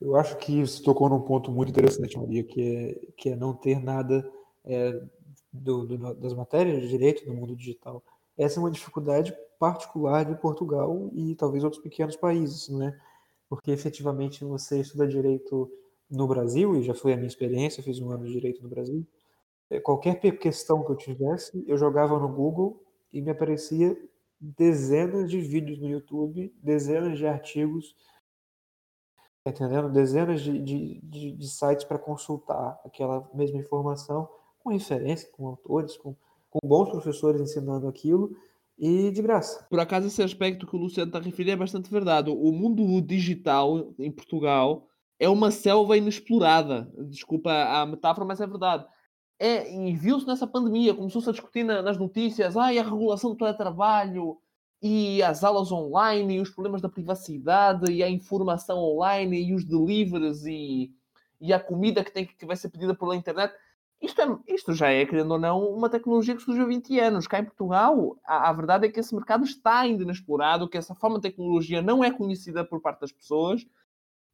eu 0.00 0.16
acho 0.16 0.36
que 0.36 0.66
você 0.66 0.82
tocou 0.82 1.08
num 1.08 1.22
ponto 1.22 1.50
muito 1.50 1.70
interessante, 1.70 2.18
Maria, 2.18 2.44
que 2.44 2.60
é, 2.60 3.12
que 3.16 3.28
é 3.30 3.36
não 3.36 3.54
ter 3.54 3.82
nada 3.82 4.30
é, 4.64 5.02
do, 5.52 5.86
do, 5.86 6.14
das 6.14 6.34
matérias 6.34 6.82
de 6.82 6.88
direito 6.88 7.26
no 7.26 7.34
mundo 7.34 7.56
digital. 7.56 8.02
Essa 8.36 8.58
é 8.58 8.62
uma 8.62 8.70
dificuldade 8.70 9.34
particular 9.58 10.24
de 10.24 10.36
Portugal 10.36 11.10
e 11.14 11.34
talvez 11.34 11.64
outros 11.64 11.82
pequenos 11.82 12.16
países, 12.16 12.68
né? 12.68 12.98
Porque 13.48 13.70
efetivamente 13.70 14.44
você 14.44 14.80
estuda 14.80 15.08
direito 15.08 15.70
no 16.10 16.26
Brasil, 16.26 16.76
e 16.76 16.82
já 16.82 16.94
foi 16.94 17.12
a 17.12 17.16
minha 17.16 17.28
experiência, 17.28 17.82
fiz 17.82 17.98
um 17.98 18.10
ano 18.10 18.26
de 18.26 18.32
direito 18.32 18.62
no 18.62 18.68
Brasil. 18.68 19.06
É, 19.70 19.80
qualquer 19.80 20.14
questão 20.38 20.84
que 20.84 20.92
eu 20.92 20.96
tivesse, 20.96 21.64
eu 21.66 21.76
jogava 21.76 22.18
no 22.18 22.28
Google 22.28 22.82
e 23.12 23.20
me 23.20 23.30
aparecia 23.30 23.96
dezenas 24.40 25.30
de 25.30 25.40
vídeos 25.40 25.78
no 25.78 25.88
YouTube, 25.88 26.54
dezenas 26.62 27.18
de 27.18 27.26
artigos, 27.26 27.94
tá 29.42 29.50
entendendo? 29.50 29.90
Dezenas 29.90 30.40
de, 30.40 30.60
de, 30.60 31.00
de, 31.02 31.32
de 31.32 31.48
sites 31.48 31.84
para 31.84 31.98
consultar 31.98 32.80
aquela 32.84 33.28
mesma 33.34 33.58
informação, 33.58 34.28
com 34.58 34.70
referência, 34.70 35.28
com 35.32 35.46
autores, 35.46 35.96
com, 35.96 36.14
com 36.50 36.58
bons 36.66 36.90
professores 36.90 37.40
ensinando 37.40 37.88
aquilo, 37.88 38.36
e 38.78 39.10
de 39.10 39.22
graça. 39.22 39.64
Por 39.70 39.80
acaso, 39.80 40.06
esse 40.06 40.22
aspecto 40.22 40.66
que 40.66 40.76
o 40.76 40.78
Luciano 40.78 41.08
está 41.08 41.18
a 41.18 41.22
referir 41.22 41.50
é 41.50 41.56
bastante 41.56 41.90
verdade. 41.90 42.30
O 42.30 42.52
mundo 42.52 43.00
digital 43.00 43.94
em 43.98 44.12
Portugal 44.12 44.86
é 45.18 45.28
uma 45.28 45.50
selva 45.50 45.96
inexplorada. 45.96 46.92
Desculpa 47.08 47.50
a 47.50 47.86
metáfora, 47.86 48.26
mas 48.26 48.40
é 48.40 48.46
verdade. 48.46 48.86
É, 49.38 49.70
e 49.70 49.94
viu-se 49.94 50.26
nessa 50.26 50.46
pandemia, 50.46 50.94
começou-se 50.94 51.28
a 51.28 51.32
discutir 51.32 51.62
na, 51.62 51.82
nas 51.82 51.98
notícias 51.98 52.56
ah, 52.56 52.68
a 52.68 52.70
regulação 52.70 53.30
do 53.30 53.36
teletrabalho 53.36 54.38
e 54.80 55.22
as 55.22 55.44
aulas 55.44 55.70
online 55.70 56.36
e 56.36 56.40
os 56.40 56.50
problemas 56.50 56.80
da 56.80 56.88
privacidade 56.88 57.92
e 57.92 58.02
a 58.02 58.08
informação 58.08 58.78
online 58.78 59.48
e 59.48 59.54
os 59.54 59.64
deliveries 59.64 60.44
e, 60.46 60.90
e 61.40 61.52
a 61.52 61.60
comida 61.60 62.02
que, 62.02 62.12
tem, 62.12 62.26
que 62.26 62.46
vai 62.46 62.56
ser 62.56 62.70
pedida 62.70 62.94
pela 62.94 63.14
internet. 63.14 63.54
Isto, 64.00 64.20
é, 64.22 64.38
isto 64.54 64.72
já 64.72 64.88
é, 64.88 65.04
querendo 65.04 65.32
ou 65.32 65.38
não, 65.38 65.68
uma 65.70 65.88
tecnologia 65.90 66.34
que 66.34 66.42
surgiu 66.42 66.64
há 66.64 66.68
20 66.68 66.98
anos. 67.00 67.26
Cá 67.26 67.40
em 67.40 67.44
Portugal, 67.44 68.18
a, 68.24 68.48
a, 68.48 68.52
verdade 68.52 68.86
é 68.86 68.90
que 68.90 69.00
esse 69.00 69.14
mercado 69.14 69.44
está 69.44 69.80
ainda 69.80 70.02
inexplorado, 70.02 70.68
que 70.68 70.78
essa 70.78 70.94
forma 70.94 71.16
de 71.16 71.22
tecnologia 71.22 71.82
não 71.82 72.02
é 72.02 72.10
conhecida 72.10 72.64
por 72.64 72.80
parte 72.80 73.00
das 73.00 73.12
pessoas 73.12 73.66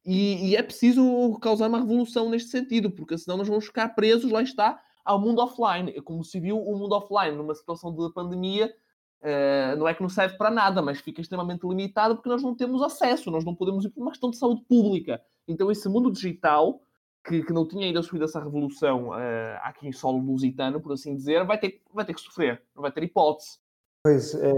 e, 0.05 0.49
e, 0.49 0.55
é 0.55 0.61
preciso 0.61 1.37
causar 1.41 1.69
uma 1.69 1.79
revolução 1.79 2.29
neste 2.29 2.49
sentido, 2.49 2.91
porque 2.91 3.17
senão 3.17 3.37
nós 3.37 3.47
vamos 3.47 3.65
ficar 3.65 3.89
presos, 3.89 4.31
lá 4.31 4.41
está, 4.41 4.81
ao 5.03 5.19
mundo 5.19 5.41
offline. 5.41 6.01
Como 6.01 6.23
se 6.23 6.39
viu, 6.39 6.57
o 6.57 6.77
mundo 6.77 6.93
offline, 6.93 7.35
numa 7.35 7.55
situação 7.55 7.93
de 7.93 8.13
pandemia, 8.13 8.73
uh, 9.21 9.77
não 9.77 9.87
é 9.87 9.93
que 9.93 10.01
não 10.01 10.09
serve 10.09 10.37
para 10.37 10.49
nada, 10.49 10.81
mas 10.81 10.99
fica 10.99 11.21
extremamente 11.21 11.65
limitado 11.65 12.15
porque 12.15 12.29
nós 12.29 12.41
não 12.41 12.55
temos 12.55 12.81
acesso, 12.81 13.31
nós 13.31 13.45
não 13.45 13.55
podemos 13.55 13.85
ir 13.85 13.89
por 13.89 14.01
uma 14.01 14.11
questão 14.11 14.29
de 14.29 14.37
saúde 14.37 14.63
pública. 14.67 15.21
Então, 15.47 15.71
esse 15.71 15.87
mundo 15.89 16.11
digital 16.11 16.81
que, 17.25 17.41
que 17.43 17.53
não 17.53 17.67
tinha 17.67 17.85
ainda 17.85 18.01
sofrido 18.01 18.25
essa 18.25 18.43
revolução 18.43 19.09
uh, 19.09 19.57
aqui 19.61 19.87
em 19.87 19.93
solo 19.93 20.19
lusitano, 20.19 20.81
por 20.81 20.91
assim 20.91 21.15
dizer, 21.15 21.45
vai 21.45 21.57
ter, 21.57 21.81
vai 21.93 22.05
ter 22.05 22.13
que 22.13 22.21
sofrer, 22.21 22.61
não 22.75 22.81
vai 22.81 22.91
ter 22.91 23.03
hipótese. 23.03 23.59
Pois, 24.03 24.35
é, 24.35 24.51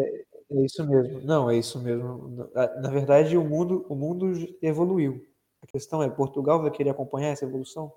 é 0.52 0.66
isso 0.66 0.84
mesmo. 0.88 1.22
Não, 1.22 1.50
é 1.50 1.58
isso 1.58 1.80
mesmo. 1.80 2.50
Na 2.82 2.90
verdade, 2.90 3.38
o 3.38 3.44
mundo, 3.44 3.86
o 3.88 3.96
mundo 3.96 4.34
evoluiu. 4.62 5.24
A 5.62 5.68
questão 5.68 6.02
é, 6.02 6.10
Portugal 6.10 6.62
vai 6.62 6.72
querer 6.72 6.90
acompanhar 6.90 7.30
essa 7.30 7.46
evolução? 7.46 7.92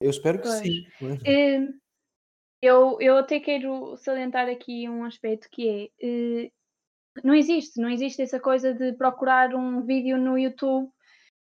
Eu 0.00 0.10
espero 0.10 0.38
que 0.38 0.44
pois. 0.44 0.58
sim. 0.60 0.86
É, 1.26 1.68
eu, 2.62 2.98
eu 3.00 3.16
até 3.18 3.40
quero 3.40 3.96
salientar 3.96 4.48
aqui 4.48 4.88
um 4.88 5.04
aspecto 5.04 5.48
que 5.50 5.92
é, 6.00 6.46
uh, 6.46 6.52
não 7.24 7.34
existe, 7.34 7.80
não 7.80 7.88
existe 7.88 8.22
essa 8.22 8.40
coisa 8.40 8.72
de 8.72 8.92
procurar 8.94 9.54
um 9.54 9.82
vídeo 9.82 10.16
no 10.16 10.38
YouTube 10.38 10.90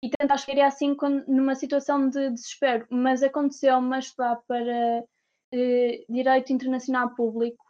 e 0.02 0.10
tentar 0.10 0.36
escrever 0.36 0.62
assim 0.62 0.96
numa 1.28 1.54
situação 1.54 2.08
de 2.08 2.30
desespero, 2.30 2.86
mas 2.90 3.22
aconteceu-me 3.22 3.94
a 3.94 3.98
estudar 3.98 4.36
para 4.46 5.04
uh, 5.54 6.12
Direito 6.12 6.52
Internacional 6.52 7.14
Público 7.14 7.64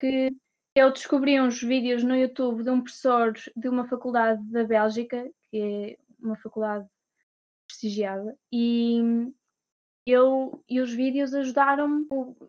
que 0.00 0.34
eu 0.74 0.92
descobri 0.92 1.40
uns 1.40 1.60
vídeos 1.60 2.04
no 2.04 2.16
YouTube 2.16 2.62
de 2.62 2.70
um 2.70 2.80
professor 2.80 3.32
de 3.56 3.68
uma 3.68 3.88
faculdade 3.88 4.42
da 4.44 4.64
Bélgica, 4.64 5.28
que 5.50 5.60
é 5.60 5.96
uma 6.20 6.36
faculdade 6.36 6.86
prestigiada, 7.66 8.36
e 8.52 9.00
eu, 10.10 10.64
e 10.68 10.80
os 10.80 10.92
vídeos 10.92 11.34
ajudaram-me. 11.34 12.06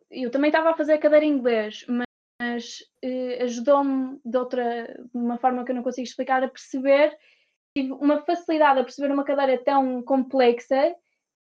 Eu 0.09 0.31
também 0.31 0.49
estava 0.49 0.71
a 0.71 0.77
fazer 0.77 0.93
a 0.93 0.97
cadeira 0.97 1.25
em 1.25 1.31
inglês, 1.31 1.85
mas 1.87 2.79
uh, 3.03 3.43
ajudou-me 3.43 4.19
de 4.23 4.37
outra 4.37 4.85
de 5.13 5.17
uma 5.17 5.37
forma 5.37 5.65
que 5.65 5.71
eu 5.71 5.75
não 5.75 5.83
consigo 5.83 6.07
explicar 6.07 6.43
a 6.43 6.47
perceber 6.47 7.17
tive 7.75 7.93
uma 7.93 8.21
facilidade 8.21 8.79
a 8.79 8.83
perceber 8.83 9.11
uma 9.11 9.23
cadeira 9.23 9.61
tão 9.63 10.01
complexa 10.03 10.95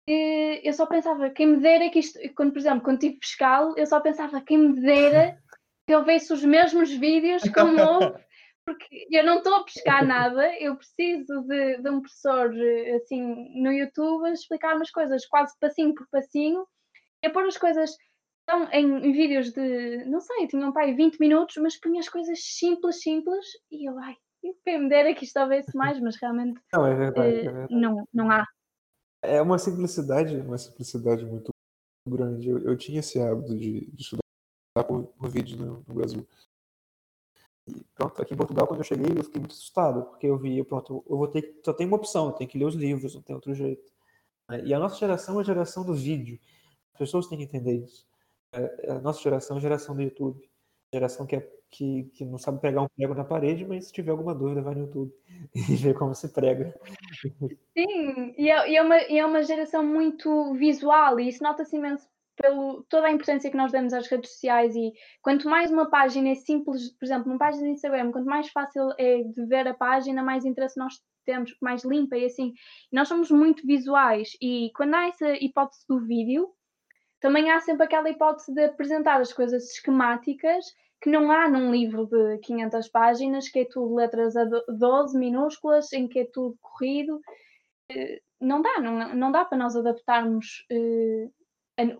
que 0.06 0.60
eu 0.64 0.72
só 0.72 0.86
pensava, 0.86 1.30
quem 1.30 1.46
me 1.46 1.56
dera 1.58 1.90
que 1.90 1.98
isto, 1.98 2.18
quando, 2.34 2.52
por 2.52 2.58
exemplo, 2.58 2.82
quando 2.82 3.00
tive 3.00 3.18
fiscal, 3.22 3.74
eu 3.76 3.86
só 3.86 4.00
pensava, 4.00 4.40
quem 4.40 4.58
me 4.58 4.80
dera 4.80 5.36
que 5.86 5.94
eu 5.94 5.98
houvesse 6.00 6.32
os 6.32 6.44
mesmos 6.44 6.90
vídeos 6.90 7.42
como 7.50 7.80
houve, 7.80 8.18
porque 8.68 9.06
eu 9.10 9.24
não 9.24 9.38
estou 9.38 9.54
a 9.54 9.64
pescar 9.64 10.06
nada, 10.06 10.54
eu 10.60 10.76
preciso 10.76 11.42
de, 11.42 11.78
de 11.78 11.90
um 11.90 12.00
professor 12.00 12.52
assim 12.96 13.22
no 13.60 13.72
YouTube 13.72 14.26
a 14.26 14.32
explicar 14.32 14.76
umas 14.76 14.90
coisas 14.90 15.26
quase 15.26 15.54
passinho 15.58 15.94
por 15.94 16.06
passinho, 16.10 16.66
e 17.22 17.26
a 17.26 17.30
pôr 17.30 17.44
as 17.46 17.56
coisas 17.56 17.96
então, 18.42 18.66
em, 18.72 19.06
em, 19.06 19.12
vídeos 19.12 19.52
de, 19.52 20.04
não 20.06 20.20
sei, 20.20 20.46
tinha 20.48 20.66
um 20.66 20.72
pai 20.72 20.94
20 20.94 21.18
minutos, 21.18 21.56
mas 21.58 21.78
punha 21.78 22.00
as 22.00 22.08
coisas 22.08 22.38
simples, 22.42 23.02
simples, 23.02 23.44
e 23.70 23.88
eu, 23.88 23.98
ai, 23.98 24.16
quem 24.64 24.80
me 24.80 24.88
dera 24.88 25.14
que 25.14 25.24
isto 25.24 25.38
houvesse 25.38 25.76
mais, 25.76 26.00
mas 26.00 26.16
realmente 26.16 26.58
não, 26.72 26.86
é 26.86 26.94
verdade, 26.94 27.28
é 27.28 27.42
verdade. 27.42 27.74
Não, 27.74 28.08
não 28.12 28.30
há. 28.30 28.46
É 29.22 29.42
uma 29.42 29.58
simplicidade, 29.58 30.36
uma 30.36 30.56
simplicidade 30.56 31.26
muito 31.26 31.50
grande. 32.08 32.48
Eu, 32.48 32.58
eu 32.60 32.76
tinha 32.76 33.00
esse 33.00 33.20
hábito 33.20 33.54
de, 33.54 33.86
de 33.90 34.02
estudar 34.02 34.84
por, 34.86 35.08
por 35.08 35.28
vídeo 35.28 35.58
no, 35.58 35.84
no, 35.86 35.94
Brasil. 35.94 36.26
E 37.68 37.84
pronto, 37.94 38.20
aqui 38.22 38.34
em 38.34 38.36
Portugal, 38.36 38.66
quando 38.66 38.80
eu 38.80 38.84
cheguei, 38.84 39.06
eu 39.16 39.24
fiquei 39.24 39.40
muito 39.40 39.52
assustado, 39.52 40.02
porque 40.04 40.26
eu 40.26 40.38
via, 40.38 40.64
pronto, 40.64 41.04
eu 41.08 41.16
vou 41.16 41.28
ter, 41.28 41.60
só 41.64 41.72
tem 41.72 41.86
uma 41.86 41.96
opção, 41.96 42.26
eu 42.26 42.32
tenho 42.32 42.48
que 42.50 42.58
ler 42.58 42.64
os 42.64 42.74
livros, 42.74 43.14
não 43.14 43.22
tem 43.22 43.34
outro 43.34 43.54
jeito. 43.54 43.92
E 44.64 44.72
a 44.72 44.78
nossa 44.78 44.96
geração 44.96 45.38
é 45.38 45.42
a 45.42 45.44
geração 45.44 45.84
do 45.84 45.94
vídeo. 45.94 46.38
As 46.94 46.98
pessoas 46.98 47.26
têm 47.26 47.38
que 47.38 47.44
entender 47.44 47.84
isso. 47.84 48.06
É, 48.52 48.92
a 48.92 49.00
nossa 49.00 49.20
geração 49.20 49.56
é 49.56 49.58
a 49.58 49.62
geração 49.62 49.94
do 49.94 50.02
YouTube. 50.02 50.42
A 50.92 50.96
geração 50.96 51.26
que 51.26 51.36
é 51.36 51.52
que, 51.70 52.04
que 52.14 52.24
não 52.24 52.38
sabe 52.38 52.60
pregar 52.60 52.82
um 52.82 52.88
prego 52.88 53.14
na 53.14 53.24
parede, 53.24 53.64
mas 53.64 53.86
se 53.86 53.92
tiver 53.92 54.10
alguma 54.10 54.34
dúvida, 54.34 54.62
vai 54.62 54.74
no 54.74 54.82
YouTube 54.82 55.12
e 55.54 55.76
vê 55.76 55.94
como 55.94 56.14
se 56.14 56.28
prega. 56.28 56.74
Sim, 57.76 58.34
e 58.36 58.50
é, 58.50 58.70
e 58.70 58.76
é, 58.76 58.82
uma, 58.82 59.02
e 59.02 59.18
é 59.18 59.26
uma 59.26 59.42
geração 59.42 59.84
muito 59.84 60.54
visual, 60.54 61.20
e 61.20 61.28
isso 61.28 61.42
nota-se 61.42 61.76
imenso 61.76 62.07
pelo 62.40 62.84
toda 62.88 63.08
a 63.08 63.12
importância 63.12 63.50
que 63.50 63.56
nós 63.56 63.72
damos 63.72 63.92
às 63.92 64.06
redes 64.06 64.32
sociais 64.32 64.74
e 64.74 64.92
quanto 65.22 65.48
mais 65.48 65.70
uma 65.70 65.90
página 65.90 66.30
é 66.30 66.34
simples, 66.34 66.90
por 66.96 67.04
exemplo, 67.04 67.30
uma 67.30 67.38
página 67.38 67.64
de 67.64 67.70
Instagram, 67.70 68.12
quanto 68.12 68.26
mais 68.26 68.48
fácil 68.48 68.90
é 68.98 69.22
de 69.22 69.46
ver 69.46 69.66
a 69.68 69.74
página, 69.74 70.22
mais 70.22 70.44
interesse 70.44 70.78
nós 70.78 70.94
temos, 71.24 71.54
mais 71.60 71.84
limpa 71.84 72.16
e 72.16 72.24
assim. 72.24 72.54
Nós 72.90 73.08
somos 73.08 73.30
muito 73.30 73.66
visuais 73.66 74.30
e 74.40 74.70
quando 74.74 74.94
há 74.94 75.08
essa 75.08 75.32
hipótese 75.44 75.84
do 75.88 76.00
vídeo, 76.00 76.48
também 77.20 77.50
há 77.50 77.60
sempre 77.60 77.84
aquela 77.84 78.08
hipótese 78.08 78.54
de 78.54 78.64
apresentar 78.64 79.20
as 79.20 79.32
coisas 79.32 79.72
esquemáticas 79.72 80.64
que 81.00 81.10
não 81.10 81.30
há 81.30 81.48
num 81.48 81.70
livro 81.70 82.06
de 82.06 82.38
500 82.38 82.88
páginas, 82.88 83.48
que 83.48 83.60
é 83.60 83.64
tudo 83.64 83.94
letras 83.94 84.36
a 84.36 84.44
12 84.68 85.16
minúsculas, 85.18 85.92
em 85.92 86.08
que 86.08 86.20
é 86.20 86.24
tudo 86.24 86.56
corrido. 86.60 87.20
Eh, 87.90 88.20
não 88.40 88.62
dá, 88.62 88.80
não, 88.80 89.14
não 89.14 89.32
dá 89.32 89.44
para 89.44 89.58
nós 89.58 89.76
adaptarmos 89.76 90.64
uh, 90.70 91.32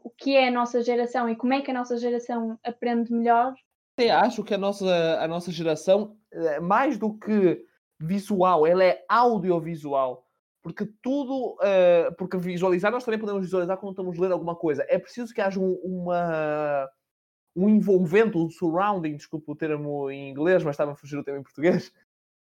o 0.03 0.11
que 0.11 0.37
é 0.37 0.49
a 0.49 0.51
nossa 0.51 0.83
geração 0.83 1.29
e 1.29 1.37
como 1.37 1.53
é 1.53 1.63
que 1.63 1.71
a 1.71 1.75
nossa 1.75 1.97
geração 1.97 2.59
aprende 2.65 3.13
melhor. 3.13 3.55
Eu 3.97 4.15
acho 4.15 4.45
que 4.45 4.55
a 4.55 4.59
nossa, 4.59 5.19
a 5.21 5.27
nossa 5.27 5.51
geração, 5.51 6.17
eh, 6.33 6.61
mais 6.61 6.99
do 6.99 7.19
que 7.19 7.65
visual, 8.01 8.67
ela 8.67 8.85
é 8.85 9.05
audiovisual. 9.09 10.25
Porque 10.63 10.87
tudo, 11.01 11.55
uh, 11.55 12.15
porque 12.17 12.37
visualizar, 12.37 12.93
nós 12.93 13.05
também 13.05 13.19
podemos 13.19 13.43
visualizar 13.43 13.77
quando 13.79 13.93
estamos 13.93 14.19
ler 14.19 14.33
alguma 14.33 14.55
coisa. 14.55 14.85
É 14.89 14.99
preciso 14.99 15.33
que 15.33 15.41
haja 15.41 15.59
um, 15.59 15.73
uma, 15.83 16.89
um 17.57 17.69
envolvente, 17.69 18.37
um 18.37 18.51
surrounding, 18.51 19.17
desculpa 19.17 19.53
o 19.53 19.57
termo 19.57 20.11
em 20.11 20.31
inglês, 20.31 20.63
mas 20.63 20.75
estava 20.75 20.93
a 20.93 20.97
fugir 20.97 21.17
o 21.17 21.25
termo 21.25 21.41
em 21.41 21.45
português. 21.45 21.93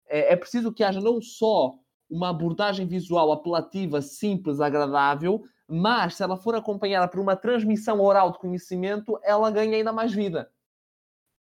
É, 0.07 0.33
é 0.33 0.35
preciso 0.35 0.73
que 0.73 0.83
haja 0.83 0.99
não 0.99 1.21
só 1.21 1.73
uma 2.09 2.29
abordagem 2.29 2.85
visual 2.85 3.31
apelativa, 3.31 4.01
simples, 4.01 4.59
agradável, 4.59 5.41
mas 5.73 6.15
se 6.15 6.23
ela 6.23 6.35
for 6.35 6.53
acompanhada 6.53 7.07
por 7.07 7.21
uma 7.21 7.33
transmissão 7.33 8.01
oral 8.01 8.29
de 8.33 8.39
conhecimento, 8.39 9.17
ela 9.23 9.49
ganha 9.49 9.77
ainda 9.77 9.93
mais 9.93 10.13
vida. 10.13 10.51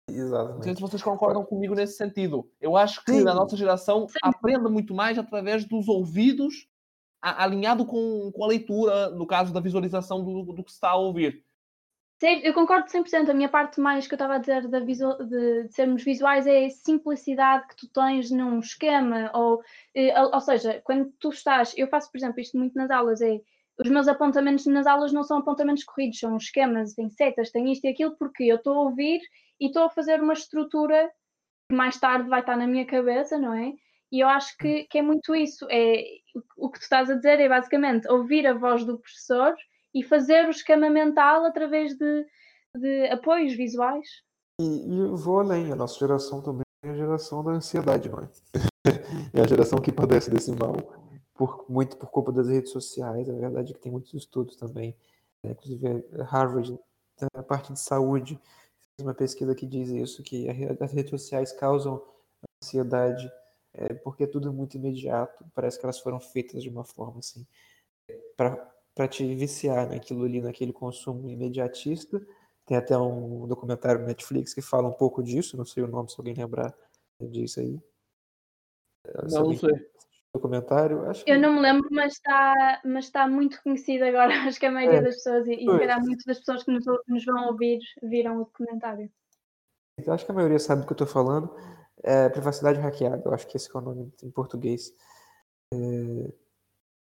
Exatamente. 0.09 0.55
Não 0.55 0.63
sei 0.63 0.75
se 0.75 0.81
vocês 0.81 1.03
concordam 1.03 1.43
comigo 1.43 1.75
nesse 1.75 1.97
sentido. 1.97 2.49
Eu 2.61 2.77
acho 2.77 3.03
que 3.03 3.11
Sim. 3.11 3.27
a 3.27 3.33
nossa 3.33 3.57
geração 3.57 4.07
Sim. 4.07 4.17
aprende 4.21 4.69
muito 4.69 4.93
mais 4.93 5.19
através 5.19 5.65
dos 5.65 5.89
ouvidos, 5.89 6.69
alinhado 7.21 7.85
com, 7.85 8.31
com 8.33 8.43
a 8.45 8.47
leitura, 8.47 9.09
no 9.09 9.27
caso 9.27 9.53
da 9.53 9.59
visualização 9.59 10.23
do, 10.23 10.53
do 10.53 10.63
que 10.63 10.71
se 10.71 10.77
está 10.77 10.91
a 10.91 10.95
ouvir. 10.95 11.43
Eu 12.21 12.53
concordo 12.53 12.89
100%. 12.89 13.29
A 13.29 13.33
minha 13.33 13.49
parte 13.49 13.81
mais 13.81 14.07
que 14.07 14.13
eu 14.13 14.15
estava 14.15 14.35
a 14.35 14.37
dizer 14.37 14.69
da 14.69 14.79
visual, 14.79 15.17
de, 15.17 15.63
de, 15.63 15.73
sermos 15.73 16.01
visuais 16.01 16.47
é 16.47 16.65
a 16.65 16.69
simplicidade 16.69 17.67
que 17.67 17.75
tu 17.75 17.89
tens 17.89 18.31
num 18.31 18.59
esquema. 18.59 19.29
Ou, 19.33 19.61
eh, 19.93 20.17
ou 20.21 20.39
seja, 20.39 20.81
quando 20.85 21.11
tu 21.19 21.29
estás. 21.29 21.73
Eu 21.75 21.89
faço, 21.89 22.09
por 22.09 22.17
exemplo, 22.17 22.39
isto 22.39 22.57
muito 22.57 22.77
nas 22.77 22.89
aulas: 22.89 23.19
é 23.21 23.41
os 23.79 23.89
meus 23.89 24.07
apontamentos 24.07 24.65
nas 24.65 24.85
aulas 24.85 25.11
não 25.11 25.23
são 25.23 25.37
apontamentos 25.37 25.83
corridos, 25.83 26.19
são 26.19 26.37
esquemas, 26.37 26.93
tem 26.93 27.09
setas, 27.09 27.51
tem 27.51 27.71
isto 27.71 27.85
e 27.85 27.89
aquilo, 27.89 28.15
porque 28.17 28.43
eu 28.43 28.57
estou 28.57 28.73
a 28.73 28.81
ouvir 28.83 29.21
e 29.59 29.67
estou 29.67 29.83
a 29.83 29.89
fazer 29.89 30.21
uma 30.21 30.33
estrutura 30.33 31.11
que 31.69 31.75
mais 31.75 31.99
tarde 31.99 32.29
vai 32.29 32.41
estar 32.41 32.57
na 32.57 32.67
minha 32.67 32.85
cabeça, 32.85 33.37
não 33.37 33.53
é? 33.53 33.73
E 34.11 34.19
eu 34.19 34.27
acho 34.27 34.55
que, 34.57 34.83
que 34.83 34.99
é 34.99 35.01
muito 35.01 35.35
isso. 35.35 35.65
É, 35.71 36.03
o 36.55 36.69
que 36.69 36.79
tu 36.79 36.83
estás 36.83 37.09
a 37.09 37.15
dizer 37.15 37.39
é 37.39 37.49
basicamente 37.49 38.07
ouvir 38.07 38.45
a 38.45 38.53
voz 38.53 38.85
do 38.85 38.99
professor 38.99 39.55
e 39.93 40.03
fazer 40.03 40.45
o 40.45 40.51
esquema 40.51 40.89
mental 40.89 41.45
através 41.45 41.97
de, 41.97 42.25
de 42.75 43.07
apoios 43.07 43.53
visuais. 43.53 44.07
E, 44.61 44.63
e 44.63 45.07
vou 45.15 45.39
além, 45.39 45.71
a 45.71 45.75
nossa 45.75 45.97
geração 45.97 46.41
também 46.41 46.61
é 46.83 46.89
a 46.89 46.93
geração 46.93 47.43
da 47.43 47.51
ansiedade, 47.51 48.07
não 48.07 48.19
é? 48.19 48.29
é 49.33 49.41
a 49.41 49.47
geração 49.47 49.79
que 49.79 49.91
padece 49.91 50.29
desse 50.29 50.51
mal, 50.51 50.75
por, 51.45 51.65
muito 51.69 51.97
por 51.97 52.09
culpa 52.09 52.31
das 52.31 52.47
redes 52.47 52.71
sociais. 52.71 53.29
A 53.29 53.33
verdade 53.33 53.71
é 53.71 53.75
que 53.75 53.81
tem 53.81 53.91
muitos 53.91 54.13
estudos 54.13 54.55
também, 54.55 54.95
né? 55.43 55.51
inclusive 55.51 56.05
Harvard, 56.23 56.79
a 57.33 57.43
parte 57.43 57.73
de 57.73 57.79
saúde, 57.79 58.39
fez 58.95 59.05
uma 59.05 59.13
pesquisa 59.13 59.53
que 59.53 59.65
diz 59.65 59.89
isso, 59.89 60.23
que 60.23 60.47
as 60.79 60.91
redes 60.91 61.09
sociais 61.09 61.51
causam 61.51 62.01
ansiedade 62.63 63.29
é, 63.73 63.93
porque 63.93 64.23
é 64.23 64.27
tudo 64.27 64.53
muito 64.53 64.77
imediato, 64.77 65.43
parece 65.53 65.79
que 65.79 65.85
elas 65.85 65.99
foram 65.99 66.19
feitas 66.19 66.61
de 66.61 66.69
uma 66.69 66.83
forma 66.83 67.19
assim, 67.19 67.45
para 68.37 68.71
para 68.95 69.07
te 69.07 69.33
viciar 69.33 69.89
naquilo 69.89 70.23
ali, 70.23 70.39
naquele 70.39 70.71
consumo 70.71 71.27
imediatista. 71.27 72.23
Tem 72.63 72.77
até 72.77 72.95
um 72.95 73.47
documentário 73.47 74.01
no 74.01 74.05
Netflix 74.05 74.53
que 74.53 74.61
fala 74.61 74.87
um 74.87 74.93
pouco 74.93 75.23
disso, 75.23 75.57
não 75.57 75.65
sei 75.65 75.81
o 75.81 75.87
nome, 75.87 76.11
se 76.11 76.15
alguém 76.19 76.35
lembrar 76.35 76.71
disso 77.19 77.59
aí. 77.59 77.81
Não, 79.31 79.45
não 79.45 79.57
sei. 79.57 79.89
Documentário, 80.33 81.07
acho 81.09 81.23
que... 81.23 81.31
Eu 81.31 81.39
não 81.39 81.53
me 81.53 81.59
lembro, 81.59 81.87
mas 81.91 82.13
está, 82.13 82.81
mas 82.83 83.05
está 83.05 83.27
muito 83.27 83.61
conhecido 83.61 84.03
agora. 84.03 84.33
Acho 84.49 84.59
que 84.59 84.65
a 84.65 84.71
maioria 84.71 84.97
é. 84.97 85.01
das 85.03 85.15
pessoas, 85.17 85.47
e, 85.47 85.53
e 85.53 85.65
calhar 85.65 86.01
muitas 86.01 86.25
das 86.25 86.39
pessoas 86.39 86.63
que 86.63 86.71
nos, 86.71 86.83
nos, 87.07 87.23
vão 87.23 87.49
ouvir, 87.49 87.79
viram 88.01 88.37
o 88.37 88.45
documentário. 88.45 89.11
Então, 89.99 90.11
acho 90.11 90.25
que 90.25 90.31
a 90.31 90.33
maioria 90.35 90.57
sabe 90.57 90.81
do 90.81 90.87
que 90.87 90.93
eu 90.93 91.05
estou 91.05 91.07
falando. 91.07 91.55
É 92.01 92.27
privacidade 92.29 92.79
hackeada, 92.79 93.21
eu 93.23 93.33
acho 93.33 93.47
que 93.47 93.57
esse 93.57 93.69
é 93.73 93.77
o 93.77 93.81
nome 93.81 94.11
em 94.23 94.31
português. 94.31 94.91
É, 95.71 96.33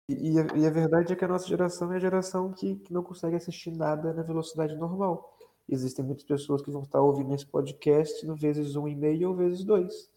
e, 0.09 0.37
a, 0.37 0.45
e 0.57 0.67
a 0.67 0.69
verdade 0.69 1.13
é 1.13 1.15
que 1.15 1.23
a 1.23 1.27
nossa 1.27 1.47
geração 1.47 1.93
é 1.93 1.95
a 1.95 1.99
geração 1.99 2.51
que, 2.51 2.75
que 2.75 2.93
não 2.93 3.03
consegue 3.03 3.37
assistir 3.37 3.71
nada 3.71 4.13
na 4.13 4.21
velocidade 4.21 4.75
normal. 4.75 5.33
Existem 5.67 6.03
muitas 6.03 6.25
pessoas 6.25 6.61
que 6.61 6.69
vão 6.69 6.83
estar 6.83 7.01
ouvindo 7.01 7.33
esse 7.33 7.45
podcast 7.45 8.25
no 8.25 8.35
vezes 8.35 8.75
um 8.75 8.87
e 8.87 8.95
meio 8.95 9.29
ou 9.29 9.35
vezes 9.35 9.63
dois. 9.63 10.11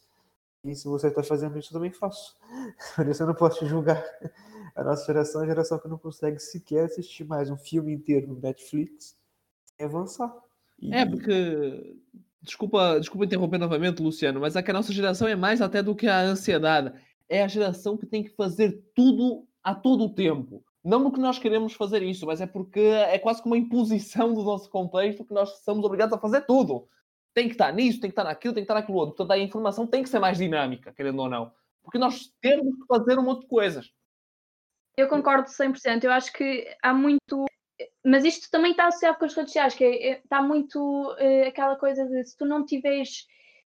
E 0.66 0.74
se 0.74 0.88
você 0.88 1.06
está 1.06 1.22
fazendo 1.22 1.56
isso, 1.58 1.68
eu 1.68 1.74
também 1.74 1.92
faço. 1.92 2.34
Eu 2.98 3.26
não 3.26 3.34
posso 3.34 3.60
te 3.60 3.66
julgar. 3.66 4.04
A 4.74 4.82
nossa 4.82 5.06
geração 5.06 5.40
é 5.40 5.44
a 5.44 5.46
geração 5.46 5.78
que 5.78 5.88
não 5.88 5.96
consegue 5.96 6.40
sequer 6.40 6.86
assistir 6.86 7.24
mais 7.24 7.48
um 7.48 7.56
filme 7.56 7.92
inteiro 7.92 8.26
no 8.26 8.40
Netflix 8.40 9.16
sem 9.76 9.86
avançar. 9.86 10.34
E... 10.80 10.92
É, 10.92 11.06
porque. 11.06 11.96
Desculpa, 12.42 12.98
desculpa 12.98 13.24
interromper 13.24 13.58
novamente, 13.58 14.02
Luciano, 14.02 14.40
mas 14.40 14.54
é 14.54 14.62
que 14.62 14.70
a 14.70 14.74
nossa 14.74 14.92
geração 14.92 15.26
é 15.26 15.34
mais 15.34 15.60
até 15.60 15.82
do 15.82 15.96
que 15.96 16.06
a 16.06 16.20
ansiedade. 16.20 16.92
É 17.28 17.42
a 17.42 17.48
geração 17.48 17.96
que 17.96 18.06
tem 18.06 18.22
que 18.22 18.30
fazer 18.30 18.84
tudo 18.94 19.46
a 19.62 19.74
todo 19.74 20.04
o 20.04 20.14
tempo. 20.14 20.64
Não 20.84 21.02
porque 21.02 21.18
nós 21.18 21.38
queremos 21.38 21.72
fazer 21.72 22.02
isso, 22.02 22.26
mas 22.26 22.40
é 22.40 22.46
porque 22.46 22.78
é 22.78 23.18
quase 23.18 23.42
como 23.42 23.54
uma 23.54 23.60
imposição 23.60 24.32
do 24.32 24.42
nosso 24.42 24.70
contexto 24.70 25.24
que 25.24 25.34
nós 25.34 25.48
somos 25.64 25.84
obrigados 25.84 26.12
a 26.12 26.20
fazer 26.20 26.42
tudo. 26.42 26.86
Tem 27.36 27.48
que 27.48 27.54
estar 27.54 27.70
nisso, 27.70 28.00
tem 28.00 28.08
que 28.08 28.12
estar 28.12 28.24
naquilo, 28.24 28.54
tem 28.54 28.62
que 28.62 28.64
estar 28.64 28.80
naquilo 28.80 28.96
outro. 28.96 29.14
Portanto, 29.14 29.36
a 29.36 29.38
informação 29.38 29.86
tem 29.86 30.02
que 30.02 30.08
ser 30.08 30.18
mais 30.18 30.38
dinâmica, 30.38 30.90
querendo 30.94 31.18
ou 31.18 31.28
não. 31.28 31.52
Porque 31.82 31.98
nós 31.98 32.32
temos 32.40 32.74
que 32.74 32.86
fazer 32.88 33.18
um 33.18 33.22
monte 33.22 33.42
de 33.42 33.48
coisas. 33.48 33.92
Eu 34.96 35.06
concordo 35.06 35.46
100%. 35.46 36.04
Eu 36.04 36.12
acho 36.12 36.32
que 36.32 36.66
há 36.82 36.94
muito. 36.94 37.44
Mas 38.02 38.24
isto 38.24 38.50
também 38.50 38.70
está 38.70 38.86
associado 38.86 39.18
com 39.18 39.26
as 39.26 39.34
redes 39.34 39.52
sociais, 39.52 39.74
que 39.74 39.84
é, 39.84 40.08
é, 40.08 40.18
está 40.18 40.40
muito 40.40 40.80
uh, 40.80 41.46
aquela 41.46 41.76
coisa 41.76 42.06
de 42.06 42.24
se 42.24 42.34
tu 42.38 42.46
não 42.46 42.64
tiveres 42.64 43.26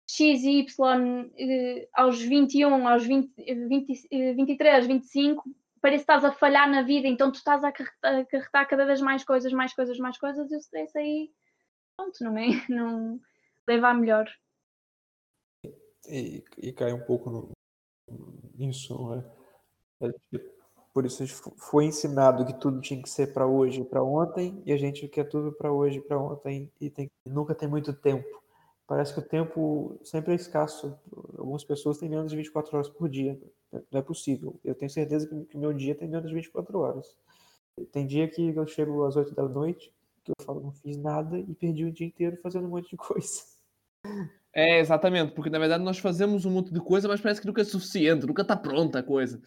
X 0.08 0.42
e 0.44 0.60
Y 0.60 1.26
uh, 1.26 1.88
aos 1.92 2.18
21, 2.18 2.88
aos 2.88 3.04
20, 3.04 3.30
20, 3.36 4.08
23, 4.34 4.86
25, 4.86 5.44
parece 5.82 6.06
que 6.06 6.10
estás 6.10 6.24
a 6.24 6.32
falhar 6.32 6.70
na 6.70 6.80
vida, 6.80 7.06
então 7.06 7.30
tu 7.30 7.34
estás 7.34 7.62
a 7.62 7.68
acarretar 7.68 8.66
cada 8.66 8.86
vez 8.86 9.02
mais 9.02 9.22
coisas, 9.24 9.52
mais 9.52 9.74
coisas, 9.74 9.98
mais 9.98 10.16
coisas, 10.16 10.50
e 10.50 10.56
o 10.56 10.58
stress 10.58 10.96
aí, 10.96 11.30
pronto, 11.94 12.24
não 12.24 12.38
é? 12.38 12.46
Não 12.70 13.20
leva 13.68 13.90
a 13.90 13.94
melhor. 13.94 14.26
E, 16.08 16.42
e 16.56 16.72
cai 16.72 16.92
um 16.92 17.04
pouco 17.04 17.30
no, 17.30 17.52
nisso, 18.54 18.94
não 18.94 19.14
é? 19.14 20.08
é 20.08 20.12
tipo, 20.30 20.58
por 20.94 21.04
isso 21.04 21.24
foi 21.58 21.84
ensinado 21.84 22.46
que 22.46 22.58
tudo 22.58 22.80
tinha 22.80 23.00
que 23.00 23.10
ser 23.10 23.32
para 23.34 23.46
hoje 23.46 23.82
e 23.82 23.84
para 23.84 24.02
ontem, 24.02 24.62
e 24.64 24.72
a 24.72 24.76
gente 24.76 25.06
quer 25.06 25.28
tudo 25.28 25.52
para 25.52 25.70
hoje 25.70 25.98
e 25.98 26.00
para 26.00 26.18
ontem, 26.18 26.72
e 26.80 26.88
tem, 26.88 27.10
nunca 27.26 27.54
tem 27.54 27.68
muito 27.68 27.92
tempo. 27.92 28.26
Parece 28.86 29.12
que 29.12 29.20
o 29.20 29.28
tempo 29.28 30.00
sempre 30.02 30.32
é 30.32 30.34
escasso. 30.34 30.98
Algumas 31.36 31.62
pessoas 31.62 31.98
têm 31.98 32.08
menos 32.08 32.30
de 32.30 32.38
24 32.38 32.74
horas 32.74 32.88
por 32.88 33.06
dia. 33.06 33.38
Não 33.70 34.00
é 34.00 34.02
possível. 34.02 34.58
Eu 34.64 34.74
tenho 34.74 34.90
certeza 34.90 35.28
que 35.28 35.56
o 35.56 35.60
meu 35.60 35.74
dia 35.74 35.94
tem 35.94 36.08
menos 36.08 36.26
de 36.26 36.34
24 36.34 36.78
horas. 36.78 37.14
Tem 37.92 38.06
dia 38.06 38.26
que 38.26 38.48
eu 38.48 38.66
chego 38.66 39.04
às 39.04 39.14
8 39.14 39.34
da 39.34 39.46
noite, 39.46 39.92
que 40.24 40.30
eu 40.30 40.34
falo, 40.42 40.60
não 40.62 40.72
fiz 40.72 40.96
nada 40.96 41.38
e 41.38 41.54
perdi 41.54 41.84
o 41.84 41.92
dia 41.92 42.06
inteiro 42.06 42.38
fazendo 42.42 42.66
um 42.66 42.70
monte 42.70 42.88
de 42.88 42.96
coisa. 42.96 43.57
É, 44.54 44.78
exatamente, 44.80 45.34
porque 45.34 45.50
na 45.50 45.58
verdade 45.58 45.84
nós 45.84 45.98
fazemos 45.98 46.44
um 46.44 46.50
monte 46.50 46.72
de 46.72 46.80
coisa, 46.80 47.06
mas 47.06 47.20
parece 47.20 47.40
que 47.40 47.46
nunca 47.46 47.60
é 47.60 47.64
suficiente, 47.64 48.26
nunca 48.26 48.42
está 48.42 48.56
pronta 48.56 48.98
a 48.98 49.02
coisa. 49.02 49.40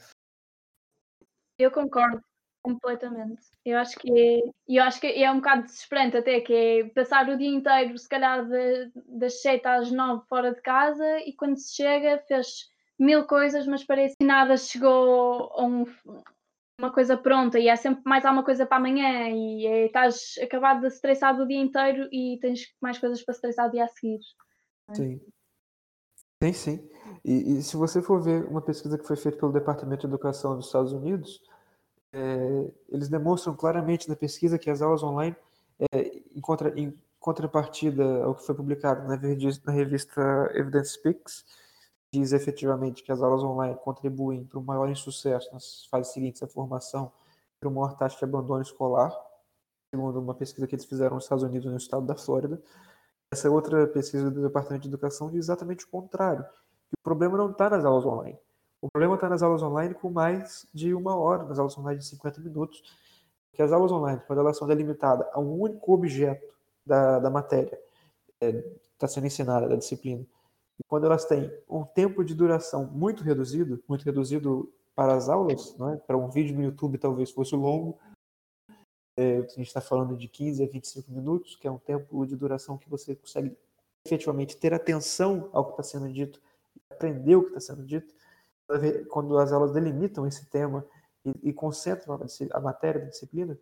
Eu 1.57 1.71
concordo 1.71 2.21
completamente. 2.63 3.41
Eu 3.65 3.77
acho 3.77 3.97
que 3.97 4.09
é, 4.09 4.39
eu 4.67 4.83
acho 4.83 5.01
que 5.01 5.07
é 5.07 5.31
um 5.31 5.37
bocado 5.37 5.63
desesperante 5.63 6.17
até, 6.17 6.39
que 6.41 6.53
é 6.53 6.83
passar 6.89 7.27
o 7.27 7.37
dia 7.37 7.49
inteiro, 7.49 7.97
se 7.97 8.07
calhar 8.07 8.47
de, 8.47 8.91
das 9.07 9.41
7 9.41 9.67
às 9.67 9.91
9 9.91 10.25
fora 10.27 10.53
de 10.53 10.61
casa 10.61 11.19
e 11.25 11.33
quando 11.33 11.57
se 11.57 11.75
chega 11.75 12.23
fez 12.27 12.69
mil 12.97 13.25
coisas, 13.25 13.65
mas 13.65 13.83
parece 13.83 14.15
que 14.15 14.25
nada 14.25 14.55
chegou 14.57 15.51
a 15.55 15.63
um, 15.63 15.85
uma 16.81 16.91
coisa 16.91 17.15
pronta 17.15 17.59
e 17.59 17.67
é 17.67 17.75
sempre 17.75 18.01
mais 18.05 18.25
alguma 18.25 18.43
coisa 18.43 18.65
para 18.65 18.77
amanhã 18.77 19.29
e 19.29 19.65
é, 19.65 19.85
estás 19.85 20.35
acabado 20.41 20.81
de 20.81 20.87
estressar 20.87 21.39
o 21.39 21.47
dia 21.47 21.61
inteiro 21.61 22.09
e 22.11 22.39
tens 22.41 22.73
mais 22.81 22.97
coisas 22.97 23.23
para 23.23 23.33
estressar 23.33 23.67
o 23.67 23.71
dia 23.71 23.85
a 23.85 23.87
seguir. 23.87 24.19
É? 24.89 24.95
Sim. 24.95 25.21
Sim, 26.43 26.53
sim. 26.53 26.89
E, 27.23 27.57
e, 27.57 27.61
se 27.61 27.77
você 27.77 28.01
for 28.01 28.19
ver 28.19 28.45
uma 28.45 28.61
pesquisa 28.61 28.97
que 28.97 29.05
foi 29.05 29.15
feita 29.15 29.37
pelo 29.37 29.51
Departamento 29.51 30.01
de 30.01 30.07
Educação 30.07 30.55
dos 30.55 30.65
Estados 30.65 30.91
Unidos, 30.91 31.39
é, 32.11 32.71
eles 32.89 33.07
demonstram 33.09 33.55
claramente 33.55 34.09
na 34.09 34.15
pesquisa 34.15 34.57
que 34.57 34.69
as 34.69 34.81
aulas 34.81 35.03
online, 35.03 35.35
é, 35.93 36.21
em, 36.35 36.41
contra, 36.41 36.77
em 36.79 36.97
contrapartida 37.19 38.23
ao 38.23 38.33
que 38.33 38.43
foi 38.43 38.55
publicado 38.55 39.07
na, 39.07 39.15
na 39.17 39.71
revista 39.71 40.51
Evidence 40.55 40.93
Speaks, 40.93 41.45
diz 42.13 42.33
efetivamente 42.33 43.03
que 43.03 43.11
as 43.11 43.21
aulas 43.21 43.43
online 43.43 43.77
contribuem 43.83 44.43
para 44.43 44.59
o 44.59 44.63
maior 44.63 44.89
insucesso 44.89 45.51
nas 45.53 45.85
fases 45.85 46.11
seguintes 46.13 46.41
da 46.41 46.47
formação 46.47 47.11
para 47.59 47.69
o 47.69 47.71
maior 47.71 47.95
taxa 47.95 48.17
de 48.17 48.25
abandono 48.25 48.61
escolar, 48.61 49.15
segundo 49.93 50.19
uma 50.19 50.33
pesquisa 50.33 50.65
que 50.65 50.73
eles 50.73 50.85
fizeram 50.85 51.15
nos 51.15 51.25
Estados 51.25 51.43
Unidos 51.43 51.71
no 51.71 51.77
estado 51.77 52.05
da 52.05 52.15
Flórida. 52.15 52.59
Essa 53.31 53.49
outra 53.51 53.87
pesquisa 53.87 54.31
do 54.31 54.41
Departamento 54.41 54.81
de 54.81 54.89
Educação 54.89 55.29
diz 55.29 55.45
exatamente 55.45 55.85
o 55.85 55.87
contrário, 55.87 56.43
que 56.43 56.95
o 56.99 57.03
problema 57.03 57.37
não 57.37 57.51
está 57.51 57.69
nas 57.69 57.85
aulas 57.85 58.03
online. 58.03 58.37
O 58.81 58.89
problema 58.89 59.13
está 59.13 59.29
nas 59.29 59.43
aulas 59.43 59.61
online 59.61 59.93
com 59.93 60.09
mais 60.09 60.67
de 60.73 60.91
uma 60.93 61.15
hora, 61.15 61.43
nas 61.43 61.59
aulas 61.59 61.77
online 61.77 61.99
de 61.99 62.05
50 62.07 62.41
minutos, 62.41 62.81
que 63.53 63.61
as 63.61 63.71
aulas 63.71 63.91
online, 63.91 64.19
quando 64.25 64.39
elas 64.39 64.57
são 64.57 64.67
delimitadas 64.67 65.27
a 65.31 65.39
um 65.39 65.61
único 65.61 65.93
objeto 65.93 66.51
da, 66.83 67.19
da 67.19 67.29
matéria, 67.29 67.79
está 68.41 68.57
é, 68.57 68.75
tá 68.97 69.07
sendo 69.07 69.27
ensinada, 69.27 69.69
da 69.69 69.75
disciplina, 69.75 70.25
e 70.81 70.83
quando 70.87 71.05
elas 71.05 71.25
têm 71.25 71.51
um 71.69 71.83
tempo 71.83 72.23
de 72.23 72.33
duração 72.33 72.87
muito 72.87 73.23
reduzido, 73.23 73.83
muito 73.87 74.03
reduzido 74.03 74.73
para 74.95 75.13
as 75.13 75.29
aulas, 75.29 75.75
é? 75.93 75.97
para 75.97 76.17
um 76.17 76.27
vídeo 76.27 76.55
no 76.55 76.63
YouTube 76.63 76.97
talvez 76.97 77.29
fosse 77.29 77.55
longo, 77.55 77.99
é, 79.15 79.37
a 79.37 79.41
gente 79.41 79.61
está 79.61 79.79
falando 79.79 80.17
de 80.17 80.27
15 80.27 80.63
a 80.63 80.67
25 80.67 81.11
minutos, 81.11 81.55
que 81.55 81.67
é 81.67 81.71
um 81.71 81.77
tempo 81.77 82.25
de 82.25 82.35
duração 82.35 82.79
que 82.79 82.89
você 82.89 83.15
consegue 83.15 83.55
efetivamente 84.03 84.57
ter 84.57 84.73
atenção 84.73 85.49
ao 85.53 85.65
que 85.65 85.71
está 85.73 85.83
sendo 85.83 86.11
dito, 86.11 86.41
aprender 86.89 87.35
o 87.35 87.43
que 87.43 87.49
está 87.49 87.59
sendo 87.59 87.85
dito, 87.85 88.11
quando 89.09 89.37
as 89.37 89.51
aulas 89.51 89.73
delimitam 89.73 90.25
esse 90.25 90.47
tema 90.47 90.83
e, 91.23 91.49
e 91.49 91.53
concentram 91.53 92.15
a, 92.15 92.57
a 92.57 92.59
matéria 92.59 93.01
da 93.01 93.07
disciplina, 93.07 93.55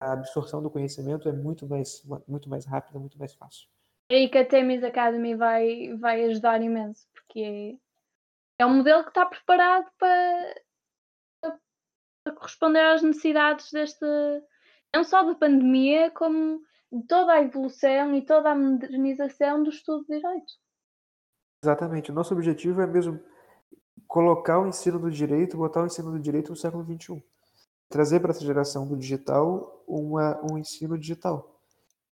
a 0.00 0.12
absorção 0.12 0.60
do 0.60 0.70
conhecimento 0.70 1.28
é 1.28 1.32
muito 1.32 1.68
mais, 1.68 2.02
muito 2.26 2.48
mais 2.48 2.64
rápida, 2.64 2.98
muito 2.98 3.16
mais 3.16 3.32
fácil. 3.32 3.68
É 4.08 4.16
aí 4.16 4.28
que 4.28 4.38
a 4.38 4.46
Temis 4.46 4.84
Academy 4.84 5.34
vai, 5.34 5.94
vai 5.96 6.24
ajudar 6.24 6.60
imenso, 6.60 7.06
porque 7.14 7.78
é 8.58 8.66
um 8.66 8.76
modelo 8.76 9.02
que 9.02 9.08
está 9.08 9.24
preparado 9.24 9.90
para, 9.98 10.54
para 12.22 12.34
corresponder 12.34 12.80
às 12.80 13.02
necessidades 13.02 13.70
desta, 13.72 14.06
não 14.94 15.04
só 15.04 15.22
da 15.22 15.34
pandemia, 15.34 16.10
como 16.10 16.60
de 16.92 17.06
toda 17.06 17.32
a 17.32 17.42
evolução 17.42 18.14
e 18.14 18.24
toda 18.24 18.50
a 18.50 18.54
modernização 18.54 19.62
do 19.62 19.70
estudo 19.70 20.04
de 20.06 20.20
direito. 20.20 20.52
Exatamente. 21.62 22.10
O 22.10 22.14
nosso 22.14 22.34
objetivo 22.34 22.82
é 22.82 22.86
mesmo 22.86 23.18
colocar 24.06 24.60
o 24.60 24.68
ensino 24.68 24.98
do 24.98 25.10
direito, 25.10 25.56
botar 25.56 25.82
o 25.82 25.86
ensino 25.86 26.12
do 26.12 26.20
direito 26.20 26.50
no 26.50 26.56
século 26.56 26.84
XXI. 26.84 27.24
Trazer 27.88 28.20
para 28.20 28.30
essa 28.30 28.44
geração 28.44 28.86
do 28.86 28.96
digital 28.96 29.82
uma, 29.86 30.40
um 30.44 30.58
ensino 30.58 30.98
digital 30.98 31.53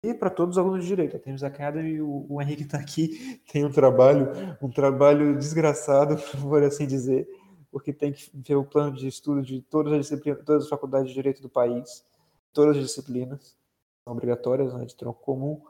e 0.04 0.14
para 0.14 0.28
todos 0.28 0.56
os 0.56 0.58
alunos 0.58 0.82
de 0.82 0.88
direito. 0.88 1.16
A 1.16 1.18
Thames 1.18 1.42
Academy, 1.42 2.00
o, 2.00 2.26
o 2.28 2.42
Henrique 2.42 2.62
está 2.62 2.78
aqui, 2.78 3.40
tem 3.50 3.64
um 3.64 3.72
trabalho, 3.72 4.30
um 4.60 4.70
trabalho 4.70 5.38
desgraçado, 5.38 6.16
por 6.40 6.62
assim 6.62 6.86
dizer, 6.86 7.26
porque 7.70 7.92
tem 7.92 8.12
que 8.12 8.30
ver 8.34 8.56
o 8.56 8.64
plano 8.64 8.94
de 8.94 9.08
estudo 9.08 9.42
de 9.42 9.62
todas 9.62 9.92
as 9.92 10.00
disciplinas, 10.00 10.44
todas 10.44 10.64
as 10.64 10.68
faculdades 10.68 11.08
de 11.08 11.14
direito 11.14 11.40
do 11.40 11.48
país, 11.48 12.04
todas 12.52 12.76
as 12.76 12.82
disciplinas 12.82 13.56
são 14.04 14.12
obrigatórias, 14.12 14.74
né, 14.74 14.84
de 14.84 14.94
tronco 14.94 15.20
comum, 15.22 15.62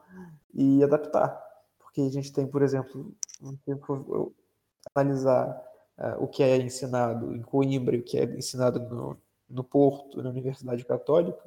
e 0.53 0.83
adaptar. 0.83 1.41
Porque 1.79 2.01
a 2.01 2.09
gente 2.09 2.31
tem, 2.33 2.45
por 2.45 2.61
exemplo, 2.61 3.15
tempo 3.65 4.33
analisar 4.93 5.49
uh, 5.97 6.23
o 6.23 6.27
que 6.27 6.43
é 6.43 6.57
ensinado 6.57 7.33
em 7.33 7.41
Coimbra, 7.41 7.97
o 7.97 8.03
que 8.03 8.17
é 8.17 8.25
ensinado 8.25 8.79
no, 8.79 9.17
no 9.49 9.63
Porto, 9.63 10.21
na 10.21 10.29
Universidade 10.29 10.83
Católica, 10.83 11.41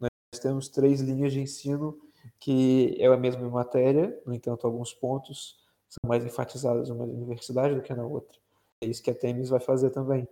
nós 0.00 0.10
temos 0.40 0.68
três 0.68 1.00
linhas 1.00 1.32
de 1.32 1.40
ensino 1.40 1.98
que 2.38 2.96
é 2.98 3.06
a 3.06 3.16
mesma 3.16 3.48
matéria, 3.48 4.20
no 4.24 4.34
entanto, 4.34 4.66
alguns 4.66 4.94
pontos 4.94 5.58
são 5.88 6.08
mais 6.08 6.24
enfatizados 6.24 6.88
numa 6.88 7.04
universidade 7.04 7.74
do 7.74 7.82
que 7.82 7.94
na 7.94 8.04
outra. 8.04 8.38
É 8.80 8.86
isso 8.86 9.02
que 9.02 9.10
a 9.10 9.14
Temis 9.14 9.48
vai 9.48 9.60
fazer 9.60 9.90
também, 9.90 10.28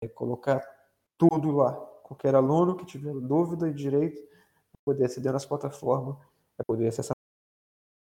é 0.00 0.08
colocar 0.08 0.62
tudo 1.18 1.50
lá. 1.50 1.72
Qualquer 2.02 2.34
aluno 2.34 2.76
que 2.76 2.86
tiver 2.86 3.14
dúvida 3.14 3.68
e 3.68 3.74
direito, 3.74 4.20
vai 4.20 4.82
poder 4.84 5.04
aceder 5.04 5.32
nas 5.32 5.44
plataformas, 5.44 6.16
vai 6.16 6.64
poder 6.66 6.88
acessar 6.88 7.16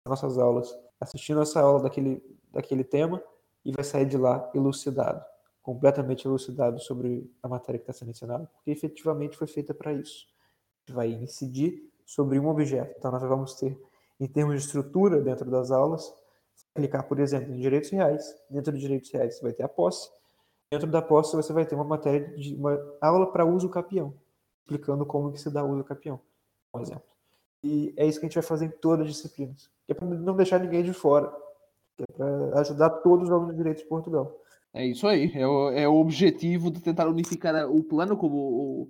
nossas 0.07 0.37
aulas, 0.37 0.73
assistindo 0.99 1.41
essa 1.41 1.61
aula 1.61 1.83
daquele, 1.83 2.21
daquele 2.51 2.83
tema 2.83 3.23
e 3.63 3.71
vai 3.71 3.83
sair 3.83 4.05
de 4.05 4.17
lá 4.17 4.49
elucidado, 4.53 5.23
completamente 5.61 6.25
elucidado 6.25 6.79
sobre 6.79 7.31
a 7.41 7.47
matéria 7.47 7.79
que 7.79 7.83
está 7.83 7.93
sendo 7.93 8.11
ensinada, 8.11 8.45
porque 8.55 8.71
efetivamente 8.71 9.37
foi 9.37 9.47
feita 9.47 9.73
para 9.73 9.93
isso. 9.93 10.27
Vai 10.89 11.09
incidir 11.09 11.90
sobre 12.12 12.38
um 12.38 12.49
objeto. 12.49 12.93
Então, 12.97 13.09
nós 13.09 13.24
vamos 13.24 13.53
ter, 13.53 13.80
em 14.20 14.28
termos 14.28 14.55
de 14.55 14.66
estrutura 14.66 15.22
dentro 15.22 15.49
das 15.49 15.72
aulas, 15.72 16.14
clicar, 16.76 17.07
por 17.07 17.20
exemplo, 17.20 17.53
em 17.53 17.59
direitos 17.59 17.89
reais. 17.89 18.36
Dentro 18.49 18.74
de 18.74 18.80
direitos 18.80 19.09
reais, 19.12 19.38
você 19.38 19.41
vai 19.41 19.53
ter 19.53 19.64
a 19.64 19.70
posse. 19.70 20.09
Dentro 20.70 20.88
da 20.88 21.01
posse, 21.01 21.36
você 21.36 21.53
vai 21.53 21.66
ter 21.66 21.74
uma 21.74 21.86
matéria 21.86 22.28
de 22.36 22.53
uma 22.55 22.78
aula 22.99 23.32
para 23.32 23.45
uso 23.45 23.70
capião, 23.70 24.14
explicando 24.59 25.05
como 25.05 25.32
que 25.32 25.39
se 25.39 25.49
dá 25.49 25.64
uso 25.64 25.86
capião, 25.86 26.20
por 26.70 26.82
exemplo. 26.82 27.03
E 27.64 27.93
é 27.95 28.05
isso 28.05 28.20
que 28.20 28.26
a 28.26 28.28
gente 28.28 28.36
vai 28.36 28.43
fazer 28.43 28.66
em 28.66 28.72
todas 28.72 29.07
as 29.07 29.14
disciplinas. 29.14 29.70
Que 29.86 29.93
é 29.93 29.95
para 29.95 30.07
não 30.07 30.36
deixar 30.36 30.59
ninguém 30.59 30.84
de 30.84 30.91
fora. 30.91 31.32
Que 31.95 32.03
é 32.03 32.14
para 32.14 32.59
ajudar 32.59 32.89
todos 32.89 33.30
os 33.30 33.34
alunos 33.34 33.51
de 33.51 33.57
direito 33.57 33.84
de 33.84 33.86
Portugal. 33.86 34.38
É 34.74 34.86
isso 34.86 35.07
aí. 35.07 35.32
É 35.34 35.47
o, 35.47 35.70
é 35.70 35.88
o 35.88 35.95
objetivo 35.95 36.72
de 36.72 36.82
tentar 36.82 37.07
unificar 37.07 37.70
o 37.70 37.82
plano, 37.84 38.18
como 38.18 38.38
o, 38.38 38.89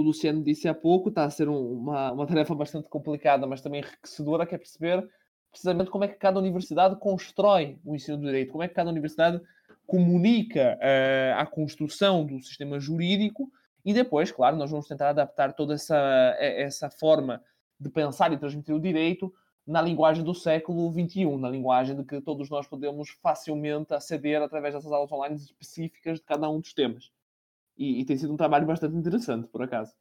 o 0.00 0.04
Luciano 0.04 0.42
disse 0.42 0.68
há 0.68 0.74
pouco. 0.74 1.08
Está 1.08 1.24
a 1.24 1.30
ser 1.30 1.48
um, 1.48 1.72
uma, 1.72 2.12
uma 2.12 2.26
tarefa 2.26 2.54
bastante 2.56 2.88
complicada, 2.88 3.46
mas 3.46 3.60
também 3.60 3.80
enriquecedora, 3.80 4.46
que 4.46 4.54
é 4.54 4.58
perceber 4.58 5.08
precisamente 5.50 5.90
como 5.90 6.04
é 6.04 6.08
que 6.08 6.14
cada 6.14 6.38
universidade 6.38 6.96
constrói 6.96 7.78
o 7.84 7.94
ensino 7.94 8.18
do 8.18 8.26
direito, 8.26 8.52
como 8.52 8.62
é 8.62 8.68
que 8.68 8.74
cada 8.74 8.90
universidade 8.90 9.40
comunica 9.86 10.78
uh, 10.78 11.40
a 11.40 11.46
construção 11.46 12.24
do 12.24 12.40
sistema 12.40 12.78
jurídico 12.78 13.50
e 13.84 13.92
depois, 13.92 14.30
claro, 14.30 14.56
nós 14.56 14.70
vamos 14.70 14.86
tentar 14.86 15.08
adaptar 15.08 15.52
toda 15.54 15.74
essa, 15.74 16.36
essa 16.38 16.90
forma 16.90 17.42
de 17.78 17.88
pensar 17.88 18.32
e 18.32 18.36
transmitir 18.36 18.74
o 18.74 18.80
direito 18.80 19.32
na 19.66 19.80
linguagem 19.80 20.22
do 20.22 20.34
século 20.34 20.92
XXI, 20.92 21.36
na 21.36 21.48
linguagem 21.48 21.96
de 21.96 22.04
que 22.04 22.20
todos 22.20 22.50
nós 22.50 22.66
podemos 22.66 23.10
facilmente 23.22 23.94
aceder 23.94 24.42
através 24.42 24.74
dessas 24.74 24.92
aulas 24.92 25.10
online 25.10 25.36
específicas 25.36 26.18
de 26.18 26.24
cada 26.24 26.48
um 26.48 26.60
dos 26.60 26.74
temas. 26.74 27.10
E, 27.80 28.02
e 28.02 28.04
tem 28.04 28.18
sido 28.18 28.34
um 28.34 28.36
trabalho 28.36 28.66
bastante 28.66 28.94
interessante, 28.94 29.48
por 29.48 29.62
acaso. 29.62 29.94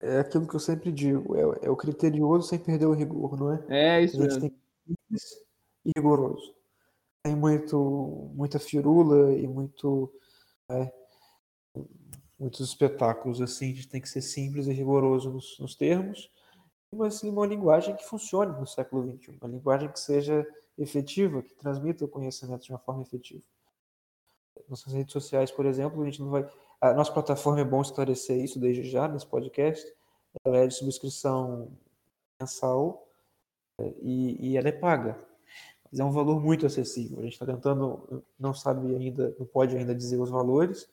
É 0.00 0.18
aquilo 0.18 0.48
que 0.48 0.56
eu 0.56 0.60
sempre 0.60 0.90
digo, 0.90 1.36
é, 1.36 1.66
é 1.66 1.70
o 1.70 1.76
criterioso 1.76 2.48
sem 2.48 2.58
perder 2.58 2.86
o 2.86 2.92
rigor, 2.92 3.38
não 3.38 3.52
é? 3.52 3.64
É 3.68 4.02
isso 4.02 4.16
A 4.16 4.28
gente 4.28 4.40
mesmo. 4.40 4.40
tem 4.40 4.52
simples 4.84 5.44
e 5.84 5.92
rigoroso. 5.96 6.54
Tem 7.22 7.36
muito, 7.36 8.30
muita 8.34 8.58
firula 8.58 9.32
e 9.32 9.46
muito, 9.46 10.12
é, 10.68 10.92
muitos 12.38 12.60
espetáculos 12.68 13.40
assim. 13.40 13.70
A 13.70 13.74
gente 13.76 13.88
tem 13.88 14.00
que 14.00 14.08
ser 14.08 14.20
simples 14.20 14.66
e 14.66 14.72
rigoroso 14.72 15.30
nos, 15.30 15.56
nos 15.60 15.76
termos, 15.76 16.28
mas 16.92 17.14
sim 17.14 17.30
uma 17.30 17.46
linguagem 17.46 17.94
que 17.94 18.04
funcione 18.04 18.58
no 18.58 18.66
século 18.66 19.08
XXI, 19.16 19.38
uma 19.40 19.50
linguagem 19.50 19.88
que 19.88 20.00
seja 20.00 20.44
efetiva, 20.76 21.42
que 21.42 21.54
transmita 21.54 22.04
o 22.04 22.08
conhecimento 22.08 22.64
de 22.64 22.72
uma 22.72 22.78
forma 22.80 23.02
efetiva. 23.02 23.44
Nossas 24.68 24.92
redes 24.92 25.12
sociais, 25.12 25.50
por 25.50 25.64
exemplo, 25.64 26.02
a 26.02 26.04
gente 26.04 26.20
não 26.20 26.30
vai. 26.30 26.48
A 26.84 26.92
nossa 26.92 27.10
plataforma 27.10 27.62
é 27.62 27.64
bom 27.64 27.80
esclarecer 27.80 28.44
isso 28.44 28.58
desde 28.58 28.82
já 28.82 29.08
nesse 29.08 29.26
podcast. 29.26 29.90
Ela 30.44 30.58
é 30.58 30.66
de 30.66 30.74
subscrição 30.74 31.72
mensal 32.38 33.08
e, 34.02 34.50
e 34.50 34.56
ela 34.58 34.68
é 34.68 34.72
paga. 34.72 35.18
Mas 35.90 35.98
é 35.98 36.04
um 36.04 36.10
valor 36.10 36.42
muito 36.42 36.66
acessível. 36.66 37.20
A 37.20 37.22
gente 37.22 37.32
está 37.32 37.46
tentando, 37.46 38.22
não 38.38 38.52
sabe 38.52 38.94
ainda, 38.94 39.34
não 39.38 39.46
pode 39.46 39.74
ainda 39.74 39.94
dizer 39.94 40.20
os 40.20 40.28
valores. 40.28 40.86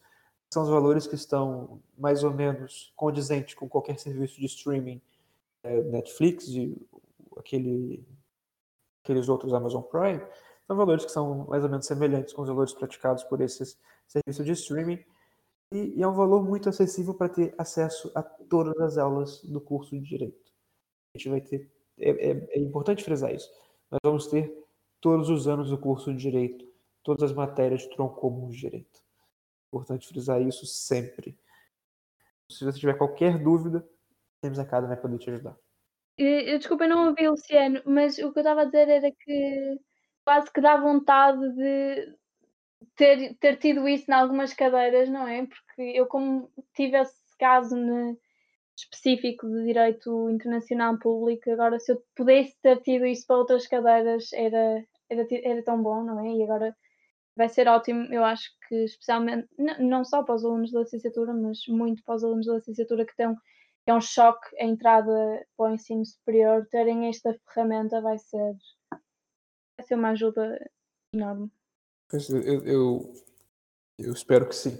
São 0.53 0.63
os 0.63 0.69
valores 0.69 1.07
que 1.07 1.15
estão 1.15 1.81
mais 1.97 2.23
ou 2.23 2.31
menos 2.31 2.93
condizentes 2.95 3.53
com 3.53 3.67
qualquer 3.67 3.99
serviço 3.99 4.39
de 4.39 4.45
streaming, 4.45 5.01
é, 5.61 5.81
Netflix 5.81 6.47
e 6.47 6.73
aquele, 7.35 8.01
aqueles 9.03 9.27
outros 9.27 9.53
Amazon 9.53 9.81
Prime. 9.81 10.21
São 10.65 10.77
valores 10.77 11.03
que 11.03 11.11
são 11.11 11.47
mais 11.47 11.65
ou 11.65 11.69
menos 11.69 11.85
semelhantes 11.85 12.31
com 12.31 12.43
os 12.43 12.47
valores 12.47 12.73
praticados 12.73 13.25
por 13.25 13.41
esses 13.41 13.77
serviços 14.07 14.45
de 14.45 14.53
streaming. 14.53 15.03
E, 15.71 15.97
e 15.97 16.03
é 16.03 16.07
um 16.07 16.13
valor 16.13 16.43
muito 16.43 16.67
acessível 16.67 17.13
para 17.13 17.29
ter 17.29 17.55
acesso 17.57 18.11
a 18.13 18.21
todas 18.21 18.77
as 18.79 18.97
aulas 18.97 19.41
do 19.43 19.61
curso 19.61 19.97
de 19.97 20.07
Direito. 20.07 20.51
A 21.13 21.17
gente 21.17 21.29
vai 21.29 21.41
ter 21.41 21.71
é, 21.97 22.09
é, 22.09 22.47
é, 22.49 22.59
importante 22.59 23.03
frisar 23.03 23.33
isso. 23.33 23.49
Nós 23.89 23.99
vamos 24.03 24.27
ter 24.27 24.53
todos 24.99 25.29
os 25.29 25.47
anos 25.47 25.69
do 25.69 25.77
curso 25.77 26.13
de 26.13 26.19
Direito, 26.19 26.65
todas 27.03 27.23
as 27.23 27.33
matérias 27.35 27.81
de 27.81 27.89
tronco 27.89 28.19
comum 28.19 28.49
de 28.49 28.57
Direito. 28.57 29.01
Importante 29.67 30.07
frisar 30.07 30.41
isso 30.41 30.65
sempre. 30.65 31.37
Se 32.49 32.65
você 32.65 32.79
tiver 32.79 32.97
qualquer 32.97 33.41
dúvida, 33.41 33.87
temos 34.41 34.59
a 34.59 34.65
cada 34.65 34.87
vai 34.87 34.97
poder 34.97 35.17
te 35.19 35.29
ajudar. 35.29 35.55
Eu, 36.17 36.57
desculpa, 36.57 36.83
eu 36.83 36.89
não 36.89 37.07
ouvi, 37.07 37.27
Luciano, 37.27 37.81
mas 37.85 38.17
o 38.17 38.31
que 38.31 38.39
eu 38.39 38.41
estava 38.41 38.61
a 38.61 38.65
dizer 38.65 38.89
era 38.89 39.11
que 39.11 39.79
quase 40.23 40.51
que 40.51 40.61
dá 40.61 40.77
vontade 40.77 41.39
de 41.55 42.15
ter, 42.95 43.35
ter 43.39 43.57
tido 43.57 43.87
isso 43.87 44.09
em 44.09 44.13
algumas 44.13 44.53
cadeiras, 44.53 45.09
não 45.09 45.27
é? 45.27 45.45
Porque 45.45 45.81
eu, 45.81 46.05
como 46.07 46.51
tive 46.73 46.97
esse 46.97 47.37
caso 47.37 47.75
específico 48.75 49.47
de 49.47 49.63
direito 49.65 50.29
internacional 50.29 50.97
público. 50.97 51.49
Agora, 51.51 51.79
se 51.79 51.91
eu 51.91 52.03
pudesse 52.15 52.55
ter 52.61 52.81
tido 52.81 53.05
isso 53.05 53.25
para 53.27 53.37
outras 53.37 53.67
cadeiras, 53.67 54.31
era, 54.33 54.83
era, 55.09 55.27
era 55.43 55.63
tão 55.63 55.81
bom, 55.81 56.03
não 56.03 56.19
é? 56.19 56.29
E 56.35 56.43
agora 56.43 56.75
vai 57.35 57.49
ser 57.49 57.67
ótimo, 57.67 58.05
eu 58.13 58.23
acho 58.23 58.49
que 58.67 58.75
especialmente, 58.83 59.47
não 59.79 60.03
só 60.03 60.23
para 60.23 60.35
os 60.35 60.43
alunos 60.45 60.71
da 60.71 60.81
licenciatura, 60.81 61.33
mas 61.33 61.59
muito 61.67 62.03
para 62.03 62.15
os 62.15 62.23
alunos 62.23 62.45
da 62.45 62.55
licenciatura 62.55 63.05
que 63.05 63.15
têm 63.15 63.35
é 63.87 63.93
um 63.93 64.01
choque 64.01 64.55
a 64.59 64.65
entrada 64.65 65.11
para 65.57 65.71
o 65.71 65.73
ensino 65.73 66.05
superior, 66.05 66.67
terem 66.69 67.07
esta 67.07 67.35
ferramenta 67.47 67.99
vai 67.99 68.17
ser, 68.19 68.55
vai 68.91 69.87
ser 69.87 69.95
uma 69.95 70.09
ajuda 70.09 70.69
enorme. 71.13 71.51
Eu, 72.13 72.63
eu, 72.65 73.13
eu 73.97 74.13
espero 74.13 74.47
que 74.47 74.55
sim. 74.55 74.77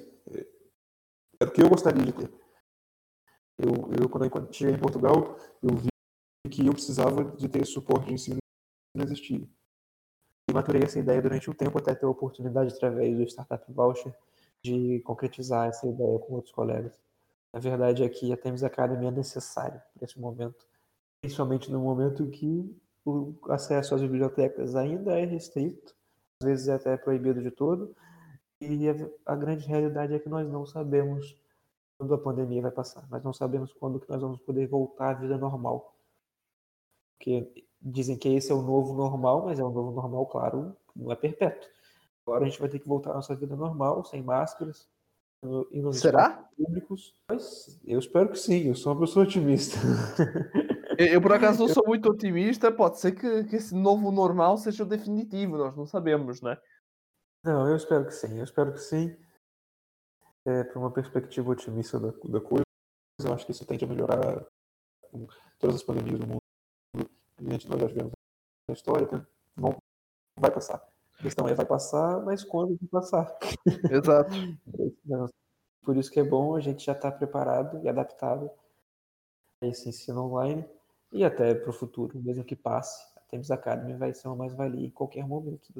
É 1.39 1.45
o 1.45 1.51
que 1.51 1.61
eu 1.61 1.69
gostaria 1.69 2.03
de 2.03 2.13
ter. 2.13 2.31
Eu, 3.57 3.71
eu 3.99 4.09
quando 4.09 4.25
eu 4.25 4.53
cheguei 4.53 4.75
em 4.75 4.79
Portugal, 4.79 5.37
eu 5.61 5.75
vi 5.75 5.89
que 6.49 6.65
eu 6.67 6.73
precisava 6.73 7.23
de 7.23 7.47
ter 7.47 7.65
suporte 7.65 8.07
de 8.07 8.13
ensino 8.13 8.41
não 8.95 9.05
existia. 9.05 9.47
E 10.49 10.53
maturei 10.53 10.83
essa 10.83 10.99
ideia 10.99 11.21
durante 11.21 11.49
um 11.49 11.53
tempo 11.53 11.77
até 11.77 11.95
ter 11.95 12.05
a 12.05 12.09
oportunidade, 12.09 12.73
através 12.73 13.15
do 13.15 13.23
Startup 13.23 13.63
Voucher, 13.71 14.13
de 14.63 14.99
concretizar 15.01 15.69
essa 15.69 15.87
ideia 15.87 16.19
com 16.19 16.33
outros 16.33 16.53
colegas. 16.53 16.99
A 17.53 17.59
verdade 17.59 18.03
é 18.03 18.09
que 18.09 18.31
a 18.31 18.37
Thames 18.37 18.63
Academy 18.63 19.05
é 19.05 19.11
necessária 19.11 19.83
para 19.93 20.05
esse 20.05 20.19
momento, 20.19 20.65
principalmente 21.21 21.71
no 21.71 21.79
momento 21.79 22.29
que 22.29 22.75
o 23.05 23.33
acesso 23.49 23.95
às 23.95 24.01
bibliotecas 24.01 24.75
ainda 24.75 25.17
é 25.19 25.25
restrito, 25.25 25.95
às 26.41 26.43
vezes 26.43 26.67
é 26.67 26.73
até 26.73 26.97
proibido 26.97 27.41
de 27.41 27.51
todo, 27.51 27.95
e 28.59 28.89
a, 28.89 28.95
a 29.27 29.35
grande 29.35 29.67
realidade 29.67 30.13
é 30.13 30.19
que 30.19 30.27
nós 30.27 30.49
não 30.49 30.65
sabemos 30.65 31.35
quando 31.97 32.15
a 32.15 32.17
pandemia 32.17 32.63
vai 32.63 32.71
passar. 32.71 33.07
Nós 33.09 33.23
não 33.23 33.31
sabemos 33.31 33.71
quando 33.73 33.99
que 33.99 34.09
nós 34.09 34.19
vamos 34.19 34.39
poder 34.39 34.67
voltar 34.67 35.11
à 35.11 35.13
vida 35.13 35.37
normal. 35.37 35.95
Porque 37.15 37.65
dizem 37.79 38.17
que 38.17 38.29
esse 38.29 38.51
é 38.51 38.55
o 38.55 38.61
novo 38.61 38.95
normal, 38.95 39.45
mas 39.45 39.59
é 39.59 39.63
um 39.63 39.71
novo 39.71 39.91
normal, 39.91 40.25
claro, 40.25 40.75
não 40.95 41.11
é 41.11 41.15
perpétuo. 41.15 41.69
Agora 42.25 42.45
a 42.45 42.47
gente 42.47 42.59
vai 42.59 42.69
ter 42.69 42.79
que 42.79 42.87
voltar 42.87 43.11
à 43.11 43.15
nossa 43.15 43.35
vida 43.35 43.55
normal, 43.55 44.03
sem 44.05 44.23
máscaras, 44.23 44.87
e 45.71 45.79
nos 45.79 45.99
Será? 45.99 46.49
públicos. 46.57 47.13
Mas 47.27 47.79
eu 47.85 47.99
espero 47.99 48.29
que 48.29 48.39
sim, 48.39 48.67
eu 48.67 48.75
sou 48.75 48.93
uma 48.93 49.01
pessoa 49.01 49.25
otimista. 49.25 49.77
Eu, 51.09 51.21
por 51.21 51.33
acaso, 51.33 51.59
não 51.59 51.67
sou 51.73 51.83
muito 51.85 52.09
otimista. 52.09 52.71
Pode 52.71 52.99
ser 52.99 53.13
que, 53.13 53.43
que 53.45 53.55
esse 53.55 53.73
novo 53.73 54.11
normal 54.11 54.57
seja 54.57 54.83
o 54.83 54.87
definitivo, 54.87 55.57
nós 55.57 55.75
não 55.75 55.85
sabemos, 55.85 56.41
né? 56.41 56.57
Não, 57.43 57.67
eu 57.67 57.75
espero 57.75 58.05
que 58.05 58.13
sim, 58.13 58.37
eu 58.37 58.43
espero 58.43 58.71
que 58.71 58.79
sim 58.79 59.17
é, 60.45 60.63
para 60.63 60.79
uma 60.79 60.91
perspectiva 60.91 61.51
otimista 61.51 61.99
da, 61.99 62.11
da 62.11 62.41
coisa. 62.41 62.63
Eu 63.19 63.33
acho 63.33 63.45
que 63.45 63.51
isso 63.51 63.65
tende 63.65 63.85
a 63.85 63.87
melhorar 63.87 64.45
todas 65.59 65.77
as 65.77 65.83
pandemias 65.83 66.19
do 66.19 66.27
mundo. 66.27 66.41
Gente, 67.39 67.67
nós 67.67 67.79
já 67.79 67.87
vivemos 67.87 68.11
na 68.67 68.73
história, 68.73 69.07
né? 69.11 69.25
Vão, 69.55 69.75
vai 70.39 70.51
passar. 70.51 70.87
A 71.19 71.23
questão 71.23 71.47
é, 71.47 71.53
vai 71.53 71.65
passar, 71.65 72.23
mas 72.23 72.43
quando 72.43 72.77
vai 72.77 73.01
passar? 73.01 73.37
Exato. 73.91 74.31
Por 75.83 75.97
isso 75.97 76.11
que 76.11 76.19
é 76.19 76.23
bom 76.23 76.55
a 76.55 76.59
gente 76.59 76.85
já 76.85 76.91
estar 76.91 77.11
tá 77.11 77.17
preparado 77.17 77.83
e 77.83 77.89
adaptado 77.89 78.51
a 79.61 79.67
esse 79.67 79.89
ensino 79.89 80.25
online 80.25 80.67
e 81.11 81.23
até 81.23 81.53
para 81.53 81.69
o 81.69 81.73
futuro, 81.73 82.19
mesmo 82.21 82.43
que 82.43 82.55
passe. 82.55 83.03
A 83.17 83.21
Thames 83.21 83.51
Academy 83.51 83.93
vai 83.93 84.13
ser 84.13 84.27
uma 84.27 84.37
mais-valia 84.37 84.87
em 84.87 84.91
qualquer 84.91 85.27
momento, 85.27 85.71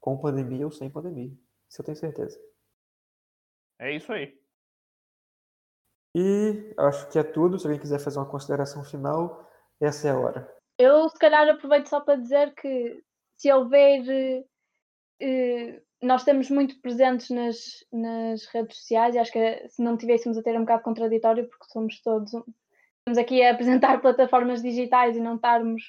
com 0.00 0.18
pandemia 0.18 0.64
ou 0.64 0.72
sem 0.72 0.90
pandemia. 0.90 1.32
Isso 1.68 1.80
eu 1.80 1.84
tenho 1.84 1.96
certeza. 1.96 2.38
É 3.78 3.96
isso 3.96 4.12
aí. 4.12 4.38
E 6.14 6.74
acho 6.78 7.08
que 7.10 7.18
é 7.18 7.24
tudo. 7.24 7.58
Se 7.58 7.66
alguém 7.66 7.80
quiser 7.80 7.98
fazer 7.98 8.18
uma 8.18 8.30
consideração 8.30 8.84
final, 8.84 9.50
essa 9.80 10.08
é 10.08 10.10
a 10.12 10.18
hora. 10.18 10.54
Eu, 10.78 11.08
se 11.08 11.18
calhar, 11.18 11.48
aproveito 11.48 11.88
só 11.88 12.00
para 12.00 12.16
dizer 12.16 12.54
que 12.54 13.02
se 13.36 13.52
houver. 13.52 14.44
Eh, 15.20 15.82
nós 16.02 16.20
estamos 16.20 16.50
muito 16.50 16.80
presentes 16.80 17.30
nas, 17.30 17.84
nas 17.92 18.44
redes 18.46 18.78
sociais 18.78 19.14
e 19.14 19.18
acho 19.18 19.32
que 19.32 19.68
se 19.68 19.82
não 19.82 19.96
tivéssemos 19.96 20.36
a 20.36 20.42
ter 20.42 20.56
um 20.56 20.60
bocado 20.60 20.82
contraditório, 20.82 21.48
porque 21.48 21.72
somos 21.72 22.00
todos. 22.00 22.32
Estamos 23.06 23.18
aqui 23.18 23.42
a 23.42 23.52
apresentar 23.52 24.00
plataformas 24.00 24.62
digitais 24.62 25.14
e 25.14 25.20
não 25.20 25.36
estarmos 25.36 25.82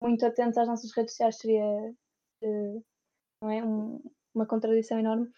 muito 0.00 0.24
atentos 0.26 0.58
às 0.58 0.68
nossas 0.68 0.92
redes 0.94 1.12
sociais 1.12 1.38
seria 1.38 1.64
eh, 2.42 2.80
não 3.42 3.50
é? 3.50 3.64
um, 3.64 4.02
uma 4.34 4.46
contradição 4.46 4.98
enorme. 4.98 5.28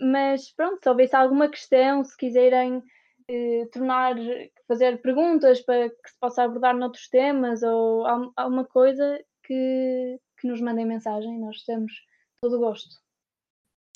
Mas 0.00 0.50
pronto, 0.52 0.82
se 0.82 0.88
houvesse 0.88 1.14
alguma 1.14 1.50
questão, 1.50 2.02
se 2.02 2.16
quiserem 2.16 2.78
uh, 2.78 3.70
tornar, 3.70 4.16
fazer 4.66 5.02
perguntas 5.02 5.60
para 5.60 5.90
que 5.90 6.10
se 6.10 6.18
possa 6.18 6.42
abordar 6.42 6.74
noutros 6.74 7.08
temas 7.08 7.62
ou 7.62 8.06
alguma 8.34 8.64
coisa 8.64 9.22
que, 9.44 10.18
que 10.38 10.48
nos 10.48 10.60
mandem 10.60 10.86
mensagem, 10.86 11.38
nós 11.38 11.62
temos 11.64 11.92
todo 12.40 12.56
o 12.56 12.60
gosto. 12.60 12.96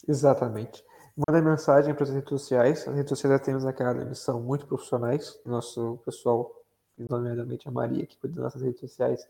Exatamente. 0.06 0.84
Mandem 1.16 1.42
mensagem 1.42 1.94
para 1.94 2.04
as 2.04 2.10
redes 2.10 2.28
sociais. 2.28 2.88
As 2.88 2.94
redes 2.94 3.08
sociais 3.10 3.38
da 3.38 3.44
Temos 3.44 3.64
Academy 3.66 4.14
são 4.14 4.40
muito 4.40 4.66
profissionais. 4.66 5.38
Nosso 5.44 5.98
pessoal, 6.04 6.50
nomeadamente 6.96 7.68
a 7.68 7.70
Maria, 7.70 8.06
que 8.06 8.16
cuida 8.18 8.36
das 8.36 8.44
nossas 8.44 8.62
redes 8.62 8.80
sociais, 8.80 9.26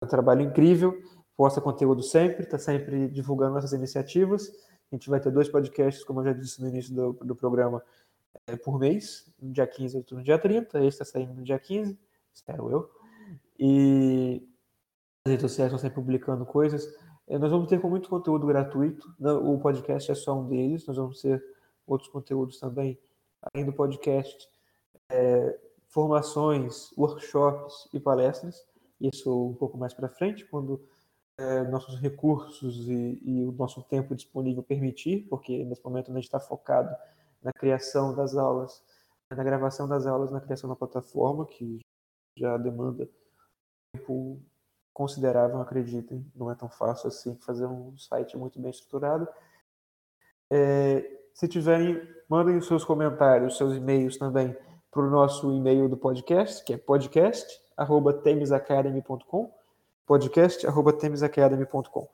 é 0.00 0.04
um 0.04 0.08
trabalho 0.08 0.42
incrível 0.42 1.00
posta 1.36 1.60
conteúdo 1.60 2.02
sempre, 2.02 2.44
está 2.44 2.58
sempre 2.58 3.08
divulgando 3.08 3.54
nossas 3.54 3.72
iniciativas. 3.72 4.50
A 4.90 4.94
gente 4.94 5.08
vai 5.10 5.20
ter 5.20 5.30
dois 5.30 5.48
podcasts, 5.48 6.04
como 6.04 6.20
eu 6.20 6.24
já 6.26 6.32
disse 6.32 6.60
no 6.60 6.68
início 6.68 6.94
do, 6.94 7.12
do 7.12 7.34
programa, 7.34 7.82
é, 8.46 8.56
por 8.56 8.78
mês, 8.78 9.32
no 9.40 9.52
dia 9.52 9.66
15 9.66 10.04
e 10.10 10.14
no 10.14 10.22
dia 10.22 10.38
30. 10.38 10.78
Esse 10.78 10.88
está 10.88 11.04
saindo 11.04 11.34
no 11.34 11.42
dia 11.42 11.58
15, 11.58 11.98
espero 12.32 12.70
eu. 12.70 12.90
E 13.58 14.46
as 15.24 15.30
redes 15.30 15.42
sociais 15.42 15.68
estão 15.68 15.78
sempre 15.78 15.96
publicando 15.96 16.44
coisas. 16.46 16.86
É, 17.26 17.38
nós 17.38 17.50
vamos 17.50 17.68
ter 17.68 17.80
com 17.80 17.88
muito 17.88 18.08
conteúdo 18.08 18.46
gratuito. 18.46 19.14
O 19.20 19.58
podcast 19.58 20.10
é 20.10 20.14
só 20.14 20.38
um 20.38 20.46
deles. 20.46 20.86
Nós 20.86 20.96
vamos 20.96 21.20
ter 21.20 21.42
outros 21.86 22.10
conteúdos 22.10 22.58
também, 22.58 22.98
além 23.40 23.64
do 23.64 23.72
podcast, 23.72 24.48
é, 25.10 25.58
formações, 25.88 26.92
workshops 26.96 27.88
e 27.92 28.00
palestras. 28.00 28.66
Isso 29.00 29.48
um 29.48 29.54
pouco 29.54 29.76
mais 29.76 29.94
para 29.94 30.08
frente, 30.08 30.44
quando 30.44 30.82
é, 31.38 31.62
nossos 31.64 32.00
recursos 32.00 32.88
e, 32.88 33.20
e, 33.24 33.44
o 33.44 33.52
nosso 33.52 33.82
tempo 33.82 34.14
disponível 34.14 34.62
permitir, 34.62 35.26
porque 35.28 35.64
nesse 35.64 35.84
momento 35.84 36.10
a 36.10 36.14
gente 36.14 36.24
está 36.24 36.40
focado 36.40 36.94
na 37.42 37.52
criação 37.52 38.14
das 38.14 38.36
aulas, 38.36 38.82
na 39.30 39.42
gravação 39.42 39.88
das 39.88 40.06
aulas, 40.06 40.30
na 40.30 40.40
criação 40.40 40.68
da 40.68 40.76
plataforma, 40.76 41.44
que 41.46 41.80
já 42.36 42.56
demanda 42.56 43.08
tempo 43.92 44.40
considerável, 44.94 45.60
acreditem, 45.60 46.24
não 46.34 46.50
é 46.50 46.54
tão 46.54 46.70
fácil 46.70 47.08
assim 47.08 47.36
fazer 47.40 47.66
um 47.66 47.98
site 47.98 48.38
muito 48.38 48.58
bem 48.60 48.70
estruturado. 48.70 49.28
É, 50.50 51.04
se 51.34 51.46
tiverem, 51.48 52.00
mandem 52.28 52.56
os 52.56 52.66
seus 52.66 52.84
comentários, 52.84 53.58
seus 53.58 53.76
e-mails 53.76 54.16
também 54.16 54.56
para 54.90 55.02
o 55.02 55.10
nosso 55.10 55.52
e-mail 55.52 55.88
do 55.88 55.96
podcast, 55.96 56.64
que 56.64 56.72
é 56.72 56.78
podcast@temesacademy.com 56.78 59.52
podcast.temesacademy.com. 60.06 62.08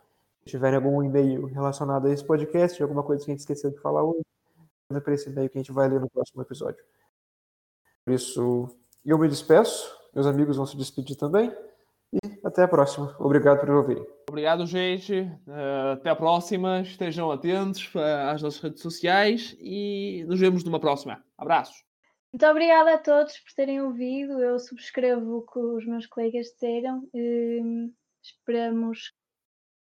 Se 0.45 0.51
tiverem 0.51 0.77
algum 0.77 1.03
e-mail 1.03 1.47
relacionado 1.47 2.07
a 2.07 2.11
esse 2.11 2.25
podcast, 2.25 2.81
alguma 2.83 3.03
coisa 3.03 3.25
que 3.25 3.31
a 3.31 3.35
gente 3.35 3.41
esqueceu 3.41 3.71
de 3.71 3.79
falar 3.79 4.05
hoje, 4.05 4.25
manda 4.89 5.03
para 5.03 5.15
esse 5.15 5.29
e-mail 5.29 5.51
que 5.51 5.59
a 5.59 5.61
gente 5.61 5.73
vai 5.73 5.89
ler 5.89 6.01
no 6.01 6.09
próximo 6.09 6.41
episódio. 6.41 6.83
Por 8.05 8.15
isso, 8.15 8.71
eu 9.05 9.19
me 9.19 9.29
despeço, 9.29 9.95
meus 10.15 10.27
amigos 10.27 10.57
vão 10.57 10.67
se 10.67 10.77
despedir 10.77 11.17
também, 11.17 11.55
e 12.13 12.19
até 12.45 12.65
a 12.65 12.69
próxima. 12.69 13.15
Obrigado 13.19 13.61
por 13.61 13.71
ouvirem. 13.71 14.05
Obrigado, 14.29 14.67
gente. 14.67 15.15
Eh, 15.15 15.93
até 15.93 16.11
a 16.11 16.17
próxima. 16.17 16.81
Estejam 16.81 17.31
atentos 17.31 17.91
eh, 17.95 18.31
às 18.31 18.43
nossas 18.43 18.61
redes 18.61 18.83
sociais 18.83 19.57
e 19.61 20.25
nos 20.27 20.41
vemos 20.41 20.65
numa 20.65 20.81
próxima. 20.81 21.25
Abraços. 21.39 21.77
Muito 22.33 22.47
obrigada 22.47 22.95
a 22.95 22.99
todos 22.99 23.39
por 23.39 23.53
terem 23.55 23.81
ouvido. 23.81 24.41
Eu 24.41 24.59
subscrevo 24.59 25.39
o 25.39 25.47
que 25.47 25.59
os 25.59 25.87
meus 25.87 26.07
colegas 26.07 26.47
disseram. 26.47 27.09
Hum, 27.15 27.93
esperamos 28.23 29.13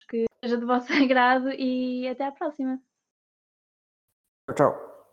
que 0.08 0.24
seja 0.42 0.56
de 0.56 0.64
vosso 0.64 0.88
agrado 0.92 1.50
e 1.50 2.08
até 2.08 2.26
à 2.26 2.32
próxima. 2.32 2.80
Tchau. 4.54 4.91